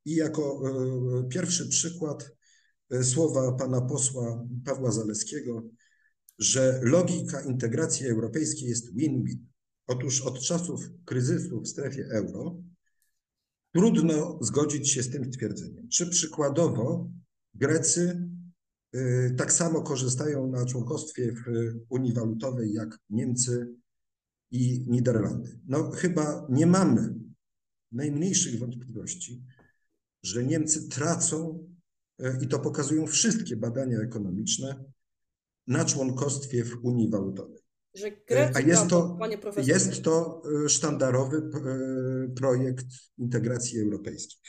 [0.05, 2.31] I jako e, pierwszy przykład
[2.91, 5.63] e, słowa pana posła Pawła Zaleskiego,
[6.39, 9.47] że logika integracji europejskiej jest win-win.
[9.87, 12.63] Otóż od czasów kryzysu w strefie euro
[13.75, 15.89] trudno zgodzić się z tym stwierdzeniem.
[15.89, 17.11] Czy przykładowo
[17.55, 18.29] Grecy
[19.37, 21.45] tak samo korzystają na członkostwie w
[21.89, 23.75] Unii Walutowej jak Niemcy
[24.51, 25.59] i Niderlandy.
[25.67, 27.15] No chyba nie mamy
[27.93, 29.43] najmniejszych wątpliwości,
[30.23, 31.69] że Niemcy tracą,
[32.21, 34.85] y, i to pokazują wszystkie badania ekonomiczne,
[35.67, 37.63] na członkostwie w Unii Walutowej.
[37.95, 39.19] Że Grecy A jest to,
[39.67, 41.51] jest to sztandarowy
[42.37, 42.87] projekt
[43.19, 44.41] integracji europejskiej.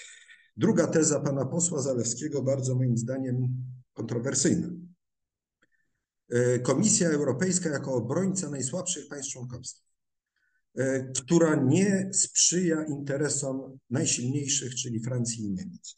[0.58, 3.64] Druga teza pana posła Zalewskiego, bardzo moim zdaniem
[3.98, 4.68] kontrowersyjna.
[6.30, 9.86] E, Komisja Europejska jako obrońca najsłabszych państw członkowskich,
[10.78, 15.96] e, która nie sprzyja interesom najsilniejszych, czyli Francji i Niemiec.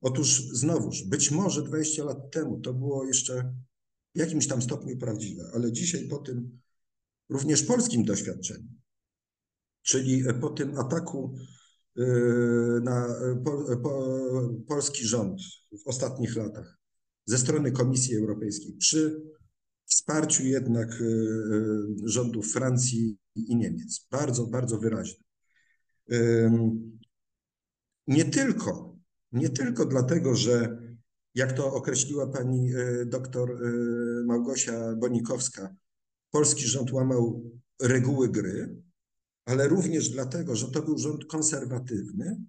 [0.00, 3.54] Otóż znowuż, być może 20 lat temu to było jeszcze
[4.14, 6.60] w jakimś tam stopniu prawdziwe, ale dzisiaj po tym
[7.28, 8.68] również polskim doświadczeniu,
[9.82, 11.34] czyli po tym ataku
[11.98, 12.02] e,
[12.82, 13.08] na
[13.44, 14.18] po, po,
[14.68, 15.40] polski rząd
[15.84, 16.81] w ostatnich latach,
[17.26, 19.22] ze strony Komisji Europejskiej przy
[19.92, 21.08] wsparciu jednak e, e,
[22.04, 24.06] rządów Francji i Niemiec.
[24.10, 25.24] Bardzo, bardzo wyraźne.
[28.06, 28.96] Nie tylko,
[29.32, 30.78] nie tylko dlatego, że
[31.34, 33.58] jak to określiła pani e, doktor
[34.26, 35.74] Małgosia Bonikowska,
[36.30, 37.50] polski rząd łamał
[37.82, 38.76] reguły gry,
[39.44, 42.44] ale również dlatego, że to był rząd konserwatywny,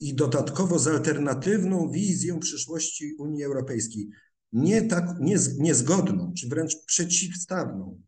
[0.00, 4.08] i dodatkowo z alternatywną wizją przyszłości Unii Europejskiej.
[4.52, 8.02] Nie tak, nie, niezgodną, czy wręcz przeciwstawną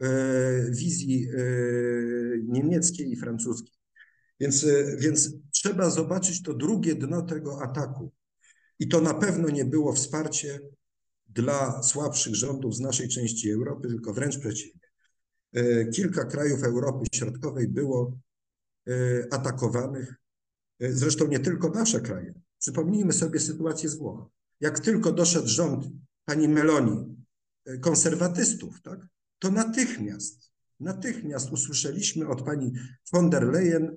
[0.00, 1.42] e, wizji e,
[2.44, 3.74] niemieckiej i francuskiej.
[4.40, 8.12] Więc, e, więc trzeba zobaczyć to drugie dno tego ataku.
[8.78, 10.60] I to na pewno nie było wsparcie
[11.28, 14.80] dla słabszych rządów z naszej części Europy, tylko wręcz przeciwnie.
[15.94, 18.18] Kilka krajów Europy Środkowej było
[19.30, 20.14] atakowanych
[20.80, 22.34] Zresztą nie tylko nasze kraje.
[22.58, 24.28] Przypomnijmy sobie sytuację z Włoch.
[24.60, 25.84] Jak tylko doszedł rząd
[26.24, 27.16] pani Meloni,
[27.66, 29.00] e, konserwatystów, tak,
[29.38, 32.72] to natychmiast, natychmiast usłyszeliśmy od pani
[33.12, 33.96] von der Leyen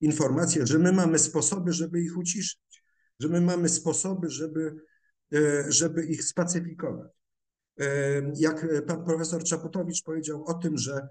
[0.00, 2.82] informację, że my mamy sposoby, żeby ich uciszyć,
[3.20, 4.74] że my mamy sposoby, żeby,
[5.34, 7.10] e, żeby ich spacyfikować.
[7.80, 7.86] E,
[8.36, 11.08] jak pan profesor Czaputowicz powiedział o tym, że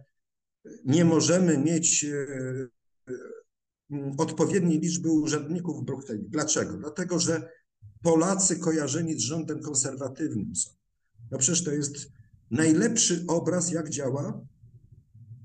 [0.86, 2.06] nie możemy mieć
[4.18, 6.24] odpowiedniej liczby urzędników w Brukseli.
[6.30, 6.78] Dlaczego?
[6.78, 7.50] Dlatego, że
[8.02, 10.72] Polacy kojarzeni z rządem konserwatywnym są.
[11.32, 12.12] No przecież to jest
[12.52, 14.42] najlepszy obraz, jak działa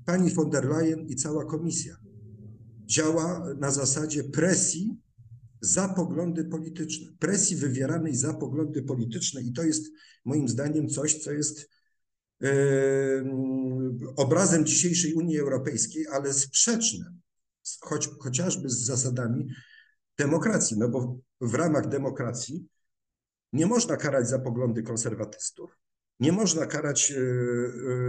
[0.05, 1.95] pani von der Leyen i cała komisja.
[2.85, 4.97] Działa na zasadzie presji
[5.61, 9.91] za poglądy polityczne, presji wywieranej za poglądy polityczne i to jest
[10.25, 11.69] moim zdaniem coś, co jest
[12.41, 12.49] yy,
[14.15, 17.13] obrazem dzisiejszej Unii Europejskiej, ale sprzeczne
[17.81, 19.47] choć, chociażby z zasadami
[20.17, 22.67] demokracji, no bo w ramach demokracji
[23.53, 25.77] nie można karać za poglądy konserwatystów,
[26.19, 27.21] nie można karać e,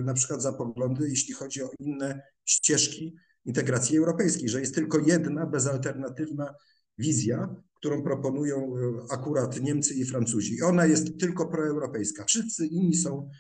[0.02, 5.46] na przykład za poglądy, jeśli chodzi o inne ścieżki integracji europejskiej, że jest tylko jedna
[5.46, 6.54] bezalternatywna
[6.98, 10.54] wizja, którą proponują e, akurat Niemcy i Francuzi.
[10.54, 12.24] I ona jest tylko proeuropejska.
[12.24, 13.30] Wszyscy inni są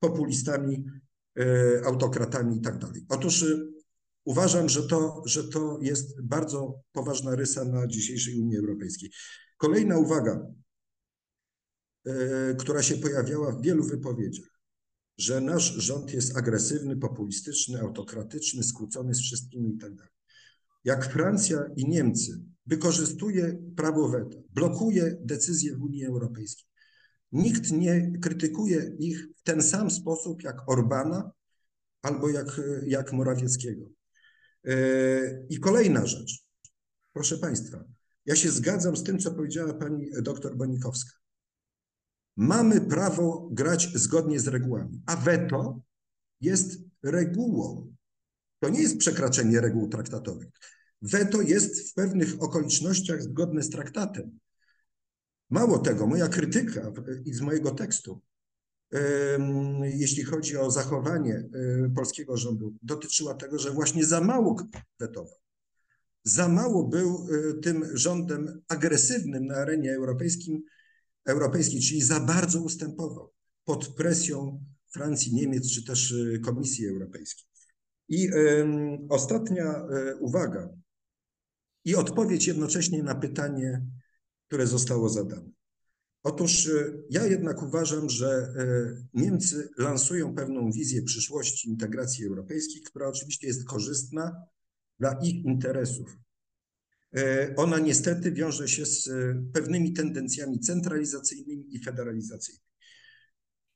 [0.00, 0.84] populistami,
[1.84, 3.06] autokratami i tak dalej.
[3.08, 3.44] Otóż
[4.28, 9.10] Uważam, że to, że to jest bardzo poważna rysa na dzisiejszej Unii Europejskiej.
[9.56, 10.46] Kolejna uwaga,
[12.06, 14.60] e, która się pojawiała w wielu wypowiedziach,
[15.18, 19.92] że nasz rząd jest agresywny, populistyczny, autokratyczny, skłócony z wszystkimi i tak.
[20.84, 26.66] Jak Francja i Niemcy wykorzystuje prawo weta, blokuje decyzje w Unii Europejskiej,
[27.32, 31.30] nikt nie krytykuje ich w ten sam sposób jak Orbana
[32.02, 33.97] albo jak, jak Morawieckiego.
[34.68, 36.44] E, I kolejna rzecz.
[37.12, 37.84] Proszę Państwa,
[38.26, 41.12] ja się zgadzam z tym, co powiedziała pani doktor Bonikowska.
[42.36, 45.80] Mamy prawo grać zgodnie z regułami, a weto
[46.40, 47.94] jest regułą.
[48.60, 50.48] To nie jest przekraczanie reguł traktatowych.
[51.02, 54.38] Weto jest w pewnych okolicznościach zgodne z traktatem.
[55.50, 56.92] Mało tego, moja krytyka
[57.32, 58.20] z mojego tekstu,
[59.82, 61.48] jeśli chodzi o zachowanie
[61.94, 64.56] polskiego rządu, dotyczyła tego, że właśnie za mało
[65.00, 65.38] wetował.
[66.24, 67.26] Za mało był
[67.62, 70.62] tym rządem agresywnym na arenie europejskim,
[71.26, 73.32] europejskiej, czyli za bardzo ustępował
[73.64, 77.46] pod presją Francji, Niemiec czy też Komisji Europejskiej.
[78.08, 78.30] I
[79.08, 79.86] ostatnia
[80.20, 80.68] uwaga
[81.84, 83.86] i odpowiedź jednocześnie na pytanie,
[84.46, 85.50] które zostało zadane.
[86.22, 86.70] Otóż
[87.10, 88.54] ja jednak uważam, że
[89.14, 94.42] Niemcy lansują pewną wizję przyszłości integracji europejskiej, która oczywiście jest korzystna
[94.98, 96.16] dla ich interesów.
[97.56, 99.10] Ona niestety wiąże się z
[99.52, 102.64] pewnymi tendencjami centralizacyjnymi i federalizacyjnymi.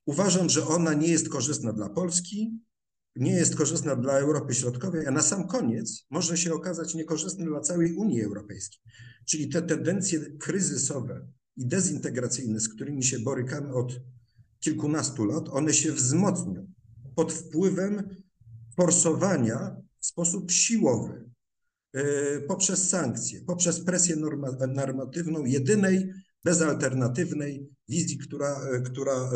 [0.06, 2.60] Uważam, że ona nie jest korzystna dla Polski,
[3.16, 7.60] nie jest korzystna dla Europy Środkowej, a na sam koniec może się okazać niekorzystna dla
[7.60, 8.80] całej Unii Europejskiej.
[9.28, 14.00] Czyli te tendencje kryzysowe i dezintegracyjne, z którymi się borykamy od
[14.60, 16.66] kilkunastu lat, one się wzmocnią
[17.16, 18.16] pod wpływem
[18.76, 21.30] forsowania w sposób siłowy
[22.48, 24.16] poprzez sankcje, poprzez presję
[24.68, 26.12] normatywną jedynej,
[26.44, 29.30] bezalternatywnej wizji, która, która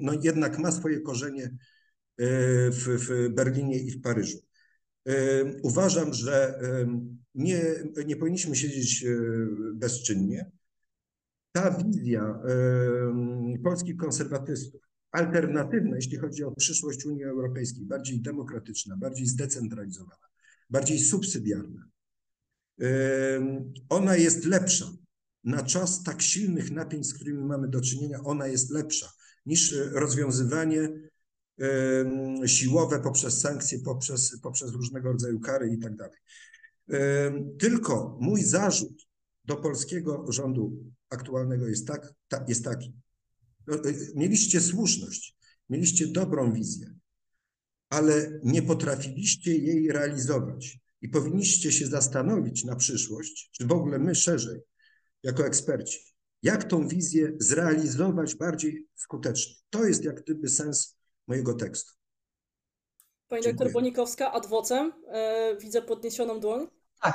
[0.00, 1.56] no jednak ma swoje korzenie
[2.18, 4.38] w, w Berlinie i w Paryżu.
[5.62, 6.60] Uważam, że
[7.34, 7.62] nie,
[8.06, 9.04] nie powinniśmy siedzieć
[9.74, 10.50] bezczynnie.
[11.56, 12.42] Ta wizja
[13.64, 14.80] polskich konserwatystów,
[15.10, 20.26] alternatywna, jeśli chodzi o przyszłość Unii Europejskiej, bardziej demokratyczna, bardziej zdecentralizowana,
[20.70, 21.88] bardziej subsydiarna,
[23.88, 24.86] ona jest lepsza.
[25.44, 29.12] Na czas tak silnych napięć, z którymi mamy do czynienia, ona jest lepsza
[29.46, 30.88] niż rozwiązywanie
[32.46, 36.18] siłowe poprzez sankcje, poprzez, poprzez różnego rodzaju kary i tak dalej.
[37.58, 39.05] Tylko mój zarzut
[39.46, 42.92] do polskiego rządu aktualnego jest, tak, ta, jest taki.
[43.66, 43.76] No,
[44.14, 45.36] mieliście słuszność,
[45.68, 46.94] mieliście dobrą wizję,
[47.88, 54.14] ale nie potrafiliście jej realizować i powinniście się zastanowić na przyszłość, czy w ogóle my
[54.14, 54.60] szerzej,
[55.22, 55.98] jako eksperci,
[56.42, 59.54] jak tą wizję zrealizować bardziej skutecznie.
[59.70, 60.96] To jest jak gdyby sens
[61.26, 61.92] mojego tekstu.
[63.28, 63.64] Pani Dziękuję.
[63.64, 64.92] doktor Bonikowska, adwocem.
[65.08, 66.66] E, widzę podniesioną dłoń.
[67.02, 67.14] Tak,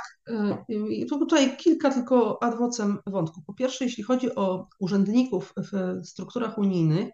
[1.08, 3.44] tu tutaj kilka tylko adwocem wątków.
[3.46, 7.08] Po pierwsze, jeśli chodzi o urzędników w strukturach unijnych,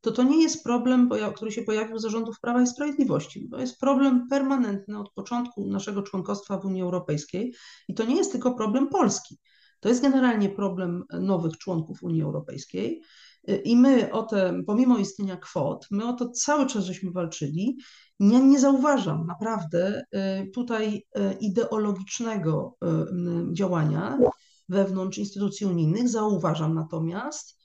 [0.00, 3.48] to to nie jest problem, który się pojawił za rządów Prawa i Sprawiedliwości.
[3.50, 7.54] To jest problem permanentny od początku naszego członkostwa w Unii Europejskiej
[7.88, 9.38] i to nie jest tylko problem Polski.
[9.80, 13.02] To jest generalnie problem nowych członków Unii Europejskiej.
[13.64, 17.78] I my o te, pomimo istnienia kwot, my o to cały czas żeśmy walczyli.
[18.22, 20.02] Nie, nie zauważam naprawdę
[20.42, 24.18] y, tutaj y, ideologicznego y, działania
[24.68, 26.08] wewnątrz instytucji unijnych.
[26.08, 27.62] Zauważam natomiast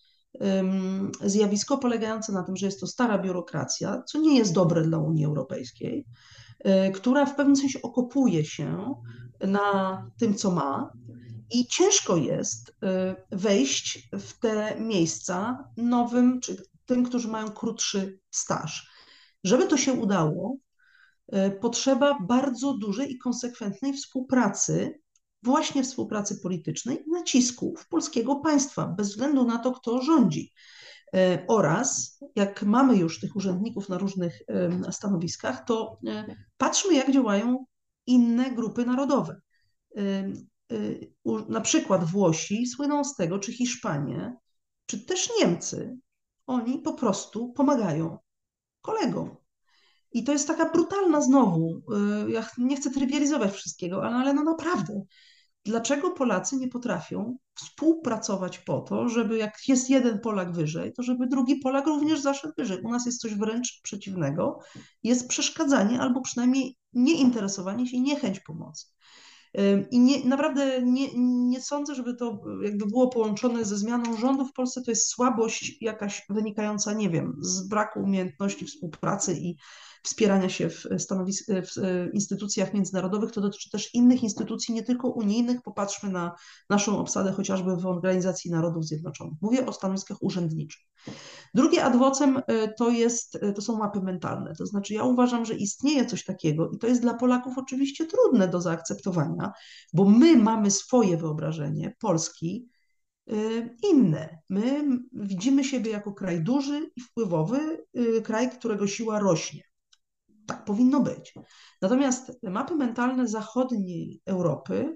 [1.26, 5.26] zjawisko polegające na tym, że jest to stara biurokracja, co nie jest dobre dla Unii
[5.26, 6.06] Europejskiej,
[6.94, 8.94] która w pewnym sensie okopuje się
[9.42, 10.92] na tym, co ma,
[11.52, 12.76] i ciężko jest
[13.32, 18.97] wejść w te miejsca nowym, czy tym, którzy mają krótszy staż.
[19.48, 20.58] Żeby to się udało,
[21.36, 25.00] y, potrzeba bardzo dużej i konsekwentnej współpracy,
[25.44, 30.54] właśnie współpracy politycznej, nacisków polskiego państwa, bez względu na to, kto rządzi.
[31.16, 34.42] Y, Oraz jak mamy już tych urzędników na różnych
[34.92, 36.00] stanowiskach, to
[36.58, 37.66] patrzmy, jak działają
[38.08, 39.42] inne grupy narodowe.
[41.50, 44.36] Na przykład Włosi słyną z tego, czy Hiszpanie,
[44.86, 45.98] czy też Niemcy,
[46.48, 48.18] oni po prostu pomagają
[48.88, 49.36] kolegom.
[50.12, 51.82] I to jest taka brutalna znowu,
[52.28, 55.02] ja nie chcę trywializować wszystkiego, ale, no naprawdę,
[55.66, 61.28] dlaczego Polacy nie potrafią współpracować po to, żeby jak jest jeden Polak wyżej, to żeby
[61.28, 62.82] drugi Polak również zaszedł wyżej.
[62.84, 64.60] U nas jest coś wręcz przeciwnego,
[65.04, 68.88] jest przeszkadzanie albo przynajmniej nieinteresowanie się, niechęć pomocy.
[69.92, 71.08] I nie, naprawdę nie,
[71.50, 74.82] nie sądzę, żeby to jakby było połączone ze zmianą rządu w Polsce.
[74.82, 79.58] To jest słabość jakaś wynikająca, nie wiem, z braku umiejętności współpracy i
[80.08, 83.32] wspierania się w, stanowisk, w instytucjach międzynarodowych.
[83.32, 85.62] To dotyczy też innych instytucji, nie tylko unijnych.
[85.62, 86.36] Popatrzmy na
[86.70, 89.34] naszą obsadę chociażby w Organizacji Narodów Zjednoczonych.
[89.42, 90.82] Mówię o stanowiskach urzędniczych.
[91.54, 92.42] Drugie adwocem
[92.78, 92.92] to,
[93.56, 94.54] to są mapy mentalne.
[94.56, 98.48] To znaczy, ja uważam, że istnieje coś takiego i to jest dla Polaków oczywiście trudne
[98.48, 99.52] do zaakceptowania,
[99.94, 102.68] bo my mamy swoje wyobrażenie Polski
[103.92, 104.38] inne.
[104.50, 107.86] My widzimy siebie jako kraj duży i wpływowy,
[108.24, 109.62] kraj, którego siła rośnie.
[110.48, 111.34] Tak powinno być.
[111.82, 114.96] Natomiast mapy mentalne zachodniej Europy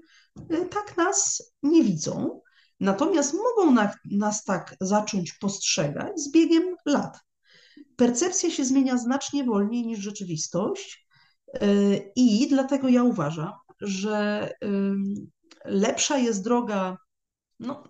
[0.70, 2.40] tak nas nie widzą,
[2.80, 7.20] natomiast mogą na, nas tak zacząć postrzegać z biegiem lat.
[7.96, 11.06] Percepcja się zmienia znacznie wolniej niż rzeczywistość,
[12.16, 14.50] i dlatego ja uważam, że
[15.64, 16.96] lepsza jest droga,
[17.60, 17.84] no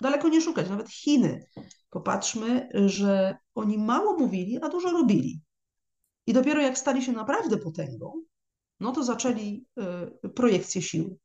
[0.00, 1.46] daleko nie szukać, nawet Chiny.
[1.90, 5.40] Popatrzmy, że oni mało mówili, a dużo robili.
[6.26, 8.12] I dopiero jak stali się naprawdę potęgą,
[8.80, 9.66] no to zaczęli
[10.24, 11.18] y, projekcję sił.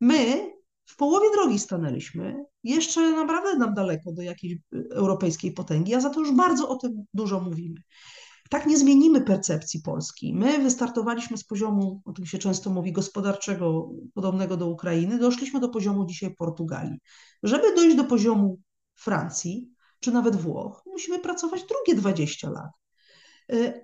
[0.00, 0.52] My
[0.86, 4.58] w połowie drogi stanęliśmy, jeszcze naprawdę nam daleko do jakiejś y,
[4.90, 7.80] europejskiej potęgi, a za to już bardzo o tym dużo mówimy.
[8.50, 10.34] Tak nie zmienimy percepcji Polski.
[10.34, 15.68] My wystartowaliśmy z poziomu, o tym się często mówi, gospodarczego, podobnego do Ukrainy, doszliśmy do
[15.68, 16.98] poziomu dzisiaj Portugalii.
[17.42, 18.60] Żeby dojść do poziomu
[18.96, 19.70] Francji,
[20.00, 22.70] czy nawet Włoch, musimy pracować drugie 20 lat.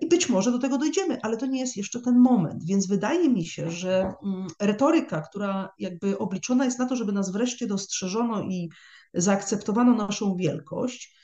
[0.01, 2.63] I być może do tego dojdziemy, ale to nie jest jeszcze ten moment.
[2.65, 7.31] Więc wydaje mi się, że mm, retoryka, która jakby obliczona jest na to, żeby nas
[7.31, 8.69] wreszcie dostrzeżono i
[9.13, 11.17] zaakceptowano naszą wielkość,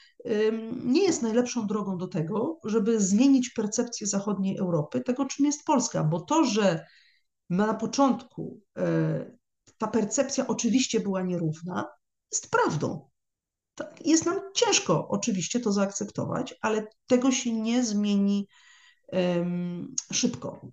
[0.83, 6.03] nie jest najlepszą drogą do tego, żeby zmienić percepcję zachodniej Europy, tego czym jest Polska,
[6.03, 6.85] bo to, że
[7.49, 9.31] na początku e,
[9.77, 11.87] ta percepcja oczywiście była nierówna,
[12.31, 13.09] jest prawdą.
[14.05, 18.47] Jest nam ciężko oczywiście to zaakceptować, ale tego się nie zmieni
[19.07, 20.67] um, szybko.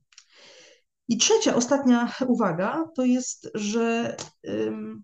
[1.09, 5.02] I trzecia, ostatnia uwaga to jest, że um,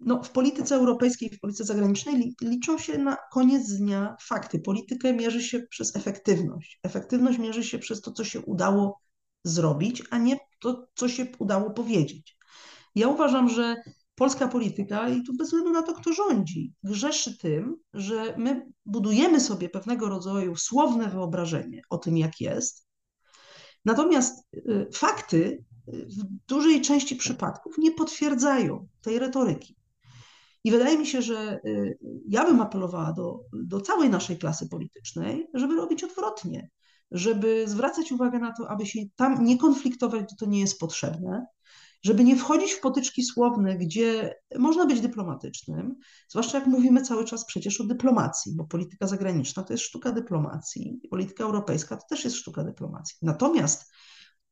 [0.00, 4.58] no, w polityce europejskiej, w polityce zagranicznej liczą się na koniec dnia fakty.
[4.60, 6.80] Politykę mierzy się przez efektywność.
[6.82, 9.00] Efektywność mierzy się przez to, co się udało
[9.44, 12.38] zrobić, a nie to, co się udało powiedzieć.
[12.94, 13.76] Ja uważam, że
[14.18, 19.40] polska polityka, i tu bez względu na to, kto rządzi, grzeszy tym, że my budujemy
[19.40, 22.86] sobie pewnego rodzaju słowne wyobrażenie o tym, jak jest.
[23.84, 29.76] Natomiast y, fakty y, w dużej części przypadków nie potwierdzają tej retoryki.
[30.64, 35.46] I wydaje mi się, że y, ja bym apelowała do, do całej naszej klasy politycznej,
[35.54, 36.70] żeby robić odwrotnie,
[37.10, 41.46] żeby zwracać uwagę na to, aby się tam nie konfliktować, to nie jest potrzebne,
[42.02, 45.96] żeby nie wchodzić w potyczki słowne, gdzie można być dyplomatycznym,
[46.28, 51.00] zwłaszcza jak mówimy cały czas przecież o dyplomacji, bo polityka zagraniczna to jest sztuka dyplomacji,
[51.10, 53.16] polityka europejska to też jest sztuka dyplomacji.
[53.22, 53.92] Natomiast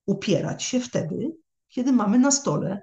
[0.06, 1.36] upierać się wtedy,
[1.68, 2.82] kiedy mamy na stole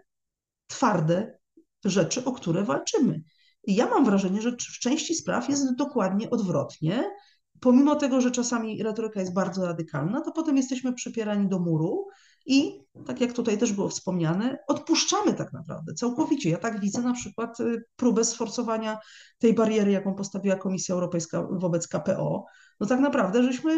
[0.68, 1.40] twarde
[1.86, 3.24] rzeczy, o które walczymy.
[3.64, 7.12] I ja mam wrażenie, że w części spraw jest dokładnie odwrotnie.
[7.60, 12.08] Pomimo tego, że czasami retoryka jest bardzo radykalna, to potem jesteśmy przypierani do muru
[12.46, 16.50] i, tak jak tutaj też było wspomniane, odpuszczamy tak naprawdę całkowicie.
[16.50, 18.98] Ja tak widzę na przykład y, próbę sforcowania
[19.40, 22.46] tej bariery, jaką postawiła Komisja Europejska wobec KPO.
[22.80, 23.76] No tak naprawdę, żeśmy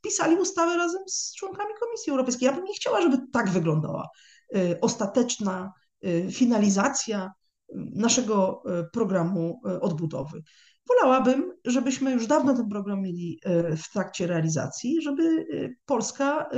[0.00, 2.46] pisali ustawę razem z członkami Komisji Europejskiej.
[2.46, 4.08] Ja bym nie chciała, żeby tak wyglądała
[4.56, 5.72] y, ostateczna
[6.04, 7.32] Y, finalizacja
[7.74, 8.62] naszego
[8.92, 10.42] programu odbudowy.
[10.88, 13.40] Wolałabym, żebyśmy już dawno ten program mieli
[13.76, 15.46] w trakcie realizacji, żeby
[15.86, 16.50] Polska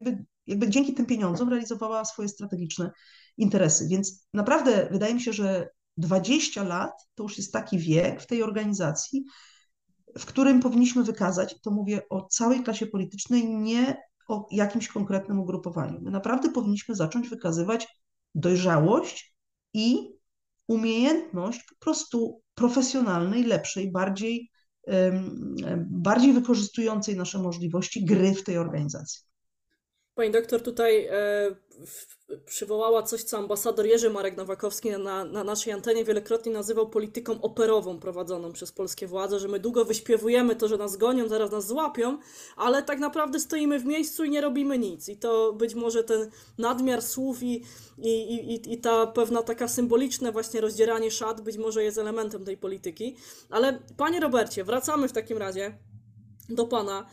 [0.00, 2.90] jakby, jakby dzięki tym pieniądzom realizowała swoje strategiczne
[3.36, 3.88] interesy.
[3.88, 8.42] Więc naprawdę wydaje mi się, że 20 lat to już jest taki wiek w tej
[8.42, 9.24] organizacji,
[10.18, 13.96] w którym powinniśmy wykazać, to mówię o całej klasie politycznej, nie
[14.28, 16.00] o jakimś konkretnym ugrupowaniu.
[16.02, 17.88] My naprawdę powinniśmy zacząć wykazywać
[18.34, 19.34] dojrzałość
[19.74, 20.08] i
[20.66, 24.50] umiejętność po prostu profesjonalnej, lepszej, bardziej,
[25.86, 29.27] bardziej wykorzystującej nasze możliwości gry w tej organizacji.
[30.18, 31.12] Pani doktor tutaj e,
[32.46, 38.00] przywołała coś, co ambasador Jerzy Marek Nowakowski na, na naszej antenie wielokrotnie nazywał polityką operową
[38.00, 42.18] prowadzoną przez polskie władze, że my długo wyśpiewujemy to, że nas gonią, zaraz nas złapią,
[42.56, 45.08] ale tak naprawdę stoimy w miejscu i nie robimy nic.
[45.08, 47.64] I to być może ten nadmiar słów i,
[47.98, 52.56] i, i, i ta pewna taka symboliczne właśnie rozdzieranie szat być może jest elementem tej
[52.56, 53.16] polityki.
[53.50, 55.78] Ale panie Robercie, wracamy w takim razie
[56.48, 57.06] do Pana,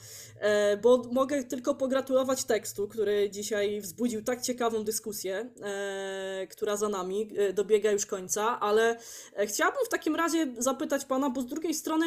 [0.81, 7.30] bo mogę tylko pogratulować tekstu, który dzisiaj wzbudził tak ciekawą dyskusję, e, która za nami
[7.38, 8.97] e, dobiega już końca, ale
[9.45, 12.05] chciałabym w takim razie zapytać Pana, bo z drugiej strony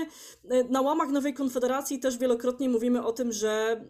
[0.70, 3.84] na łamach Nowej Konfederacji też wielokrotnie mówimy o tym, że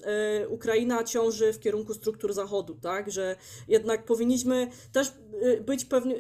[0.49, 3.37] Ukraina ciąży w kierunku struktur Zachodu, tak, że
[3.69, 5.13] jednak powinniśmy też
[5.67, 6.15] być pewnie,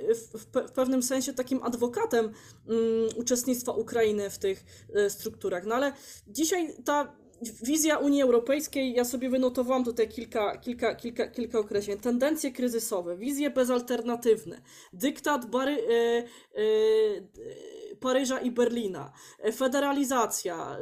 [0.68, 4.64] w pewnym sensie takim adwokatem mm, uczestnictwa Ukrainy w tych
[5.09, 5.66] strukturach.
[5.66, 5.92] No ale
[6.26, 7.16] dzisiaj ta
[7.62, 11.98] wizja Unii Europejskiej, ja sobie wynotowałam tutaj kilka, kilka, kilka, kilka określeń.
[11.98, 14.62] Tendencje kryzysowe, wizje bezalternatywne,
[14.93, 16.24] dyktat Bary, e,
[16.55, 20.77] e, Paryża i Berlina, e, federalizacja,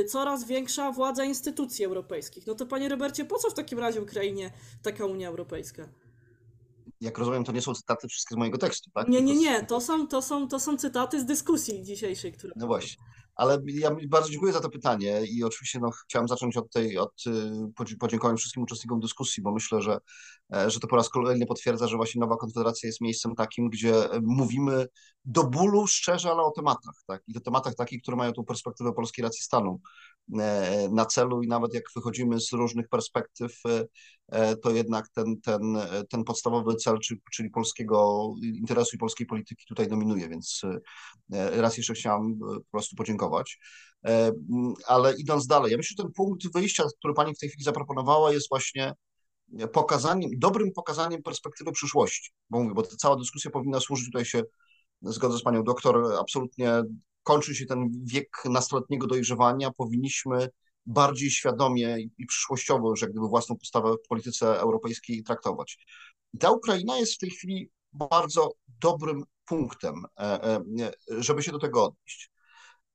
[0.00, 2.46] e, coraz większa władza instytucji europejskich.
[2.46, 4.50] No to panie Robercie, po co w takim razie Ukrainie
[4.82, 5.88] taka Unia Europejska?
[7.00, 9.08] Jak rozumiem, to nie są cytaty wszystkie z mojego tekstu, tak?
[9.08, 12.52] Nie, nie, nie, to są, to są, to są cytaty z dyskusji dzisiejszej, które...
[12.56, 13.04] No właśnie.
[13.38, 17.26] Ale ja bardzo dziękuję za to pytanie i oczywiście no, chciałem zacząć od tej, od
[17.26, 17.30] y,
[17.76, 19.98] podzi- podziękowań wszystkim uczestnikom dyskusji, bo myślę, że,
[20.54, 24.10] e, że to po raz kolejny potwierdza, że właśnie Nowa Konfederacja jest miejscem takim, gdzie
[24.10, 24.86] e, mówimy
[25.24, 27.22] do bólu szczerze, ale o tematach, tak?
[27.26, 29.80] I to tematach takich, które mają tą perspektywę polskiej racji stanu
[30.90, 33.84] na celu i nawet jak wychodzimy z różnych perspektyw, e,
[34.28, 36.98] e, to jednak ten, ten, e, ten podstawowy cel,
[37.32, 40.62] czyli, polskiego interesu i polskiej polityki tutaj dominuje, więc
[41.32, 43.58] e, raz jeszcze chciałam e, po prostu podziękować.
[44.06, 44.32] E,
[44.86, 48.32] Ale idąc dalej, ja myślę, że ten punkt wyjścia, który Pani w tej chwili zaproponowała,
[48.32, 48.92] jest właśnie
[49.72, 52.30] pokazaniem, dobrym pokazaniem perspektywy przyszłości.
[52.50, 54.42] Bo mówię, bo ta cała dyskusja powinna służyć, tutaj się
[55.02, 56.82] zgodzę z Panią doktor, absolutnie
[57.22, 60.48] kończy się ten wiek nastoletniego dojrzewania, powinniśmy
[60.86, 65.86] bardziej świadomie i przyszłościowo, że gdyby własną postawę w polityce europejskiej traktować.
[66.40, 70.62] Ta Ukraina jest w tej chwili bardzo dobrym punktem, e, e,
[71.08, 72.30] żeby się do tego odnieść.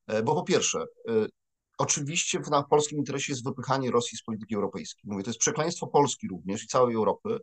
[0.08, 1.12] E, Bo po pierwsze, e,
[1.78, 5.02] oczywiście w polskim interesie jest wypychanie Rosji z polityki europejskiej.
[5.06, 7.40] Mówię, to jest przekleństwo Polski również i całej Europy,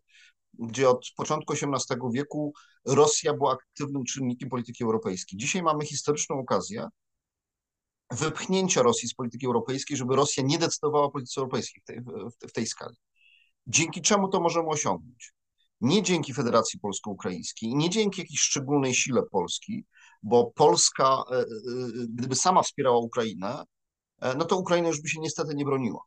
[0.55, 2.52] gdzie od początku XVIII wieku
[2.86, 5.39] Rosja była aktywnym czynnikiem polityki europejskiej.
[5.39, 6.89] Dzisiaj mamy historyczną okazję
[8.11, 12.01] wypchnięcia Rosji z polityki europejskiej, żeby Rosja nie decydowała o polityce europejskiej w tej,
[12.48, 12.97] w, tej skali.
[13.66, 15.32] Dzięki czemu to możemy osiągnąć?
[15.81, 19.85] Nie dzięki Federacji Polsko-Ukraińskiej, nie dzięki jakiejś szczególnej sile Polski,
[20.23, 21.47] bo Polska, e, e,
[22.09, 23.65] gdyby sama wspierała Ukrainę, e,
[24.37, 26.01] no to Ukraina już by się niestety nie broniła.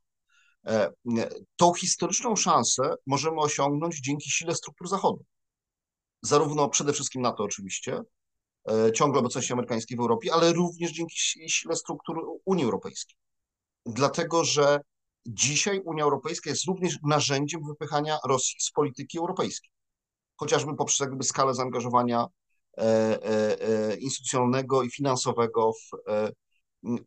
[0.67, 5.23] E, nie, Tą historyczną szansę możemy osiągnąć dzięki sile struktur Zachodu.
[6.21, 8.01] Zarówno przede wszystkim NATO oczywiście,
[8.69, 13.15] e, ciągle obecności amerykańskiej w Europie, ale również dzięki si- sile struktur Unii Europejskiej.
[13.85, 14.79] Dlatego, że
[15.25, 19.71] dzisiaj Unia Europejska jest również narzędziem wypychania Rosji z polityki europejskiej.
[20.35, 22.25] Chociażby poprzez jakby skalę zaangażowania
[22.77, 26.31] e, e, e, instytucjonalnego i finansowego w e,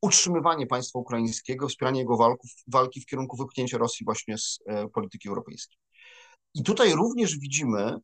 [0.01, 5.29] utrzymywanie państwa ukraińskiego, wspieranie jego walków, walki w kierunku wypchnięcia Rosji właśnie z e, polityki
[5.29, 5.79] europejskiej.
[6.55, 7.97] I tutaj również widzimy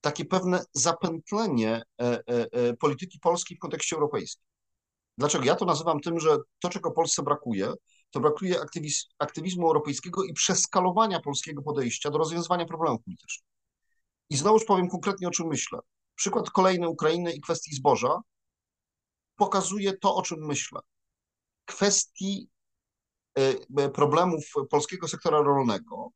[0.00, 4.44] takie pewne zapętlenie e, e, polityki polskiej w kontekście europejskim.
[5.18, 5.44] Dlaczego?
[5.44, 7.72] Ja to nazywam tym, że to, czego Polsce brakuje,
[8.10, 13.48] to brakuje aktywiz aktywizmu europejskiego i przeskalowania polskiego podejścia do rozwiązywania problemów politycznych.
[14.30, 15.78] I znowuż powiem konkretnie, o czym myślę.
[16.14, 18.20] Przykład kolejny Ukrainy i kwestii zboża
[19.36, 20.80] pokazuje to, o czym myślę.
[21.64, 22.48] Kwestii
[23.78, 26.10] e, problemów polskiego sektora rolnego,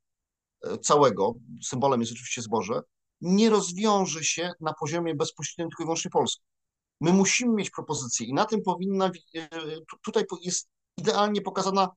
[0.65, 2.81] e, całego, symbolem jest oczywiście zboże,
[3.21, 6.43] nie rozwiąże się na poziomie bezpośrednim tylko i wyłącznie Polski.
[7.01, 9.49] My musimy mieć propozycje i na tym powinna, e,
[9.91, 10.69] tu- tutaj jest
[10.99, 11.89] idealnie pokazana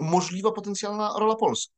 [0.00, 1.74] możliwa potencjalna rola Polski.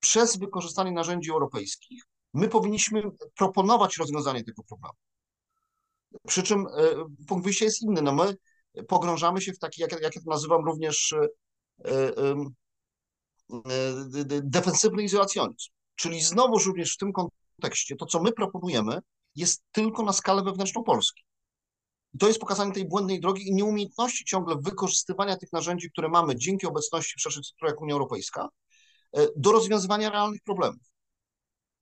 [0.00, 2.02] Przez wykorzystanie narzędzi europejskich
[2.34, 3.02] my powinniśmy
[3.36, 4.94] proponować rozwiązanie tego problemu.
[6.26, 6.70] Przy czym e,
[7.28, 8.02] punkt wyjścia jest inny.
[8.02, 8.36] No my
[8.88, 11.28] pogrążamy się w taki, jak, jak nazywam również e,
[11.84, 12.34] e,
[13.54, 15.70] e, de- de- defensywny izolacjonizm.
[15.94, 18.98] Czyli znowu również w tym kontekście to, co my proponujemy,
[19.36, 21.22] jest tylko na skalę wewnętrzną Polski.
[22.14, 26.36] I to jest pokazanie tej błędnej drogi i nieumiejętności ciągle wykorzystywania tych narzędzi, które mamy
[26.36, 28.48] dzięki obecności w szerszej strukturze jak Unia Europejska,
[29.36, 30.82] do rozwiązywania realnych problemów.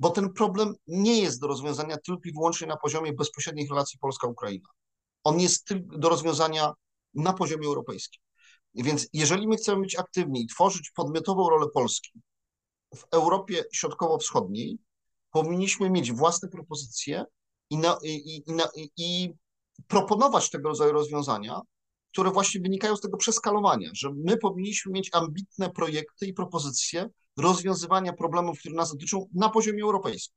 [0.01, 4.69] Bo ten problem nie jest do rozwiązania tylko i wyłącznie na poziomie bezpośrednich relacji Polska-Ukraina.
[5.25, 6.73] On jest do rozwiązania
[7.15, 8.23] na poziomie europejskim.
[8.75, 12.21] Więc jeżeli my chcemy być aktywni i tworzyć podmiotową rolę Polski
[12.95, 14.79] w Europie Środkowo-Wschodniej,
[15.31, 17.25] powinniśmy mieć własne propozycje
[17.71, 19.31] i, na, i, i, na, i,
[19.89, 21.61] proponować tego rodzaju rozwiązania,
[22.13, 28.13] które właśnie wynikają z tego przeskalowania, że my powinniśmy mieć ambitne projekty i propozycje rozwiązywania
[28.13, 30.37] problemów, które nas dotyczą na poziomie europejskim.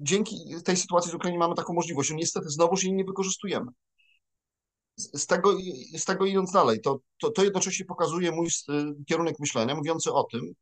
[0.00, 2.10] Dzięki tej sytuacji z Ukrainie mamy taką możliwość.
[2.10, 3.72] Niestety znowuż jej nie wykorzystujemy.
[4.98, 5.56] Z tego,
[5.96, 8.48] z tego idąc dalej, to, to, to jednocześnie pokazuje mój
[9.06, 10.52] kierunek myślenia, mówiący o tym,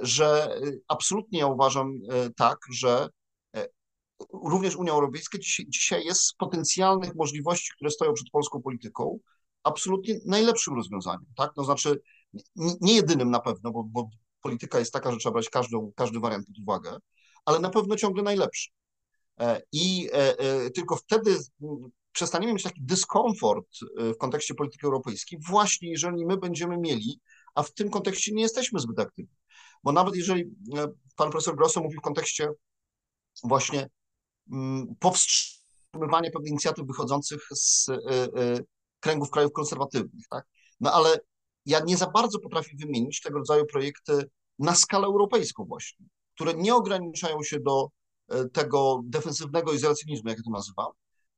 [0.00, 3.08] że y, absolutnie ja uważam y, tak, że
[3.56, 3.66] y,
[4.32, 5.38] również Unia Europejska
[5.68, 9.18] dzisiaj, jest z potencjalnych możliwości, które stoją przed polską polityką,
[9.62, 11.50] absolutnie najlepszym rozwiązaniem, tak?
[11.56, 12.00] No znaczy
[12.56, 14.10] nie, jedynym na pewno, bo, bo
[14.42, 16.96] polityka jest taka, że trzeba brać każdą, każdy wariant pod uwagę,
[17.44, 18.70] ale na pewno ciągle najlepszy.
[19.40, 21.38] E, I e, e, tylko wtedy
[22.12, 23.66] przestaniemy mieć taki dyskomfort
[23.98, 27.20] e, w kontekście polityki europejskiej, właśnie jeżeli my będziemy mieli
[27.54, 29.36] a w tym kontekście nie jesteśmy zbyt aktywni.
[29.84, 30.42] Bo nawet jeżeli
[30.76, 30.86] e,
[31.16, 32.48] pan profesor Grosso mówi w kontekście
[33.44, 33.88] właśnie
[34.52, 37.98] mm, powstrzymywania pewnych inicjatyw wychodzących z e,
[39.00, 40.44] kręgów krajów konserwatywnych, tak?
[40.80, 41.20] No ale
[41.66, 46.74] ja nie za bardzo potrafię wymienić tego rodzaju projekty na skalę europejską właśnie, które nie
[46.74, 47.88] ograniczają się do
[48.52, 50.86] tego defensywnego izolacjonizmu, jak ja to nazywam,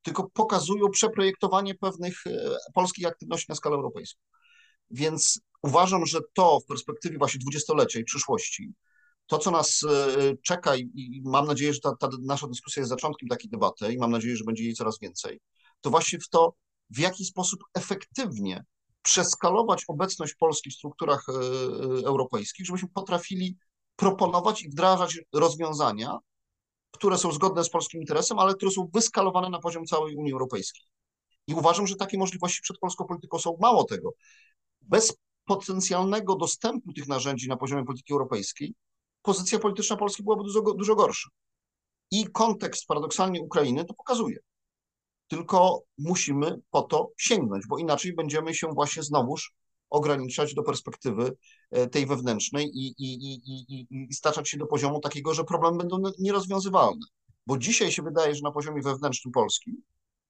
[0.04, 2.24] tylko pokazują przeprojektowanie pewnych
[2.74, 4.20] polskich aktywności na skalę europejską.
[4.90, 8.72] Więc uważam, że to w perspektywie właśnie dwudziestolecia i przyszłości,
[9.26, 13.28] to co nas e, czeka i mam nadzieję, że ta, ta nasza dyskusja jest zaczątkiem
[13.28, 15.40] takiej debaty i mam nadzieję, że będzie jej coraz więcej,
[15.80, 16.54] to właśnie w to,
[16.90, 18.64] w jaki sposób efektywnie
[19.02, 23.56] przeskalować obecność Polski w strukturach e, e, europejskich, żebyśmy potrafili
[23.96, 26.18] proponować i wdrażać rozwiązania,
[26.94, 30.82] które są zgodne z polskim interesem, ale które są wyskalowane na poziom całej Unii Europejskiej.
[31.46, 33.56] I uważam, że takie możliwości przed polską polityką są.
[33.60, 34.10] Mało tego,
[34.80, 38.74] bez potencjalnego dostępu tych narzędzi na poziomie polityki europejskiej,
[39.22, 41.28] pozycja polityczna Polski byłaby dużo, dużo gorsza.
[42.10, 44.38] I kontekst paradoksalnie Ukrainy to pokazuje.
[45.28, 49.52] Tylko musimy po to sięgnąć, bo inaczej będziemy się właśnie znowuż
[49.94, 51.36] ograniczać do perspektywy
[51.70, 56.02] e, tej wewnętrznej i, i, i, i, staczać się do poziomu takiego, że problemy będą
[56.18, 57.06] nierozwiązywalne.
[57.46, 59.72] Bo dzisiaj się wydaje, że na poziomie wewnętrznym Polski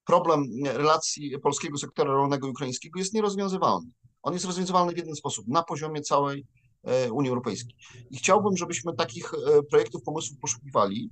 [0.05, 3.91] problem relacji polskiego sektora rolnego i ukraińskiego jest nierozwiązywalny.
[4.23, 6.47] On jest rozwiązywalny w jeden sposób, na poziomie całej
[6.83, 7.77] e, Unii Europejskiej.
[8.11, 11.11] I chciałbym, żebyśmy takich e, projektów, pomysłów poszukiwali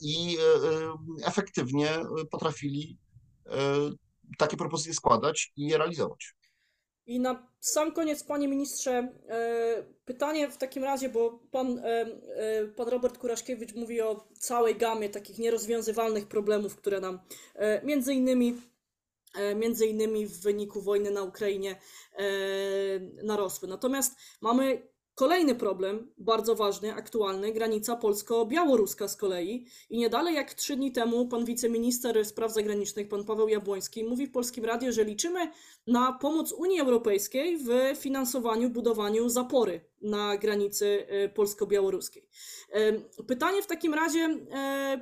[0.00, 0.36] i
[1.24, 1.88] efektywnie
[2.30, 2.98] potrafili
[4.38, 6.34] takie propozycje składać i je realizować.
[7.06, 9.08] I na sam koniec, panie ministrze,
[10.04, 11.82] pytanie w takim razie, bo pan,
[12.76, 17.18] pan Robert Kuraszkiewicz mówi o całej gamie takich nierozwiązywalnych problemów, które nam
[17.84, 18.54] między innymi
[19.34, 21.76] E, między innymi w wyniku wojny na Ukrainie
[22.16, 22.24] e,
[23.22, 23.68] narosły.
[23.68, 29.66] Natomiast mamy Kolejny problem, bardzo ważny, aktualny, granica polsko-białoruska z kolei.
[29.90, 34.26] I nie dalej jak trzy dni temu pan wiceminister spraw zagranicznych, pan Paweł Jabłoński, mówi
[34.26, 35.50] w Polskim Radiu, że liczymy
[35.86, 42.28] na pomoc Unii Europejskiej w finansowaniu, budowaniu zapory na granicy e, polsko-białoruskiej.
[43.26, 44.38] Pytanie w takim razie,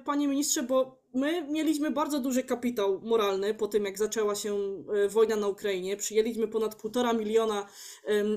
[0.05, 5.09] panie ministrze, bo my mieliśmy bardzo duży kapitał moralny po tym, jak zaczęła się e,
[5.09, 5.97] wojna na Ukrainie.
[5.97, 7.67] Przyjęliśmy ponad półtora miliona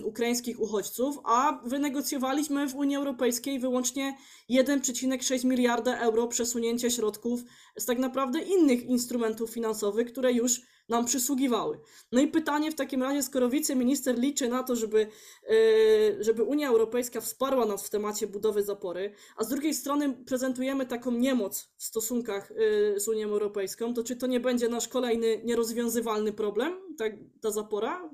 [0.04, 4.18] ukraińskich uchodźców, a wynegocjowaliśmy w Unii Europejskiej wyłącznie
[4.50, 7.42] 1,6 miliarda euro przesunięcia środków
[7.78, 11.80] z tak naprawdę innych instrumentów finansowych, które już nam przysługiwały.
[12.12, 15.08] No i pytanie w takim razie, skoro wiceminister liczy na to, żeby,
[15.50, 20.86] e, żeby Unia Europejska wsparła nas w temacie budowy zapory, a z drugiej strony prezentujemy
[20.86, 25.42] taką niemoc w stosunkach e, z Unią Europejską, to czy to nie będzie nasz kolejny
[25.44, 27.06] nierozwiązywalny problem, ta,
[27.42, 28.10] ta zapora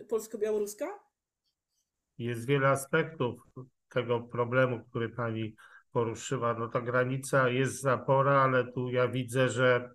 [0.00, 0.86] e, polsko-białoruska?
[2.18, 3.34] Jest wiele aspektów
[3.88, 5.54] tego problemu, który pani
[5.92, 6.54] poruszyła.
[6.54, 9.90] No ta granica jest zapora, ale tu ja widzę, że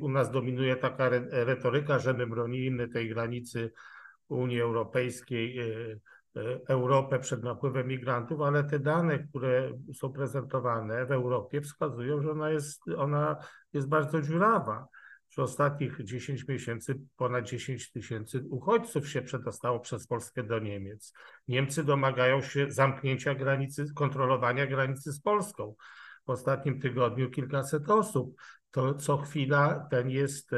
[0.00, 3.72] u nas dominuje taka retoryka, że my bronimy tej granicy
[4.28, 5.64] Unii Europejskiej, e,
[6.36, 12.30] e, Europę przed napływem migrantów, ale te dane, które są prezentowane w Europie wskazują, że
[12.30, 13.36] ona jest, ona
[13.72, 14.88] jest bardzo dziurawa.
[15.28, 21.12] Przez ostatnich 10 miesięcy ponad 10 tysięcy uchodźców się przedostało przez Polskę do Niemiec.
[21.48, 25.74] Niemcy domagają się zamknięcia granicy, kontrolowania granicy z Polską.
[26.26, 28.36] W ostatnim tygodniu kilkaset osób
[28.70, 30.52] to co chwila ten jest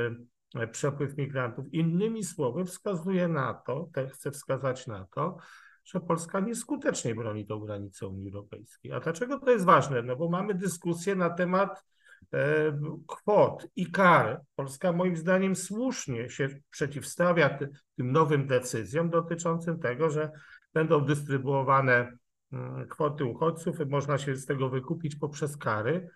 [0.55, 1.73] e, przepływ migrantów.
[1.73, 5.37] Innymi słowy, wskazuje na to, chcę wskazać na to,
[5.85, 8.93] że Polska nieskutecznie broni tą granicę Unii Europejskiej.
[8.93, 10.03] A dlaczego to jest ważne?
[10.03, 11.85] No bo mamy dyskusję na temat
[12.32, 12.73] e,
[13.07, 14.41] kwot i kar.
[14.57, 17.59] Polska moim zdaniem słusznie się przeciwstawia
[17.97, 20.31] tym nowym decyzjom dotyczącym tego, że
[20.74, 22.12] będą dystrybuowane
[22.53, 26.09] mm, kwoty uchodźców, można się z tego wykupić poprzez kary.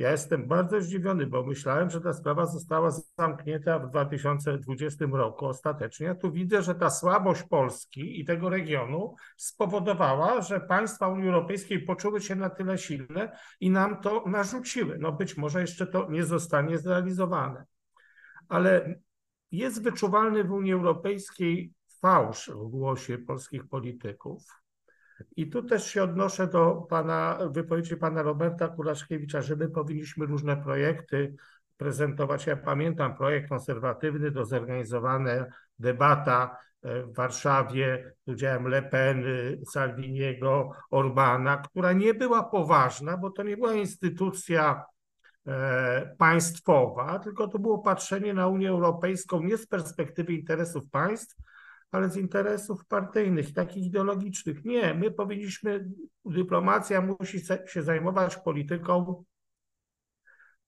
[0.00, 6.14] Ja jestem bardzo zdziwiony, bo myślałem, że ta sprawa została zamknięta w 2020 roku ostatecznie.
[6.14, 12.20] Tu widzę, że ta słabość Polski i tego regionu spowodowała, że państwa Unii Europejskiej poczuły
[12.20, 14.98] się na tyle silne i nam to narzuciły.
[14.98, 17.64] No być może jeszcze to nie zostanie zrealizowane.
[18.48, 18.94] Ale
[19.52, 24.42] jest wyczuwalny w Unii Europejskiej fałsz w głosie polskich polityków
[25.36, 30.56] i tu też się odnoszę do pana, wypowiedzi pana Roberta Kuraszkiewicza, że my powinniśmy różne
[30.56, 31.34] projekty
[31.76, 32.46] prezentować.
[32.46, 35.46] Ja pamiętam projekt konserwatywny do zorganizowana
[35.78, 39.24] debata e, w Warszawie z udziałem Le Pen,
[39.70, 44.84] Salviniego, Orbana, która nie była poważna, bo to nie była instytucja
[45.46, 51.36] e, państwowa, tylko to było patrzenie na Unię Europejską nie z perspektywy interesów państw,
[51.90, 54.64] ale z interesów partyjnych, takich ideologicznych.
[54.64, 55.88] Nie, my powinniśmy,
[56.24, 59.24] dyplomacja musi się zajmować polityką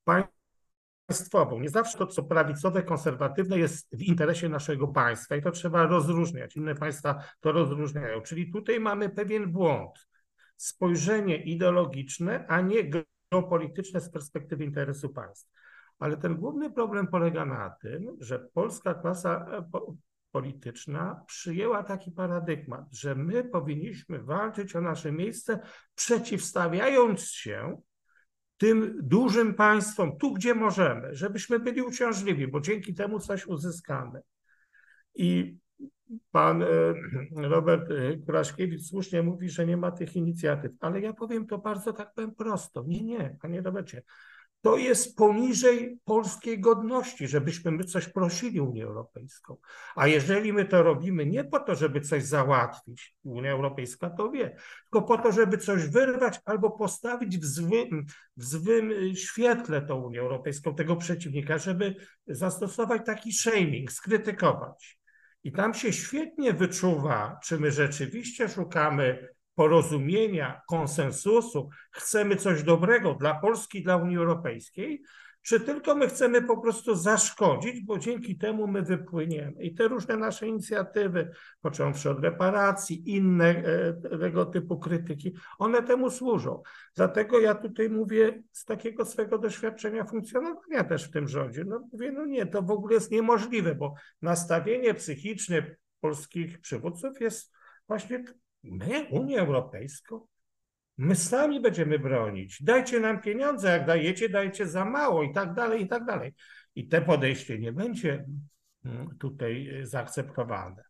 [0.05, 1.61] państwową.
[1.61, 6.57] Nie zawsze to, co prawicowe, konserwatywne jest w interesie naszego państwa i to trzeba rozróżniać.
[6.57, 8.20] Inne państwa to rozróżniają.
[8.20, 10.09] Czyli tutaj mamy pewien błąd.
[10.57, 12.90] Spojrzenie ideologiczne, a nie
[13.31, 15.59] geopolityczne z perspektywy interesu państwa.
[15.99, 19.62] Ale ten główny problem polega na tym, że polska klasa e,
[20.33, 25.61] polityczna przyjęła taki paradygmat, że my powinniśmy walczyć o nasze miejsce,
[25.95, 27.83] przeciwstawiając się
[28.57, 34.21] tym dużym państwom, tu gdzie możemy, żebyśmy byli uciążliwi, bo dzięki temu coś uzyskamy.
[35.15, 35.57] I
[36.31, 36.67] pan e,
[37.37, 41.93] Robert e, Kuraszkiewicz słusznie mówi, że nie ma tych inicjatyw, ale ja powiem to bardzo
[41.93, 42.85] tak powiem prosto.
[42.87, 44.03] Nie, nie, panie Robercie
[44.62, 49.56] to jest poniżej polskiej godności, żebyśmy my coś prosili Unię Europejską.
[49.97, 54.56] A jeżeli my to robimy nie po to, żeby coś załatwić, Unia Europejska to wie,
[54.82, 58.06] tylko po to, żeby coś wyrwać albo postawić w złym,
[58.36, 61.94] w złym świetle tą Unię Europejską, tego przeciwnika, żeby
[62.26, 64.98] zastosować taki shaming, skrytykować.
[65.44, 73.35] I tam się świetnie wyczuwa, czy my rzeczywiście szukamy porozumienia, konsensusu, chcemy coś dobrego dla
[73.35, 75.03] Polski, dla Unii Europejskiej,
[75.43, 79.62] czy tylko my chcemy po prostu zaszkodzić, bo dzięki temu my wypłyniemy.
[79.62, 81.31] I te różne nasze inicjatywy,
[81.61, 86.62] począwszy od reparacji, inne e, tego typu krytyki, one temu służą.
[86.97, 91.65] Dlatego ja tutaj mówię z takiego swego doświadczenia funkcjonowania też w tym rządzie.
[91.65, 97.53] No mówię, no nie, to w ogóle jest niemożliwe, bo nastawienie psychiczne polskich przywódców jest
[97.89, 98.24] właśnie
[98.64, 100.26] My, Unię Europejską,
[100.98, 102.62] my sami będziemy bronić.
[102.62, 106.34] Dajcie nam pieniądze, jak dajecie, dajcie za mało i tak dalej, i tak dalej.
[106.74, 108.26] I te podejście nie będzie
[108.84, 110.82] mm, tutaj y, zaakceptowane.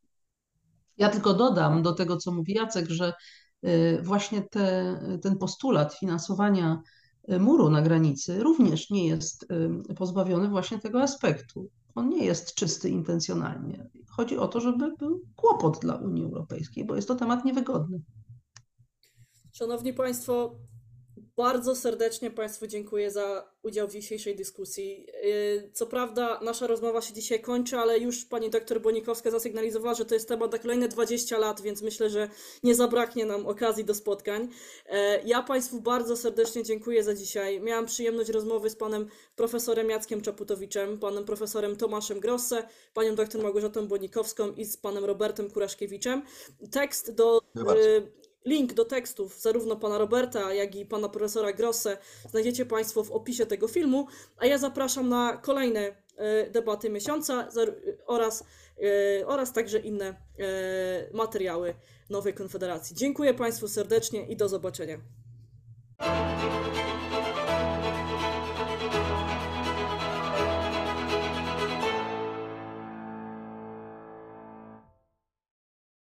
[0.96, 3.12] Ja tylko dodam do tego, co mówi Jacek, że
[3.64, 6.82] y, właśnie te, ten postulat finansowania
[7.32, 9.46] y, muru na granicy również nie jest
[9.96, 11.70] pozbawiony właśnie tego aspektu.
[11.94, 13.90] On nie jest czysty intencjonalnie.
[14.10, 18.02] Chodzi o to, żeby był kłopot dla Unii Europejskiej, bo jest to temat niewygodny.
[19.52, 20.58] Szanowni Państwo,
[21.42, 25.06] bardzo serdecznie Państwu dziękuję za udział w dzisiejszej dyskusji.
[25.22, 30.04] Yy, co prawda nasza rozmowa się dzisiaj kończy, ale już pani doktor Bonikowska zasygnalizowała, że
[30.04, 32.28] to jest temat na kolejne 20 lat, więc myślę, że
[32.62, 34.42] nie zabraknie nam okazji do spotkań.
[34.42, 34.94] Yy,
[35.24, 37.60] ja Państwu bardzo serdecznie dziękuję za dzisiaj.
[37.60, 43.88] Miałam przyjemność rozmowy z panem profesorem Jackiem Czaputowiczem, panem profesorem Tomaszem Grosse, panią doktor Małgorzatą
[43.88, 46.22] Bonikowską i z panem Robertem Kuraszkiewiczem.
[46.70, 47.40] Tekst do...
[47.54, 51.98] Yy, Link do tekstów zarówno pana Roberta, jak i pana profesora Grosse
[52.30, 54.06] znajdziecie Państwo w opisie tego filmu,
[54.36, 55.80] a ja zapraszam na kolejne
[56.16, 57.48] e, debaty miesiąca
[58.06, 58.44] oraz,
[59.20, 60.14] e, oraz także inne e,
[61.12, 61.74] materiały
[62.10, 62.96] Nowej Konfederacji.
[62.96, 64.98] Dziękuję Państwu serdecznie i do zobaczenia.